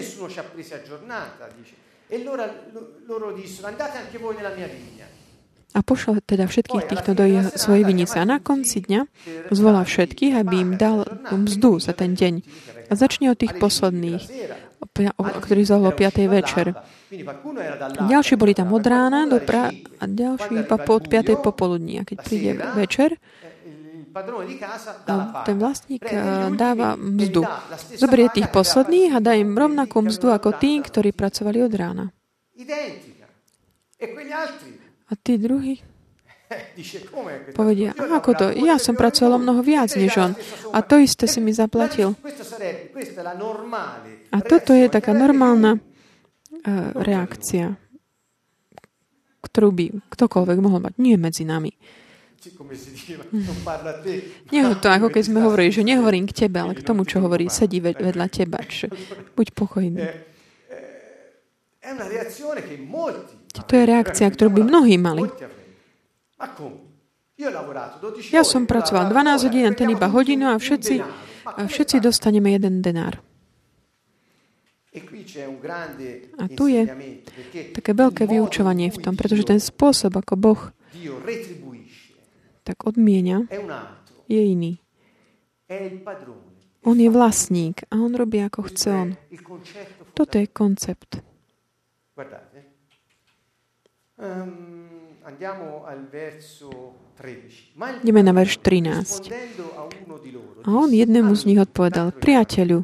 E 2.07 2.23
loro 2.23 3.35
dissero, 3.35 3.67
andate 3.67 3.99
anche 3.99 4.15
voi 4.15 4.39
nella 4.39 4.55
mia 4.55 4.71
vigna 4.71 5.16
a 5.78 5.86
pošle 5.86 6.25
teda 6.25 6.49
všetkých 6.49 6.89
týchto 6.89 7.13
do 7.13 7.21
jeho, 7.21 7.53
svojej 7.53 7.86
vinice. 7.86 8.17
A 8.17 8.25
na 8.25 8.41
konci 8.41 8.82
dňa 8.82 9.05
zvolá 9.53 9.86
všetkých, 9.86 10.34
aby 10.34 10.55
im 10.65 10.71
dal 10.73 11.05
mzdu 11.30 11.78
za 11.78 11.93
ten 11.93 12.17
deň. 12.17 12.41
A 12.89 12.97
začne 12.97 13.30
od 13.30 13.38
tých 13.38 13.61
posledných, 13.61 14.25
o 15.13 15.21
ktorých 15.21 15.69
zvolal 15.69 15.93
5. 15.93 16.25
večer. 16.25 16.73
Ďalší 18.01 18.34
boli 18.41 18.57
tam 18.57 18.73
od 18.73 18.82
rána 18.82 19.30
do 19.30 19.38
pra- 19.38 19.69
a 20.01 20.03
ďalší 20.09 20.65
iba 20.65 20.78
po 20.82 20.97
od 20.97 21.05
5. 21.05 21.38
popoludní. 21.38 22.01
A 22.01 22.03
keď 22.09 22.17
príde 22.25 22.51
večer, 22.73 23.21
ten 25.45 25.55
vlastník 25.61 26.09
dáva 26.57 26.97
mzdu. 26.97 27.45
Zoberie 27.93 28.34
tých 28.34 28.49
posledných 28.49 29.13
a 29.13 29.21
dá 29.21 29.38
im 29.38 29.53
rovnakú 29.53 30.01
mzdu 30.01 30.34
ako 30.34 30.57
tí, 30.57 30.82
ktorí 30.82 31.13
pracovali 31.13 31.61
od 31.61 31.73
rána. 31.78 32.05
A 35.07 35.15
tí 35.15 35.39
druhí 35.39 35.79
povedia, 37.51 37.91
a 37.91 38.23
ako 38.23 38.31
to? 38.31 38.45
Ja 38.55 38.79
som 38.79 38.95
pracoval 38.95 39.35
mnoho 39.35 39.59
viac 39.59 39.91
než 39.99 40.15
on. 40.15 40.31
A 40.71 40.79
to 40.79 40.95
isté 40.95 41.27
si 41.27 41.43
mi 41.43 41.51
zaplatil. 41.51 42.15
A 44.31 44.37
toto 44.39 44.71
je 44.71 44.87
taká 44.87 45.11
normálna 45.11 45.75
uh, 45.75 45.81
reakcia, 46.95 47.75
ktorú 49.43 49.69
by 49.75 49.85
ktokoľvek 50.07 50.57
mohol 50.63 50.79
mať. 50.87 50.93
Nie 51.03 51.19
medzi 51.19 51.43
nami. 51.43 51.75
Nie 54.55 54.61
to 54.79 54.87
ako 54.87 55.07
keď 55.11 55.23
sme 55.27 55.43
hovorili, 55.43 55.69
že 55.73 55.83
nehovorím 55.83 56.31
k 56.31 56.47
tebe, 56.47 56.63
ale 56.63 56.79
k 56.79 56.85
tomu, 56.85 57.03
čo 57.03 57.19
hovorí, 57.19 57.51
sedí 57.51 57.83
vedľa 57.83 58.27
teba. 58.31 58.63
Čiže 58.63 58.87
buď 59.35 59.47
pokojný. 59.51 59.99
To 63.65 63.73
je 63.73 63.83
reakcia, 63.87 64.27
ktorú 64.29 64.49
by 64.53 64.61
mnohí 64.61 64.95
mali. 65.01 65.25
Ja 68.33 68.41
som 68.41 68.65
pracoval 68.65 69.09
12 69.13 69.45
hodín 69.49 69.65
a 69.69 69.73
ten 69.73 69.89
iba 69.93 70.09
hodinu 70.09 70.49
a 70.49 70.57
všetci, 70.57 70.95
a 71.45 71.61
všetci 71.65 72.01
dostaneme 72.01 72.53
jeden 72.53 72.81
denár. 72.81 73.21
A 76.41 76.43
tu 76.49 76.65
je 76.65 76.81
také 77.77 77.91
veľké 77.93 78.25
vyučovanie 78.25 78.89
v 78.89 78.97
tom, 78.97 79.13
pretože 79.13 79.45
ten 79.45 79.61
spôsob, 79.61 80.17
ako 80.17 80.33
Boh 80.33 80.61
tak 82.65 82.77
odmienia, 82.83 83.45
je 84.25 84.41
iný. 84.41 84.73
On 86.87 86.97
je 86.97 87.09
vlastník 87.11 87.85
a 87.91 87.99
on 88.01 88.11
robí, 88.15 88.41
ako 88.41 88.59
chce 88.71 88.89
on. 88.91 89.09
Toto 90.17 90.35
je 90.41 90.47
koncept. 90.49 91.21
Ideme 98.01 98.22
na 98.24 98.34
verš 98.34 98.57
13. 98.57 99.30
A 100.65 100.70
on 100.74 100.89
jednému 100.89 101.36
z 101.38 101.45
nich 101.45 101.59
odpovedal, 101.61 102.09
priateľu, 102.18 102.82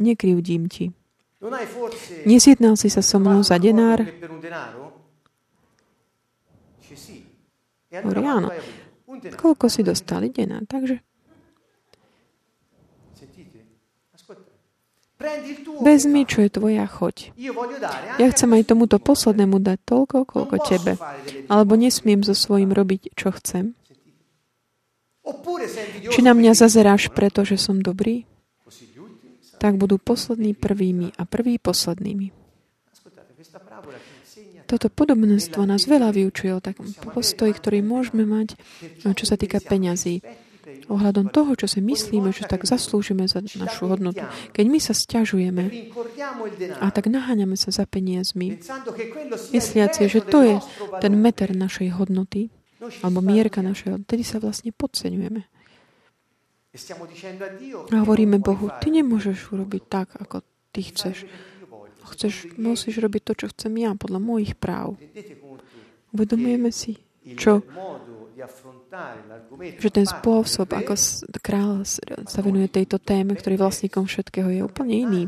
nekrivdím 0.00 0.62
ti. 0.72 0.92
Nesjednal 2.24 2.76
si 2.80 2.88
sa 2.88 3.04
so 3.04 3.20
mnou 3.20 3.44
za 3.44 3.60
denár? 3.60 4.00
Hovorí, 7.90 8.22
áno. 8.24 8.48
Koľko 9.36 9.66
si 9.68 9.84
dostali 9.84 10.32
denár? 10.32 10.64
Takže 10.64 11.04
Vezmi, 15.84 16.24
čo 16.24 16.40
je 16.40 16.50
tvoja, 16.50 16.88
choď. 16.88 17.36
Ja 18.16 18.26
chcem 18.32 18.50
aj 18.56 18.72
tomuto 18.72 18.96
poslednému 18.96 19.60
dať 19.60 19.78
toľko, 19.84 20.16
koľko 20.24 20.56
tebe. 20.64 20.96
Alebo 21.52 21.76
nesmiem 21.76 22.24
so 22.24 22.32
svojím 22.32 22.72
robiť, 22.72 23.12
čo 23.12 23.28
chcem. 23.36 23.76
Či 26.08 26.20
na 26.24 26.32
mňa 26.32 26.56
zazeráš 26.56 27.12
preto, 27.12 27.44
že 27.44 27.60
som 27.60 27.84
dobrý? 27.84 28.24
Tak 29.60 29.76
budú 29.76 30.00
poslední 30.00 30.56
prvými 30.56 31.12
a 31.20 31.28
prví 31.28 31.60
poslednými. 31.60 32.32
Toto 34.64 34.86
podobenstvo 34.88 35.66
nás 35.68 35.84
veľa 35.84 36.16
vyučuje 36.16 36.54
o 36.56 36.64
takom 36.64 36.88
postoji, 37.12 37.52
ktorý 37.52 37.84
môžeme 37.84 38.24
mať, 38.24 38.56
čo 39.04 39.24
sa 39.28 39.36
týka 39.36 39.60
peňazí 39.60 40.24
ohľadom 40.90 41.30
toho, 41.30 41.54
čo 41.54 41.70
si 41.70 41.78
myslíme, 41.78 42.34
že 42.34 42.50
tak 42.50 42.66
zaslúžime 42.66 43.30
za 43.30 43.38
našu 43.40 43.86
hodnotu. 43.86 44.26
Keď 44.50 44.64
my 44.66 44.78
sa 44.82 44.92
stiažujeme 44.92 45.94
a 46.82 46.86
tak 46.90 47.06
naháňame 47.06 47.54
sa 47.54 47.70
za 47.70 47.86
peniazmi, 47.86 48.58
mysliaci, 49.54 50.10
že 50.10 50.20
to 50.26 50.42
je 50.42 50.56
ten 50.98 51.14
meter 51.14 51.54
našej 51.54 51.94
hodnoty, 51.94 52.50
alebo 53.06 53.22
mierka 53.22 53.62
našej, 53.62 54.02
tedy 54.10 54.26
sa 54.26 54.42
vlastne 54.42 54.74
podceňujeme. 54.74 55.46
A 57.90 57.94
hovoríme 58.02 58.38
Bohu, 58.38 58.70
ty 58.78 58.94
nemôžeš 58.94 59.54
urobiť 59.54 59.82
tak, 59.90 60.14
ako 60.18 60.42
ty 60.70 60.86
chceš. 60.86 61.26
Chceš, 62.10 62.58
musíš 62.58 62.98
robiť 62.98 63.22
to, 63.22 63.32
čo 63.38 63.46
chcem 63.54 63.74
ja, 63.78 63.94
podľa 63.94 64.18
mojich 64.18 64.54
práv. 64.58 64.98
Uvedomujeme 66.10 66.74
si, 66.74 66.98
čo 67.38 67.62
že 69.78 69.90
ten 69.90 70.06
spôsob, 70.06 70.66
ako 70.74 70.94
král 71.38 71.86
sa 72.26 72.40
venuje 72.42 72.66
tejto 72.66 72.98
téme, 72.98 73.38
ktorý 73.38 73.54
je 73.56 73.62
vlastníkom 73.62 74.04
všetkého, 74.10 74.50
je 74.50 74.62
úplne 74.66 74.94
iný. 74.94 75.22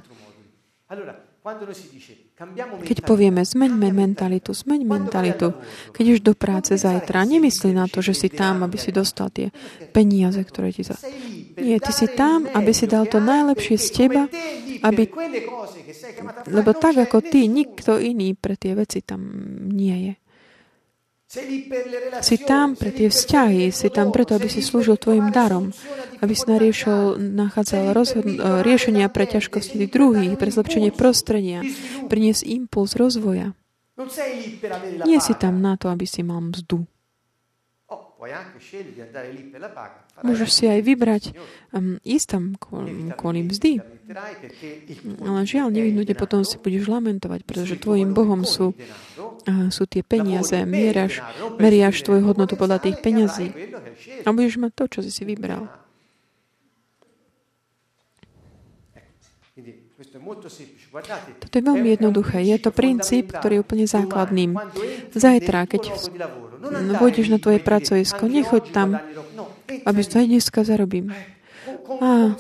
Keď 2.83 2.99
povieme, 3.03 3.43
zmeňme 3.43 3.91
mentalitu, 3.91 4.55
zmeň 4.55 4.81
mentalitu. 4.87 5.51
Keď 5.91 6.05
už 6.15 6.21
do 6.23 6.39
práce 6.39 6.75
zajtra, 6.79 7.27
nemyslí 7.27 7.75
na 7.75 7.91
to, 7.91 7.99
že 7.99 8.15
si 8.15 8.29
tam, 8.31 8.63
aby 8.63 8.79
si 8.79 8.95
dostal 8.95 9.27
tie 9.35 9.51
peniaze, 9.91 10.39
ktoré 10.39 10.71
ti 10.71 10.87
za... 10.87 10.95
Nie, 11.59 11.83
ty 11.83 11.91
si 11.91 12.07
tam, 12.15 12.47
aby 12.47 12.71
si 12.71 12.87
dal 12.87 13.11
to 13.11 13.19
najlepšie 13.19 13.75
z 13.75 13.89
teba, 13.91 14.23
aby... 14.87 15.11
Lebo 16.47 16.71
tak 16.79 16.99
ako 16.99 17.19
ty, 17.27 17.51
nikto 17.51 17.99
iný 17.99 18.39
pre 18.39 18.55
tie 18.55 18.79
veci 18.79 19.03
tam 19.03 19.27
nie 19.67 20.11
je. 20.11 20.22
Si 22.21 22.37
tam 22.45 22.77
pre 22.77 22.93
tie 22.93 23.09
vzťahy, 23.09 23.73
si 23.73 23.89
tam 23.89 24.13
preto, 24.13 24.37
aby 24.37 24.53
si 24.53 24.61
slúžil 24.61 25.01
tvojim 25.01 25.33
darom, 25.33 25.73
aby 26.21 26.37
si 26.37 26.45
nariešil, 26.45 27.17
nachádzal 27.17 27.97
rozhod- 27.97 28.29
e, 28.29 28.61
riešenia 28.61 29.09
pre 29.09 29.25
ťažkosti 29.25 29.81
tých 29.81 29.93
druhých, 29.97 30.37
pre 30.37 30.53
zlepšenie 30.53 30.93
prostredia, 30.93 31.65
priniesť 32.13 32.45
impuls 32.45 33.01
rozvoja. 33.01 33.57
Nie 35.09 35.25
si 35.25 35.33
tam 35.41 35.65
na 35.65 35.81
to, 35.81 35.89
aby 35.89 36.05
si 36.05 36.21
mal 36.21 36.45
mzdu. 36.45 36.85
Oh, 38.23 40.23
Môžeš 40.23 40.51
si 40.55 40.65
aj 40.71 40.81
vybrať 40.87 41.35
um, 41.75 41.99
ísť 42.07 42.27
tam 42.31 42.55
kvôli 43.19 43.43
mzdy. 43.43 43.83
Ale 45.27 45.43
žiaľ, 45.43 45.75
nevyhnute 45.75 46.15
potom 46.15 46.47
si 46.47 46.55
budeš 46.63 46.87
lamentovať, 46.87 47.43
pretože 47.43 47.83
tvojim 47.83 48.15
Bohom 48.15 48.47
sú 48.47 48.79
sú 49.75 49.83
tie 49.91 50.07
peniaze. 50.07 50.55
Mieraš, 50.63 51.19
meriaš 51.59 52.07
tvoju 52.07 52.31
hodnotu 52.31 52.55
podľa 52.55 52.79
tých 52.79 53.03
peniazí. 53.03 53.51
A 54.23 54.31
budeš 54.31 54.63
mať 54.63 54.71
to, 54.79 54.85
čo 54.87 54.99
si 55.03 55.11
si 55.11 55.27
vybral. 55.27 55.67
Toto 61.39 61.55
je 61.55 61.63
veľmi 61.63 61.89
jednoduché. 61.95 62.43
Je 62.43 62.59
to 62.59 62.75
princíp, 62.75 63.31
ktorý 63.31 63.59
je 63.59 63.63
úplne 63.63 63.87
základným. 63.87 64.59
Zajtra, 65.15 65.71
keď 65.71 65.83
vôjdeš 66.71 67.27
na 67.29 67.43
tvoje 67.43 67.59
pracovisko, 67.59 68.31
nechoď 68.31 68.65
tam, 68.71 68.89
aby 69.67 70.01
to 70.07 70.23
aj 70.23 70.27
dneska 70.31 70.61
zarobím. 70.63 71.11
A 72.01 72.39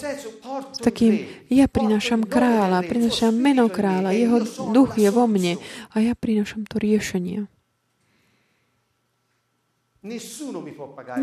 s 0.72 0.78
takým, 0.80 1.26
ja 1.50 1.66
prinášam 1.66 2.24
kráľa, 2.24 2.86
prinášam 2.86 3.34
meno 3.34 3.68
kráľa, 3.68 4.14
jeho 4.14 4.38
duch 4.70 4.96
je 4.96 5.10
vo 5.10 5.26
mne 5.26 5.58
a 5.92 5.94
ja 6.00 6.14
prinášam 6.16 6.64
to 6.64 6.78
riešenie. 6.78 7.50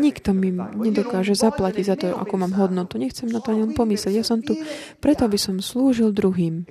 Nikto 0.00 0.32
mi 0.32 0.48
nedokáže 0.56 1.36
zaplatiť 1.36 1.84
za 1.84 1.96
to, 2.00 2.06
ako 2.16 2.34
mám 2.40 2.56
hodnotu. 2.56 2.96
Nechcem 2.96 3.28
na 3.28 3.44
to 3.44 3.52
ani 3.52 3.76
pomyslieť. 3.76 4.14
Ja 4.16 4.24
som 4.24 4.40
tu 4.40 4.56
preto, 5.04 5.28
aby 5.28 5.36
som 5.36 5.60
slúžil 5.60 6.16
druhým. 6.16 6.64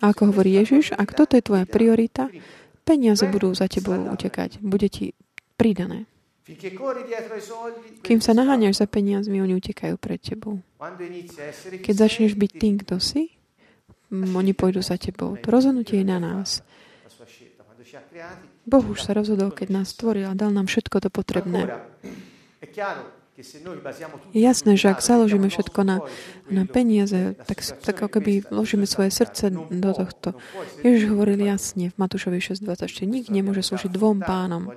A 0.00 0.16
ako 0.16 0.32
hovorí 0.32 0.56
Ježiš, 0.56 0.96
ak 0.96 1.12
toto 1.12 1.36
je 1.36 1.44
tvoja 1.44 1.68
priorita, 1.68 2.32
peniaze 2.88 3.28
budú 3.28 3.52
za 3.52 3.68
tebou 3.68 4.00
utekať. 4.00 4.64
Bude 4.64 4.88
ti 4.88 5.12
pridané. 5.60 6.08
Kým 8.00 8.18
sa 8.24 8.32
naháňaš 8.32 8.80
za 8.80 8.86
peniazmi, 8.88 9.44
oni 9.44 9.54
utekajú 9.60 9.94
pred 10.00 10.18
tebou. 10.18 10.58
Keď 11.84 11.94
začneš 11.94 12.32
byť 12.34 12.50
tým, 12.56 12.74
kto 12.80 12.96
si, 12.96 13.36
oni 14.10 14.52
pôjdu 14.56 14.80
za 14.82 14.96
tebou. 14.98 15.38
To 15.38 15.48
rozhodnutie 15.52 16.02
je 16.02 16.06
na 16.08 16.18
nás. 16.18 16.64
Boh 18.66 18.84
už 18.86 19.04
sa 19.04 19.14
rozhodol, 19.14 19.54
keď 19.54 19.68
nás 19.82 19.94
stvoril 19.94 20.26
a 20.26 20.34
dal 20.34 20.50
nám 20.50 20.66
všetko 20.66 21.06
to 21.06 21.08
potrebné. 21.12 21.70
Je 24.34 24.40
jasné, 24.42 24.76
že 24.76 24.92
ak 24.92 25.00
založíme 25.00 25.48
všetko 25.48 25.80
na, 25.86 25.96
na 26.52 26.68
peniaze, 26.68 27.38
tak, 27.46 27.62
tak 27.62 27.96
ako 27.96 28.20
keby 28.20 28.44
vložíme 28.52 28.84
svoje 28.84 29.14
srdce 29.14 29.48
do 29.54 29.90
tohto. 29.96 30.36
Ježiš 30.84 31.08
hovoril 31.08 31.40
jasne 31.40 31.88
v 31.88 31.96
Matúšovi 31.96 32.42
6.24. 32.42 33.06
Nik 33.08 33.32
nemôže 33.32 33.64
slúžiť 33.64 33.90
dvom 33.96 34.20
pánom 34.20 34.68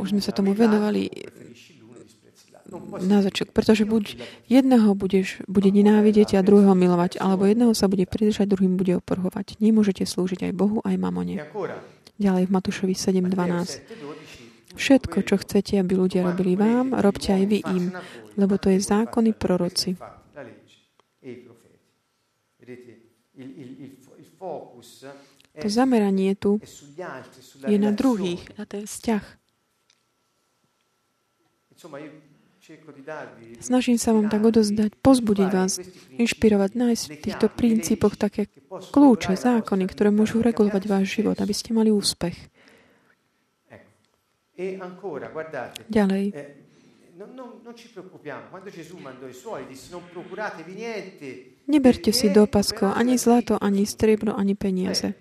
už 0.00 0.14
sme 0.14 0.22
sa 0.22 0.30
tomu 0.30 0.54
venovali 0.54 1.10
na 3.02 3.18
začiatku, 3.18 3.50
pretože 3.50 3.82
buď 3.82 4.14
jedného 4.46 4.94
budeš, 4.94 5.42
bude 5.50 5.74
nenávidieť 5.74 6.38
a 6.38 6.46
druhého 6.46 6.78
milovať, 6.78 7.18
alebo 7.18 7.46
jedného 7.46 7.74
sa 7.74 7.90
bude 7.90 8.06
pridržať, 8.06 8.46
druhým 8.46 8.78
bude 8.78 8.94
oporhovať. 9.02 9.58
Nemôžete 9.58 10.06
slúžiť 10.06 10.50
aj 10.50 10.52
Bohu, 10.54 10.78
aj 10.86 10.94
mamone. 10.94 11.42
Ďalej 12.20 12.46
v 12.46 12.50
Matúšovi 12.54 12.94
7.12. 12.94 14.78
Všetko, 14.78 15.18
čo 15.26 15.34
chcete, 15.42 15.82
aby 15.82 15.92
ľudia 15.98 16.22
robili 16.22 16.54
vám, 16.54 16.94
robte 16.94 17.34
aj 17.34 17.44
vy 17.48 17.58
im, 17.74 17.90
lebo 18.38 18.54
to 18.54 18.70
je 18.70 18.78
zákony 18.78 19.34
proroci. 19.34 19.98
To 25.60 25.66
zameranie 25.66 26.38
tu 26.38 26.62
je 27.66 27.78
na 27.82 27.90
druhých, 27.90 28.46
na 28.54 28.64
ten 28.64 28.86
vzťah. 28.86 29.39
Snažím 33.60 33.96
sa 33.96 34.12
vám 34.12 34.28
tak 34.28 34.44
odozdať, 34.44 34.92
pozbudiť 35.00 35.48
vás, 35.48 35.80
inšpirovať, 36.20 36.70
nájsť 36.76 37.04
v 37.08 37.16
týchto 37.24 37.46
princípoch 37.48 38.14
také 38.20 38.52
kľúče, 38.68 39.32
zákony, 39.34 39.84
ktoré 39.88 40.12
môžu 40.12 40.44
regulovať 40.44 40.82
váš 40.84 41.06
život, 41.08 41.40
aby 41.40 41.54
ste 41.56 41.72
mali 41.72 41.88
úspech. 41.88 42.36
Ďalej. 45.88 46.24
Neberte 51.68 52.10
si 52.12 52.26
do 52.28 52.44
pasko 52.44 52.92
ani 52.92 53.16
zlato, 53.16 53.56
ani 53.56 53.88
striebro, 53.88 54.36
ani 54.36 54.52
peniaze. 54.52 55.16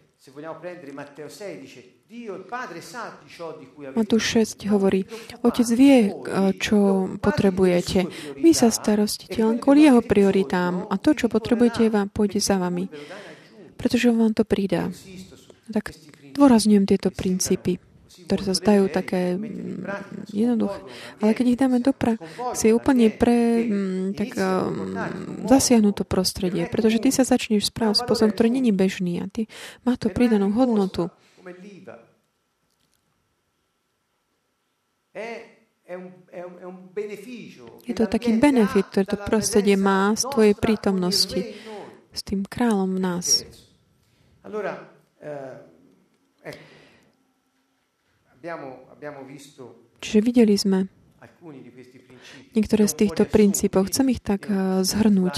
Matúš 3.93 4.23
6 4.57 4.65
hovorí, 4.73 5.05
Otec 5.45 5.69
vie, 5.77 6.09
čo 6.57 7.05
potrebujete. 7.21 8.09
Vy 8.33 8.49
sa 8.57 8.73
starostíte 8.73 9.45
len 9.45 9.61
kvôli 9.61 9.85
jeho 9.85 10.01
prioritám 10.01 10.89
a 10.89 10.97
to, 10.97 11.13
čo 11.13 11.29
potrebujete, 11.29 11.93
vám 11.93 12.09
pôjde 12.09 12.41
za 12.41 12.57
vami. 12.57 12.89
Pretože 13.77 14.09
vám 14.09 14.33
to 14.33 14.41
pridá. 14.41 14.89
Tak 15.69 15.93
dôrazňujem 16.33 16.89
tieto 16.89 17.13
princípy 17.13 17.77
ktoré 18.29 18.45
sa 18.45 18.53
zdajú 18.53 18.93
také 18.93 19.41
mm, 19.41 20.29
jednoduché. 20.29 20.85
Ale 21.17 21.33
keď 21.33 21.45
ich 21.49 21.57
dáme 21.57 21.81
do 21.81 21.97
praxi, 21.97 22.69
úplne 22.69 23.09
pre 23.09 23.65
mm, 23.65 24.05
tak, 24.13 24.37
um, 24.37 24.93
zasiahnu 25.49 25.97
to 25.97 26.05
prostredie, 26.05 26.69
pretože 26.69 27.01
ty 27.01 27.09
sa 27.09 27.25
začneš 27.25 27.73
správať 27.73 28.05
spôsobom, 28.05 28.29
ktorý 28.29 28.53
není 28.53 28.69
bežný 28.69 29.17
a 29.17 29.25
ty 29.25 29.49
má 29.81 29.97
to 29.97 30.13
pridanú 30.13 30.53
hodnotu. 30.53 31.09
Je 37.83 37.93
to 37.97 38.05
taký 38.05 38.37
benefit, 38.37 38.85
ktorý 38.93 39.05
to 39.09 39.17
prostredie 39.25 39.73
má 39.73 40.13
z 40.13 40.29
tvojej 40.29 40.53
prítomnosti 40.53 41.41
s 42.13 42.21
tým 42.21 42.45
kráľom 42.45 42.93
v 42.93 42.99
nás. 43.01 43.41
Čiže 49.99 50.19
videli 50.23 50.55
sme 50.55 50.79
niektoré 52.55 52.83
z 52.87 52.95
týchto 52.95 53.23
princípov. 53.27 53.91
Chcem 53.91 54.15
ich 54.15 54.21
tak 54.23 54.47
uh, 54.47 54.85
zhrnúť. 54.85 55.35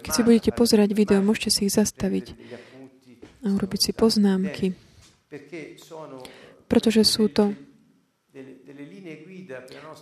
Keď 0.00 0.12
si 0.12 0.22
budete 0.24 0.50
pozerať 0.56 0.96
video, 0.96 1.20
môžete 1.20 1.50
si 1.52 1.60
ich 1.68 1.74
zastaviť 1.76 2.32
a 3.44 3.52
urobiť 3.52 3.80
si 3.80 3.92
poznámky, 3.92 4.72
pretože 6.64 7.04
sú 7.04 7.28
to 7.28 7.52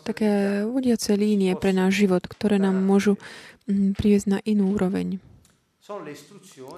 také 0.06 0.62
vodiace 0.64 1.12
línie 1.18 1.52
pre 1.58 1.74
náš 1.74 2.06
život, 2.06 2.24
ktoré 2.24 2.56
nám 2.56 2.80
môžu 2.80 3.20
mm, 3.68 3.98
priviesť 3.98 4.26
na 4.30 4.38
inú 4.46 4.72
úroveň. 4.72 5.20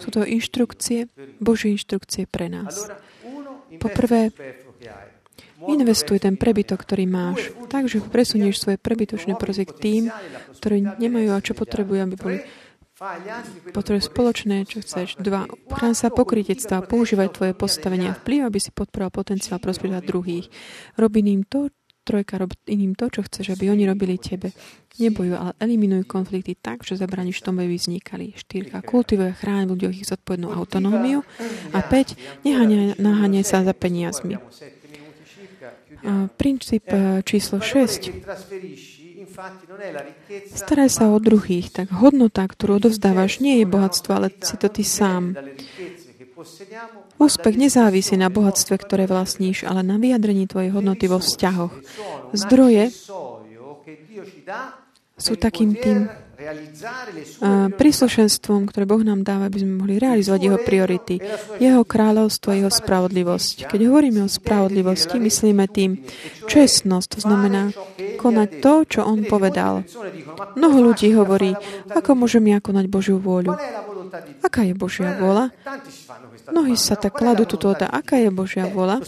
Sú 0.01 0.09
to 0.11 0.25
inštrukcie, 0.25 1.13
Božie 1.39 1.77
inštrukcie 1.77 2.25
pre 2.25 2.49
nás. 2.49 2.89
Poprvé, 3.77 4.33
investuj 5.65 6.19
ten 6.23 6.35
prebytok, 6.35 6.83
ktorý 6.83 7.05
máš. 7.07 7.55
Takže 7.71 8.03
presunieš 8.11 8.63
svoje 8.63 8.79
prebytočné 8.79 9.39
prozie 9.39 9.65
k 9.65 9.75
tým, 9.75 10.03
ktorí 10.59 10.99
nemajú 10.99 11.29
a 11.35 11.45
čo 11.45 11.53
potrebujú, 11.55 12.01
aby 12.03 12.17
boli 12.17 12.39
potrebujú 13.75 14.07
spoločné, 14.07 14.71
čo 14.71 14.79
chceš. 14.79 15.19
Dva, 15.19 15.51
chrán 15.75 15.99
sa 15.99 16.15
pokrytectva, 16.15 16.87
používaj 16.87 17.35
tvoje 17.35 17.53
postavenia 17.53 18.15
vplyv, 18.15 18.47
aby 18.47 18.59
si 18.63 18.71
podporoval 18.71 19.11
potenciál 19.11 19.59
prosperita 19.59 19.99
druhých. 19.99 20.47
Robí 20.95 21.21
im 21.27 21.43
to, 21.43 21.75
Trojka, 22.05 22.37
rob 22.37 22.53
iným 22.69 22.93
to, 22.93 23.09
čo 23.09 23.25
chceš, 23.25 23.57
aby 23.57 23.73
oni 23.73 23.89
robili 23.89 24.21
tebe. 24.21 24.53
Nebojuj, 25.01 25.41
ale 25.41 25.57
eliminuj 25.57 26.05
konflikty 26.05 26.53
tak, 26.53 26.85
že 26.85 27.01
zabraníš 27.01 27.41
tomu, 27.41 27.65
aby 27.65 27.81
vznikali. 27.81 28.37
Štyrka, 28.37 28.85
kultivuj 28.85 29.33
a 29.33 29.39
chráň 29.41 29.73
ľuďoch 29.73 29.97
ich 29.97 30.09
zodpovednú 30.13 30.53
autonómiu. 30.53 31.25
A 31.73 31.81
päť, 31.81 32.21
naháňaj 33.01 33.45
sa 33.49 33.65
za 33.65 33.73
peniazmi. 33.73 34.37
Princíp 36.37 36.85
e, 36.93 37.23
číslo 37.25 37.61
6. 37.61 38.11
Staraj 40.55 40.91
sa 40.91 41.11
o 41.11 41.19
druhých, 41.19 41.73
tak 41.73 41.91
hodnota, 41.91 42.45
ktorú 42.47 42.79
odovzdávaš, 42.79 43.41
nie 43.41 43.62
je 43.62 43.67
bohatstvo, 43.67 44.11
ale 44.15 44.29
si 44.43 44.55
to 44.61 44.69
ty 44.69 44.85
sám. 44.85 45.35
Úspech 47.17 47.57
nezávisí 47.57 48.15
na 48.19 48.29
bohatstve, 48.29 48.77
ktoré 48.77 49.09
vlastníš, 49.09 49.65
ale 49.65 49.81
na 49.81 49.97
vyjadrení 49.97 50.51
tvojej 50.51 50.75
hodnoty 50.75 51.09
vo 51.09 51.23
vzťahoch. 51.23 51.73
Zdroje 52.37 52.91
sú 55.15 55.35
takým 55.39 55.79
tým 55.79 56.11
príslušenstvom, 57.75 58.69
ktoré 58.71 58.85
Boh 58.85 59.03
nám 59.03 59.25
dáva, 59.25 59.49
aby 59.49 59.65
sme 59.65 59.81
mohli 59.81 59.97
realizovať 60.01 60.41
Jeho 60.41 60.59
priority, 60.61 61.17
Jeho 61.61 61.83
kráľovstvo 61.83 62.49
a 62.53 62.59
Jeho 62.61 62.73
spravodlivosť. 62.73 63.69
Keď 63.69 63.81
hovoríme 63.89 64.21
o 64.25 64.31
spravodlivosti, 64.31 65.17
myslíme 65.21 65.65
tým 65.71 66.05
čestnosť, 66.47 67.07
to 67.09 67.19
znamená 67.25 67.73
konať 68.21 68.49
to, 68.61 68.73
čo 68.89 69.01
On 69.05 69.25
povedal. 69.25 69.85
Mnoho 70.57 70.93
ľudí 70.93 71.13
hovorí, 71.17 71.57
ako 71.91 72.25
môžem 72.25 72.53
ja 72.53 72.59
konať 72.61 72.85
Božiu 72.89 73.17
vôľu. 73.21 73.57
Aká 74.45 74.63
je 74.63 74.75
Božia 74.79 75.19
vôľa? 75.19 75.51
Mnohí 76.53 76.77
sa 76.79 76.95
tak 76.95 77.19
kladú 77.19 77.49
túto 77.49 77.73
otázku, 77.73 77.91
aká 77.91 78.17
je 78.21 78.31
Božia 78.31 78.69
vôľa? 78.71 79.03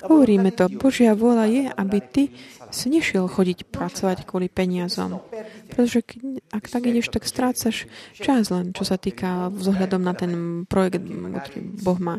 Hovoríme 0.00 0.48
to, 0.56 0.68
Božia 0.80 1.12
vôľa 1.12 1.46
je, 1.48 1.64
aby 1.68 1.98
ty 2.00 2.22
si 2.70 2.86
nešiel 2.90 3.26
chodiť 3.26 3.68
pracovať 3.70 4.26
kvôli 4.26 4.46
peniazom. 4.50 5.22
Pretože 5.70 6.02
ak 6.50 6.64
tak 6.66 6.82
ideš, 6.86 7.10
tak 7.10 7.26
strácaš 7.26 7.90
čas 8.16 8.50
len, 8.50 8.74
čo 8.74 8.86
sa 8.86 8.98
týka 8.98 9.50
vzhľadom 9.50 10.02
na 10.02 10.14
ten 10.14 10.32
projekt, 10.66 11.02
ktorý 11.04 11.60
Boh 11.82 11.98
má. 11.98 12.16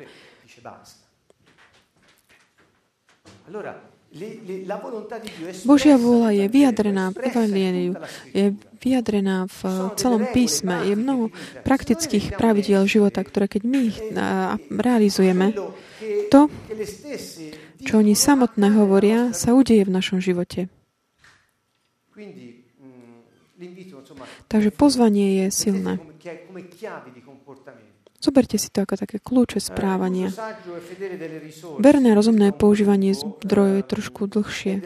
Božia 5.63 5.95
vôľa 5.95 6.35
je 6.35 6.45
vyjadrená 6.51 7.15
v 7.15 7.17
Evangeliu, 7.31 7.93
je 8.35 8.51
vyjadrená 8.83 9.47
v 9.47 9.59
celom 9.95 10.27
písme. 10.35 10.83
Je 10.83 10.99
mnoho 10.99 11.31
praktických 11.63 12.35
pravidiel 12.35 12.83
života, 12.91 13.23
ktoré 13.23 13.47
keď 13.47 13.63
my 13.63 13.79
ich 13.87 13.99
realizujeme, 14.67 15.55
to, 16.27 16.51
čo 17.81 17.99
oni 17.99 18.13
samotné 18.13 18.73
hovoria, 18.77 19.33
sa 19.33 19.57
udeje 19.57 19.83
v 19.85 19.91
našom 19.91 20.21
živote. 20.21 20.69
Takže 24.49 24.69
pozvanie 24.73 25.45
je 25.45 25.45
silné. 25.53 25.93
Zoberte 28.21 28.61
si 28.61 28.69
to 28.69 28.85
ako 28.85 29.01
také 29.01 29.17
kľúče 29.17 29.57
správania. 29.57 30.29
Verné 31.81 32.13
a 32.13 32.17
rozumné 32.17 32.53
používanie 32.53 33.17
zdrojov 33.17 33.81
je 33.81 33.85
trošku 33.89 34.21
dlhšie. 34.29 34.85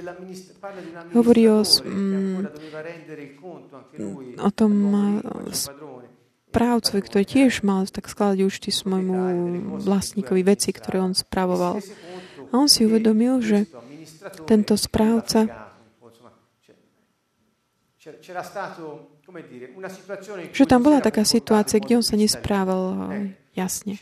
Hovorí 1.11 1.43
o, 1.51 1.59
mm, 1.67 2.47
o 4.39 4.49
tom 4.55 4.71
správcovi, 5.51 7.01
ktorý 7.03 7.25
tiež 7.27 7.67
mal 7.67 7.83
tak 7.91 8.07
skladať 8.07 8.39
účty 8.47 8.71
svojmu 8.71 9.19
vlastníkovi 9.83 10.41
veci, 10.47 10.71
ktoré 10.71 11.03
on 11.03 11.11
spravoval. 11.11 11.83
A 12.55 12.63
on 12.63 12.71
si 12.71 12.87
uvedomil, 12.87 13.43
že 13.43 13.67
tento 14.47 14.79
správca 14.79 15.43
že 20.53 20.63
tam 20.69 20.79
bola 20.85 21.01
taká 21.01 21.25
situácia, 21.27 21.81
kde 21.81 21.99
on 21.99 22.05
sa 22.05 22.15
nesprával 22.15 23.11
jasne. 23.57 23.99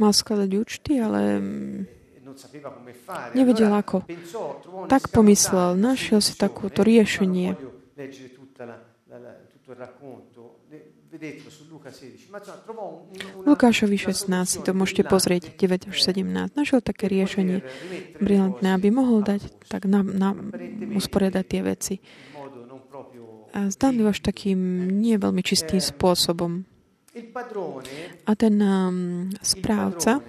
Mal 0.00 0.12
skladať 0.16 0.50
účty, 0.56 0.92
ale 0.96 1.20
nevedel 3.36 3.72
ako. 3.74 4.06
Tak 4.86 5.10
pomyslel, 5.12 5.76
našiel 5.76 6.22
si 6.22 6.38
takúto 6.38 6.80
riešenie. 6.86 7.58
Lukášovi 13.44 13.96
16 14.00 14.24
si 14.48 14.58
to 14.64 14.72
môžete 14.72 15.04
pozrieť, 15.04 15.52
9 15.52 15.92
až 15.92 15.98
17. 16.00 16.56
Našiel 16.56 16.80
také 16.80 17.12
riešenie 17.12 17.60
brilantné, 18.24 18.72
aby 18.72 18.88
mohol 18.88 19.20
dať, 19.20 19.68
tak 19.68 19.84
na, 19.84 20.00
na, 20.00 20.32
usporiadať 20.96 21.44
tie 21.44 21.60
veci. 21.60 21.94
A 23.52 23.68
zdanlivo 23.68 24.08
až 24.14 24.24
takým 24.24 24.88
nie 24.96 25.20
veľmi 25.20 25.44
čistým 25.44 25.82
spôsobom. 25.82 26.64
A 28.24 28.32
ten 28.38 28.54
um, 28.62 29.28
správca 29.42 30.22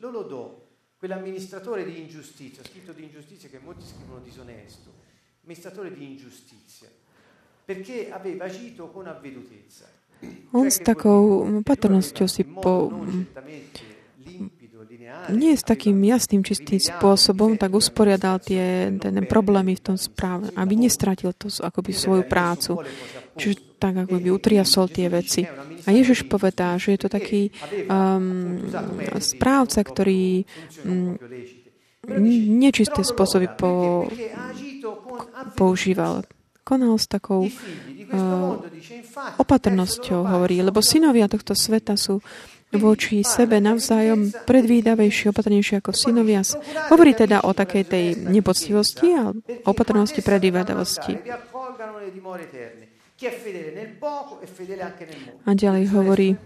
lo 0.00 0.10
lodò 0.10 0.66
quell'amministratore 0.98 1.84
di 1.84 2.00
ingiustizia, 2.00 2.64
scritto 2.64 2.92
di 2.92 3.04
ingiustizia 3.04 3.48
che 3.48 3.60
molti 3.60 3.84
scrivono 3.84 4.20
disonesto, 4.20 5.05
On 10.54 10.66
s 10.70 10.78
takou 10.80 11.46
patrnosťou 11.66 12.26
si 12.30 12.42
po, 12.46 12.88
nie 15.34 15.52
s 15.54 15.62
takým 15.66 15.98
jasným, 16.06 16.46
čistým 16.46 16.78
spôsobom 16.78 17.58
tak 17.58 17.74
usporiadal 17.74 18.38
tie, 18.38 18.94
ten 18.96 19.16
problémy 19.26 19.74
v 19.76 19.84
tom 19.92 19.96
správe, 19.98 20.50
aby 20.54 20.74
nestratil 20.78 21.34
to 21.34 21.50
akoby 21.50 21.92
svoju 21.92 22.24
prácu. 22.26 22.78
Čiže 23.36 23.76
tak, 23.76 24.08
ako 24.08 24.16
by 24.16 24.28
utriasol 24.32 24.88
tie 24.88 25.12
veci. 25.12 25.44
A 25.84 25.88
Ježiš 25.92 26.24
povedá, 26.24 26.80
že 26.80 26.96
je 26.96 27.00
to 27.04 27.08
taký 27.12 27.52
um, 27.86 28.56
správca, 29.20 29.84
ktorý 29.84 30.48
um, 30.88 31.20
nečisté 32.56 33.04
spôsoby 33.04 33.52
po, 33.58 34.06
používal. 35.54 36.22
Konal 36.66 36.98
s 36.98 37.06
takou 37.06 37.46
uh, 37.46 37.50
opatrnosťou, 39.38 40.26
hovorí, 40.26 40.58
lebo 40.66 40.82
synovia 40.82 41.30
tohto 41.30 41.54
sveta 41.54 41.94
sú 41.94 42.18
voči 42.74 43.22
sebe 43.22 43.62
navzájom 43.62 44.34
predvídavejšie, 44.44 45.30
opatrnejšie 45.30 45.78
ako 45.78 45.94
synovia. 45.94 46.42
Hovorí 46.90 47.14
teda 47.14 47.46
o 47.46 47.54
takej 47.54 47.84
tej 47.86 48.04
nepoctivosti 48.18 49.14
a 49.14 49.30
opatrnosti 49.62 50.18
predvídavosti. 50.18 51.14
A 55.48 55.50
ďalej 55.56 55.84
hovorí, 55.88 56.36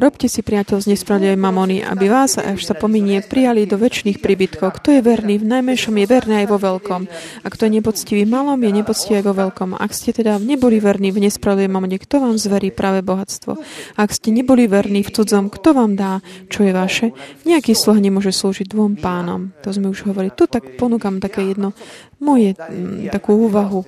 robte 0.00 0.32
si 0.32 0.40
priateľ 0.40 0.80
z 0.80 0.96
nespravdivej 0.96 1.36
mamony, 1.36 1.84
aby 1.84 2.08
vás, 2.08 2.40
až 2.40 2.64
sa 2.64 2.72
pominie, 2.72 3.20
prijali 3.20 3.68
do 3.68 3.76
väčšných 3.76 4.24
príbytkov. 4.24 4.80
Kto 4.80 4.96
je 4.96 5.04
verný 5.04 5.36
v 5.36 5.44
najmenšom, 5.44 5.92
je 6.00 6.06
verný 6.08 6.34
aj 6.40 6.48
vo 6.48 6.56
veľkom. 6.56 7.02
A 7.44 7.46
kto 7.52 7.68
je 7.68 7.74
nepoctivý 7.76 8.24
malom, 8.24 8.56
je 8.64 8.80
nepoctivý 8.80 9.20
aj 9.20 9.26
vo 9.28 9.34
veľkom. 9.36 9.76
Ak 9.76 9.92
ste 9.92 10.16
teda 10.16 10.40
neboli 10.40 10.80
verní 10.80 11.12
v 11.12 11.28
nespravdivej 11.28 11.68
mamone, 11.68 12.00
kto 12.00 12.16
vám 12.16 12.40
zverí 12.40 12.72
práve 12.72 13.04
bohatstvo? 13.04 13.60
Ak 14.00 14.16
ste 14.16 14.32
neboli 14.32 14.64
verní 14.64 15.04
v 15.04 15.20
cudzom, 15.20 15.52
kto 15.52 15.76
vám 15.76 16.00
dá, 16.00 16.24
čo 16.48 16.64
je 16.64 16.72
vaše? 16.72 17.12
Nejaký 17.44 17.76
sluha 17.76 18.00
nemôže 18.00 18.32
slúžiť 18.32 18.72
dvom 18.72 18.96
pánom. 18.96 19.52
To 19.60 19.68
sme 19.68 19.92
už 19.92 20.08
hovorili. 20.08 20.32
Tu 20.32 20.48
tak 20.48 20.80
ponúkam 20.80 21.20
také 21.20 21.44
jedno 21.52 21.76
moje 22.24 22.56
m, 22.56 23.12
takú 23.12 23.36
úvahu 23.36 23.84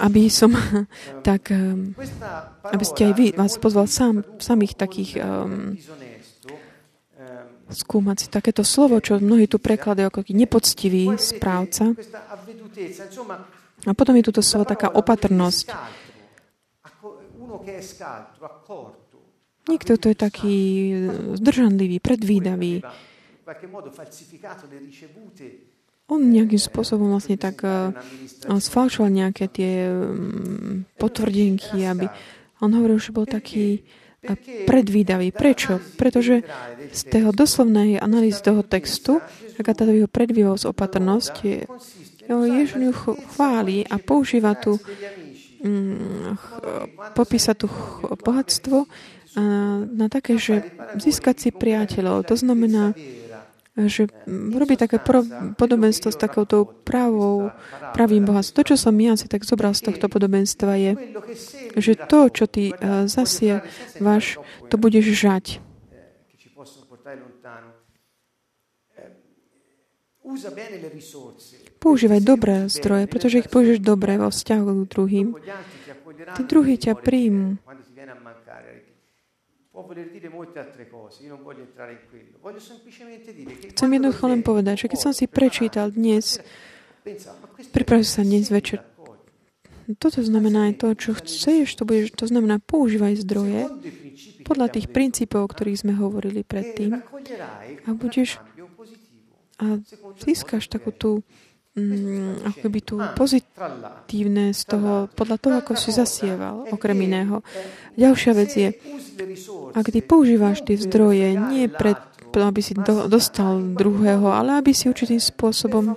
aby 0.00 0.28
som 0.28 0.52
tak, 1.28 1.50
ehm, 1.52 1.96
aby 2.64 2.84
ste 2.84 3.10
aj 3.10 3.14
vy 3.16 3.26
vás 3.32 3.56
pozval 3.56 3.88
sám, 3.88 4.24
samých 4.38 4.76
takých 4.76 5.20
um, 5.20 5.76
skúmať 7.66 8.16
si 8.16 8.26
takéto 8.30 8.62
slovo, 8.62 9.02
čo 9.02 9.18
mnohí 9.18 9.50
tu 9.50 9.58
prekladajú 9.58 10.06
ako 10.06 10.20
nepoctivý 10.30 11.18
správca. 11.18 11.98
A 13.86 13.90
potom 13.92 14.14
je 14.14 14.24
tu 14.30 14.42
slovo 14.42 14.64
taká 14.66 14.90
opatrnosť. 14.94 15.66
Niekto 19.66 19.92
to 19.98 20.06
je 20.14 20.16
taký 20.16 20.58
zdržanlivý, 21.34 21.98
predvídavý 21.98 22.86
on 26.06 26.20
nejakým 26.22 26.58
spôsobom 26.58 27.10
vlastne 27.10 27.34
tak 27.34 27.66
uh, 27.66 27.90
sfalšoval 28.46 29.10
nejaké 29.10 29.50
tie 29.50 29.90
um, 29.90 30.86
potvrdenky, 30.94 31.82
aby 31.82 32.06
on 32.62 32.70
hovoril, 32.70 33.02
že 33.02 33.10
bol 33.10 33.26
taký 33.26 33.82
uh, 33.82 34.38
predvídavý. 34.66 35.34
Prečo? 35.34 35.82
Pretože 35.98 36.46
z 36.94 37.00
toho 37.10 37.34
doslovnej 37.34 37.98
analýzy 37.98 38.38
toho 38.38 38.62
textu, 38.62 39.18
taká 39.58 39.74
táto 39.74 39.90
jeho 39.90 40.10
predvídavosť, 40.10 40.64
opatrnosť, 40.70 41.34
je, 41.42 41.58
Ježiš 42.26 42.70
ju 42.78 42.92
chváli 43.34 43.86
a 43.86 43.98
používa 43.98 44.54
tu 44.54 44.78
um, 44.78 46.38
popísa 47.14 47.54
tu 47.58 47.66
bohatstvo 48.22 48.86
na 49.92 50.08
také, 50.08 50.40
že 50.40 50.64
získať 50.96 51.36
si 51.36 51.48
priateľov. 51.52 52.24
To 52.32 52.36
znamená, 52.40 52.96
že 53.76 54.08
robí 54.56 54.80
také 54.80 54.96
podobenstvo 55.60 56.08
s 56.08 56.16
takouto 56.16 56.64
pravou, 56.64 57.52
pravým 57.92 58.24
bohatstvom. 58.24 58.56
To, 58.56 58.68
čo 58.72 58.76
som 58.80 58.96
ja 58.96 59.20
si 59.20 59.28
tak 59.28 59.44
zobral 59.44 59.76
z 59.76 59.92
tohto 59.92 60.08
podobenstva, 60.08 60.80
je, 60.80 60.92
že 61.76 61.92
to, 62.08 62.32
čo 62.32 62.48
ty 62.48 62.72
uh, 62.72 63.04
zasievaš, 63.04 64.40
to 64.72 64.80
budeš 64.80 65.12
žať. 65.12 65.60
Používaj 71.78 72.20
dobré 72.24 72.66
zdroje, 72.66 73.04
pretože 73.06 73.44
ich 73.44 73.52
použiješ 73.52 73.78
dobre 73.78 74.18
vo 74.18 74.32
vzťahu 74.32 74.64
k 74.64 74.88
druhým. 74.90 75.26
Tí 76.34 76.42
druhí 76.48 76.74
ťa 76.80 76.98
príjmu. 76.98 77.60
Chcem 83.76 83.90
jednoducho 83.92 84.24
len 84.24 84.40
povedať, 84.40 84.74
že 84.84 84.86
keď 84.88 84.98
som 85.00 85.12
si 85.12 85.28
prečítal 85.28 85.92
dnes, 85.92 86.40
priprav 87.76 88.00
sa 88.00 88.24
dnes 88.24 88.48
večer, 88.48 88.80
toto 90.00 90.18
znamená 90.18 90.72
aj 90.72 90.82
to, 90.82 90.88
čo 90.98 91.10
chceš, 91.14 91.78
to, 91.78 91.86
budeš, 91.86 92.10
to 92.16 92.26
znamená 92.26 92.58
používaj 92.58 93.22
zdroje 93.22 93.70
podľa 94.42 94.74
tých 94.74 94.90
princípov, 94.90 95.46
o 95.46 95.52
ktorých 95.52 95.86
sme 95.86 95.94
hovorili 95.94 96.42
predtým. 96.42 96.98
a 97.86 97.88
budeš 97.94 98.42
a 99.56 99.80
získaš 100.20 100.68
takú 100.68 100.92
tú 100.92 101.24
mm, 101.76 102.48
ako 102.48 102.58
keby 102.64 102.78
tu 102.82 102.96
pozitívne 103.14 104.50
z 104.56 104.62
toho, 104.64 105.12
podľa 105.12 105.36
toho, 105.36 105.54
ako 105.60 105.72
si 105.76 105.92
zasieval, 105.92 106.72
okrem 106.72 106.96
iného. 107.04 107.44
Ďalšia 107.94 108.32
vec 108.32 108.50
je, 108.56 108.68
ak 109.76 109.86
ty 109.92 110.00
používáš 110.00 110.64
tie 110.64 110.80
zdroje 110.80 111.36
nie 111.36 111.68
pre 111.68 111.94
aby 112.36 112.60
si 112.60 112.76
do, 112.76 113.08
dostal 113.08 113.64
druhého, 113.64 114.28
ale 114.28 114.60
aby 114.60 114.76
si 114.76 114.92
určitým 114.92 115.16
spôsobom 115.16 115.96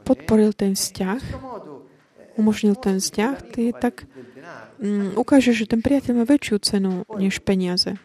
podporil 0.00 0.56
ten 0.56 0.72
vzťah, 0.72 1.20
umožnil 2.40 2.80
ten 2.80 2.96
vzťah, 2.96 3.34
ty 3.52 3.76
tak 3.76 4.08
um, 4.80 5.12
ukáže, 5.20 5.52
že 5.52 5.68
ten 5.68 5.84
priateľ 5.84 6.12
má 6.16 6.24
väčšiu 6.24 6.56
cenu 6.64 7.04
než 7.20 7.44
peniaze. 7.44 8.00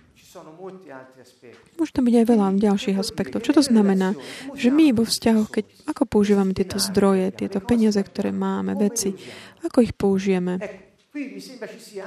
Môže 1.78 1.94
tam 1.94 2.10
byť 2.10 2.16
aj 2.18 2.26
veľa 2.26 2.48
ďalších 2.58 2.98
aspektov. 2.98 3.46
Čo 3.46 3.62
to 3.62 3.64
znamená? 3.64 4.18
Že 4.58 4.70
my 4.74 4.86
vo 4.98 5.06
vzťahoch, 5.06 5.50
keď, 5.54 5.66
ako 5.86 6.04
používame 6.10 6.58
tieto 6.58 6.82
zdroje, 6.82 7.30
tieto 7.38 7.62
peniaze, 7.62 8.02
ktoré 8.02 8.34
máme, 8.34 8.74
veci, 8.74 9.14
ako 9.62 9.86
ich 9.86 9.94
použijeme? 9.94 10.58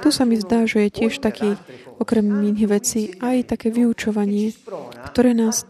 Tu 0.03 0.09
sa 0.11 0.23
mi 0.23 0.39
zdá, 0.39 0.63
že 0.63 0.87
je 0.87 0.91
tiež 1.03 1.19
taký, 1.19 1.59
okrem 1.99 2.23
iných 2.23 2.67
vecí, 2.67 3.01
aj 3.19 3.55
také 3.55 3.67
vyučovanie, 3.71 4.55
ktoré 5.11 5.35
nás 5.35 5.67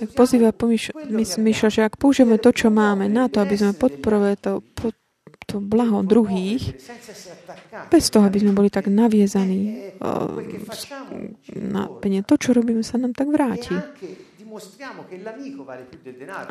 tak 0.00 0.08
pozýva 0.16 0.56
pomýšľať, 0.56 1.70
že 1.70 1.84
ak 1.84 2.00
použijeme 2.00 2.40
to, 2.40 2.50
čo 2.56 2.72
máme 2.72 3.08
na 3.12 3.28
to, 3.28 3.44
aby 3.44 3.54
sme 3.60 3.76
podporovali 3.76 4.36
to, 4.40 4.64
to 5.44 5.60
blaho 5.60 6.02
druhých, 6.02 6.74
bez 7.92 8.04
toho, 8.10 8.24
aby 8.26 8.40
sme 8.40 8.52
boli 8.56 8.68
tak 8.72 8.88
naviezaní 8.90 9.94
na 11.52 11.86
penie. 12.00 12.24
To, 12.24 12.34
čo 12.40 12.56
robíme, 12.56 12.82
sa 12.82 12.96
nám 12.96 13.12
tak 13.12 13.28
vráti. 13.28 13.76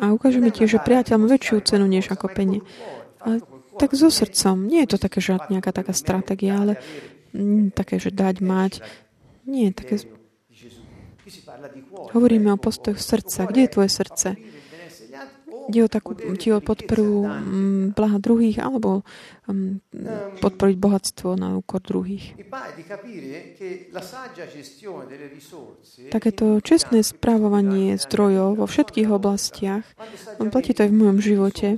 A 0.00 0.04
ukážeme 0.12 0.52
tiež, 0.52 0.76
že 0.76 0.80
priateľ 0.80 1.14
má 1.18 1.26
väčšiu 1.26 1.64
cenu 1.64 1.86
než 1.88 2.12
ako 2.12 2.30
penie. 2.30 2.60
Ale 3.24 3.40
tak 3.80 3.96
so 3.96 4.12
srdcom. 4.12 4.68
Nie 4.68 4.84
je 4.84 4.96
to 4.96 4.98
také, 5.00 5.18
že 5.24 5.40
nejaká 5.48 5.72
taká 5.72 5.96
stratégia, 5.96 6.60
ale 6.60 6.74
také, 7.74 7.98
že 7.98 8.14
dať, 8.14 8.44
mať. 8.44 8.72
Nie, 9.48 9.72
také... 9.72 10.04
Hovoríme 12.12 12.52
o 12.52 12.60
postojoch 12.60 13.00
srdca. 13.00 13.48
Kde 13.48 13.60
je 13.64 13.72
tvoje 13.72 13.90
srdce? 13.90 14.28
Ide 15.68 15.80
o 15.84 15.88
takú, 15.88 16.16
o 16.16 16.60
podporu 16.60 17.24
um, 17.24 17.90
blaha 17.92 18.18
druhých 18.20 18.60
alebo 18.60 19.04
um, 19.48 19.80
podporiť 20.40 20.76
bohatstvo 20.76 21.36
na 21.36 21.56
úkor 21.56 21.80
druhých. 21.80 22.36
Takéto 26.10 26.46
čestné 26.60 27.00
správovanie 27.00 27.96
zdrojov 27.96 28.60
vo 28.60 28.66
všetkých 28.68 29.08
oblastiach, 29.08 29.84
platí 30.38 30.76
to 30.76 30.84
aj 30.84 30.90
v 30.92 30.98
mojom 30.98 31.18
živote, 31.20 31.68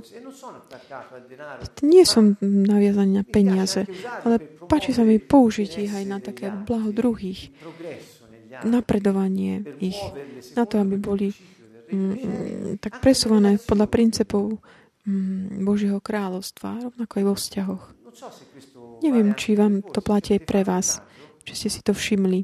nie 1.83 2.03
som 2.03 2.35
naviazaný 2.41 3.11
na 3.21 3.25
peniaze, 3.25 3.87
ale 4.23 4.39
páči 4.67 4.91
sa 4.91 5.03
mi 5.03 5.19
použiť 5.19 5.69
ich 5.83 5.93
aj 5.93 6.05
na 6.07 6.17
také 6.19 6.51
blaho 6.51 6.91
druhých, 6.91 7.51
napredovanie 8.65 9.63
ich, 9.77 9.99
na 10.57 10.65
to, 10.65 10.81
aby 10.81 10.97
boli 10.97 11.27
mm, 11.29 11.56
tak 12.83 12.99
presúvané 12.99 13.55
podľa 13.63 13.87
princípov 13.87 14.59
mm, 15.07 15.63
Božieho 15.63 15.99
kráľovstva, 16.03 16.91
rovnako 16.91 17.13
aj 17.15 17.25
vo 17.25 17.35
vzťahoch. 17.35 17.83
Neviem, 19.05 19.37
či 19.37 19.55
vám 19.55 19.85
to 19.85 20.01
platí 20.01 20.35
aj 20.35 20.43
pre 20.43 20.61
vás, 20.65 20.99
či 21.47 21.53
ste 21.55 21.69
si 21.71 21.79
to 21.85 21.93
všimli. 21.93 22.43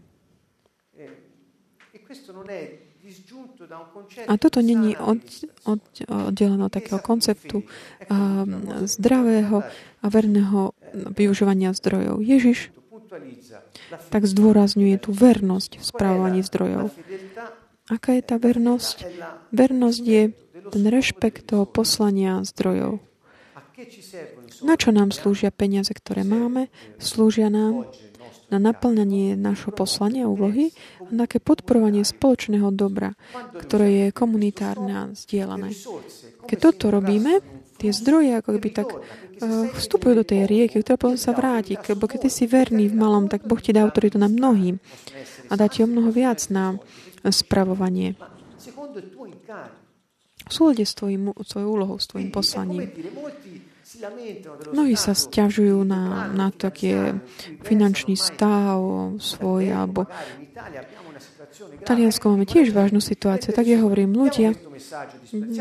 A 4.29 4.33
toto 4.37 4.61
není 4.61 4.95
od, 4.95 5.19
od, 5.65 5.81
oddelené 6.07 6.63
od 6.63 6.73
takého 6.73 7.01
konceptu 7.01 7.65
um, 7.65 7.67
zdravého 8.85 9.65
a 9.99 10.05
verného 10.07 10.71
využívania 10.93 11.73
zdrojov. 11.73 12.21
Ježiš 12.21 12.71
tak 14.09 14.25
zdôrazňuje 14.25 14.97
tú 15.01 15.13
vernosť 15.13 15.77
v 15.77 15.83
správovaní 15.83 16.41
zdrojov. 16.45 16.93
Aká 17.91 18.15
je 18.15 18.23
tá 18.23 18.39
vernosť? 18.39 19.03
Vernosť 19.51 20.03
je 20.03 20.23
ten 20.71 20.83
rešpekt 20.87 21.51
toho 21.51 21.67
poslania 21.67 22.39
zdrojov. 22.47 23.03
Na 24.63 24.79
čo 24.79 24.95
nám 24.95 25.11
slúžia 25.11 25.51
peniaze, 25.51 25.91
ktoré 25.91 26.23
máme? 26.23 26.71
Slúžia 26.95 27.51
nám 27.51 27.91
na 28.47 28.61
naplňanie 28.61 29.33
našho 29.33 29.73
poslania 29.73 30.29
úlohy 30.29 30.71
a 31.01 31.09
na 31.09 31.25
také 31.25 31.41
podporovanie 31.41 32.05
spoločného 32.05 32.69
dobra, 32.69 33.17
ktoré 33.57 33.87
je 33.89 34.07
komunitárne 34.15 34.93
a 34.93 35.03
zdieľané. 35.11 35.73
Keď 36.45 36.57
toto 36.61 36.93
robíme, 36.93 37.41
tie 37.81 37.89
zdroje 37.89 38.37
ako 38.39 38.61
by 38.61 38.69
tak 38.71 38.89
uh, 38.93 39.01
vstupujú 39.73 40.21
do 40.21 40.23
tej 40.23 40.45
rieky, 40.45 40.79
ktorá 40.79 40.95
potom 40.95 41.17
sa 41.17 41.33
vráti. 41.33 41.75
Lebo 41.75 42.05
keď 42.05 42.27
ty 42.27 42.29
si 42.29 42.45
verný 42.45 42.87
v 42.87 42.95
malom, 42.95 43.25
tak 43.25 43.43
Boh 43.49 43.57
ti 43.57 43.73
dá 43.73 43.83
autoritu 43.83 44.21
na 44.21 44.29
mnohým 44.29 44.77
a 45.53 45.57
dá 45.57 45.69
ti 45.69 45.85
o 45.85 45.87
mnoho 45.87 46.09
viac 46.09 46.49
na 46.49 46.81
spravovanie. 47.21 48.17
V 50.43 50.51
súlade 50.51 50.83
s 50.83 50.97
tvojim, 50.97 51.29
svojou 51.45 51.69
úlohou, 51.77 52.01
s 52.01 52.09
tvojim 52.09 52.33
poslaním. 52.33 52.89
Mnohí 54.73 54.97
sa 54.97 55.13
stiažujú 55.13 55.85
na, 55.85 56.33
na 56.33 56.49
taký 56.49 57.21
finančný 57.61 58.17
stav 58.17 58.81
svoj, 59.21 59.69
alebo 59.69 60.09
v 61.53 61.83
Taliansku 61.85 62.25
máme 62.25 62.49
tiež 62.49 62.73
vážnu 62.73 62.97
situáciu. 62.97 63.53
Tak 63.53 63.65
ja 63.69 63.77
hovorím, 63.85 64.17
ľudia, 64.17 64.57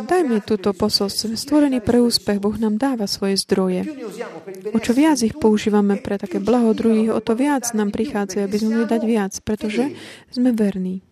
dajme 0.08 0.40
túto 0.40 0.72
posolstvo. 0.72 1.36
Stvorený 1.36 1.84
pre 1.84 2.00
úspech, 2.00 2.40
Boh 2.40 2.56
nám 2.56 2.80
dáva 2.80 3.04
svoje 3.04 3.36
zdroje. 3.36 3.84
O 4.72 4.78
čo 4.80 4.96
viac 4.96 5.20
ich 5.20 5.36
používame 5.36 6.00
pre 6.00 6.16
také 6.16 6.40
blaho 6.40 6.72
druhých, 6.72 7.12
o 7.12 7.20
to 7.20 7.36
viac 7.36 7.68
nám 7.76 7.92
prichádza, 7.92 8.48
aby 8.48 8.56
sme 8.56 8.68
mohli 8.80 8.88
dať 8.88 9.02
viac, 9.04 9.32
pretože 9.44 9.92
sme 10.32 10.56
verní. 10.56 11.04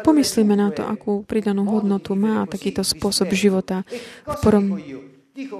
Pomyslíme 0.00 0.54
na 0.54 0.70
to, 0.70 0.82
akú 0.86 1.22
pridanú 1.26 1.66
hodnotu 1.68 2.14
má 2.18 2.46
takýto 2.46 2.82
spôsob 2.86 3.30
života. 3.34 3.82
V 4.26 4.36
porom... 4.42 4.78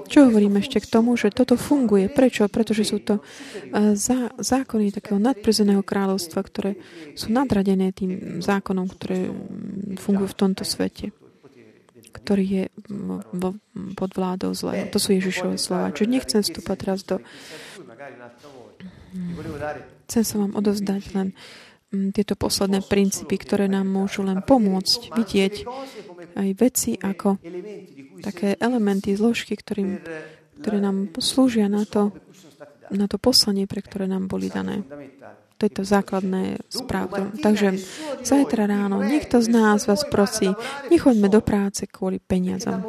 Čo 0.07 0.31
hovorím 0.31 0.63
ešte 0.63 0.79
k 0.79 0.87
tomu, 0.87 1.19
že 1.19 1.35
toto 1.35 1.59
funguje? 1.59 2.07
Prečo? 2.07 2.47
Pretože 2.47 2.87
sú 2.87 3.03
to 3.03 3.19
e, 3.19 3.91
zá, 3.99 4.31
zákony 4.39 4.95
takého 4.95 5.19
nadprizeného 5.19 5.83
kráľovstva, 5.83 6.39
ktoré 6.47 6.79
sú 7.11 7.35
nadradené 7.35 7.91
tým 7.91 8.39
zákonom, 8.39 8.87
ktoré 8.87 9.27
fungujú 9.99 10.31
v 10.31 10.39
tomto 10.39 10.63
svete 10.63 11.11
ktorý 12.15 12.45
je 12.47 12.65
pod 13.99 14.11
vládou 14.15 14.55
zlého. 14.55 14.87
To 14.87 14.97
sú 15.03 15.11
Ježišové 15.19 15.59
slova. 15.59 15.91
Čiže 15.91 16.07
nechcem 16.07 16.39
vstúpať 16.39 16.75
teraz 16.79 16.99
do... 17.03 17.19
Chcem 20.07 20.23
sa 20.23 20.35
vám 20.39 20.55
odovzdať 20.55 21.03
len 21.11 21.35
tieto 22.11 22.35
posledné 22.35 22.83
princípy, 22.83 23.39
ktoré 23.39 23.71
nám 23.71 23.87
môžu 23.87 24.23
len 24.23 24.43
pomôcť 24.43 25.15
vidieť 25.15 25.53
aj 26.35 26.49
veci 26.59 26.91
ako 26.99 27.39
také 28.19 28.59
elementy, 28.59 29.15
zložky, 29.15 29.55
ktorým, 29.55 30.03
ktoré 30.61 30.77
nám 30.83 31.15
slúžia 31.17 31.71
na 31.71 31.87
to, 31.87 32.11
na 32.91 33.07
to 33.07 33.17
poslanie, 33.17 33.65
pre 33.65 33.81
ktoré 33.81 34.05
nám 34.05 34.27
boli 34.27 34.51
dané. 34.51 34.83
To 35.55 35.61
je 35.63 35.71
to 35.71 35.83
základné 35.87 36.59
správne. 36.67 37.31
Takže 37.39 37.79
zajtra 38.27 38.67
ráno 38.67 38.99
niekto 38.99 39.39
z 39.39 39.47
nás 39.47 39.87
vás 39.87 40.03
prosí, 40.03 40.51
nechoďme 40.91 41.31
do 41.31 41.39
práce 41.39 41.87
kvôli 41.87 42.19
peniazom. 42.19 42.83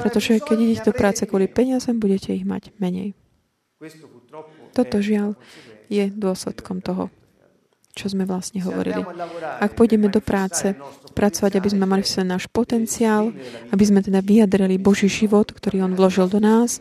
Pretože 0.00 0.40
keď 0.40 0.56
idete 0.56 0.88
do 0.88 0.96
práce 0.96 1.28
kvôli 1.28 1.52
peniazom, 1.52 2.00
budete 2.00 2.32
ich 2.32 2.48
mať 2.48 2.72
menej. 2.80 3.12
Toto 4.72 5.04
žiaľ 5.04 5.36
je 5.92 6.08
dôsledkom 6.08 6.80
toho 6.80 7.12
čo 7.92 8.08
sme 8.08 8.24
vlastne 8.24 8.64
hovorili. 8.64 9.04
Ak 9.60 9.76
pôjdeme 9.76 10.08
do 10.08 10.24
práce, 10.24 10.72
pracovať, 11.12 11.60
aby 11.60 11.68
sme 11.68 11.84
mali 11.84 12.04
svoj 12.04 12.24
náš 12.24 12.48
potenciál, 12.48 13.36
aby 13.68 13.84
sme 13.84 14.00
teda 14.00 14.24
vyjadrili 14.24 14.80
Boží 14.80 15.12
život, 15.12 15.52
ktorý 15.52 15.84
On 15.84 15.92
vložil 15.92 16.32
do 16.32 16.40
nás, 16.40 16.80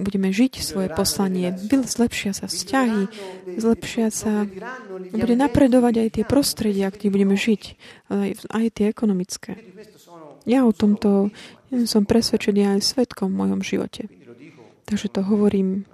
budeme 0.00 0.32
žiť 0.32 0.64
svoje 0.64 0.88
poslanie, 0.88 1.52
zlepšia 1.68 2.32
sa 2.32 2.48
vzťahy, 2.48 3.12
zlepšia 3.60 4.08
sa, 4.08 4.48
bude 5.12 5.36
napredovať 5.36 5.94
aj 6.00 6.08
tie 6.16 6.24
prostredia, 6.24 6.88
kde 6.88 7.12
budeme 7.12 7.36
žiť, 7.36 7.62
aj, 8.08 8.30
aj 8.56 8.66
tie 8.72 8.86
ekonomické. 8.88 9.60
Ja 10.48 10.64
o 10.64 10.72
tomto 10.72 11.28
som 11.84 12.08
presvedčený 12.08 12.78
aj 12.78 12.88
svetkom 12.88 13.36
v 13.36 13.38
mojom 13.44 13.60
živote. 13.60 14.08
Takže 14.88 15.12
to 15.12 15.20
hovorím 15.26 15.84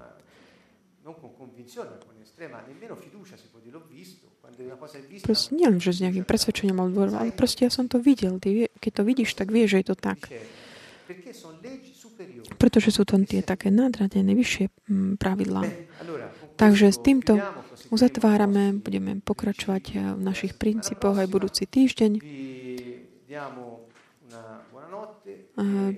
Proste 5.23 5.51
nie 5.55 5.69
že 5.79 5.91
s 5.95 6.03
nejakým 6.03 6.27
presvedčením 6.27 6.83
alebo 6.83 7.07
ale 7.07 7.31
proste 7.31 7.67
ja 7.67 7.71
som 7.71 7.87
to 7.87 8.03
videl. 8.03 8.43
Ty, 8.43 8.67
keď 8.83 8.93
to 8.99 9.03
vidíš, 9.07 9.31
tak 9.39 9.55
vieš, 9.55 9.79
že 9.79 9.79
je 9.83 9.87
to 9.95 9.97
tak. 9.97 10.19
Pretože 12.59 12.91
sú 12.91 13.03
to 13.07 13.19
tie 13.23 13.43
také 13.43 13.71
nadradené 13.71 14.35
vyššie 14.35 14.67
mm, 14.69 15.13
pravidlá. 15.19 15.63
Takže 16.57 16.95
s 16.95 16.99
týmto 17.03 17.39
uzatvárame, 17.91 18.79
budeme 18.79 19.19
pokračovať 19.21 19.85
eh, 19.93 19.97
v 20.19 20.21
našich 20.23 20.57
princípoch 20.57 21.19
aj 21.19 21.29
budúci 21.31 21.67
týždeň. 21.67 22.13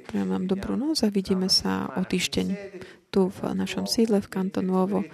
Prajem 0.05 0.28
vám 0.28 0.45
dobrú 0.51 0.74
noc 0.74 0.99
a 1.07 1.09
vidíme 1.11 1.47
sa 1.47 1.91
o 1.95 2.03
týždeň 2.03 2.47
tu 3.14 3.30
v 3.30 3.39
našom 3.55 3.87
sídle 3.87 4.18
v 4.18 4.26
Kantonovo. 4.26 5.07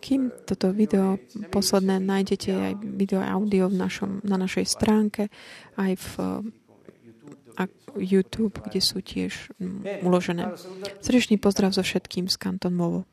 Kým 0.00 0.30
toto 0.44 0.70
video 0.70 1.18
posledné 1.50 1.98
nájdete 1.98 2.50
aj 2.52 2.72
video 2.82 3.20
audio 3.24 3.66
v 3.66 3.76
našom, 3.80 4.10
na 4.22 4.36
našej 4.38 4.64
stránke, 4.68 5.28
aj 5.76 5.92
v 5.96 6.12
YouTube, 7.96 8.60
kde 8.60 8.80
sú 8.84 9.00
tiež 9.00 9.56
uložené. 10.04 10.52
Srdečný 11.00 11.40
pozdrav 11.40 11.72
so 11.72 11.80
všetkým 11.80 12.28
z 12.28 12.36
Kanton 12.36 12.76
Movo. 12.76 13.08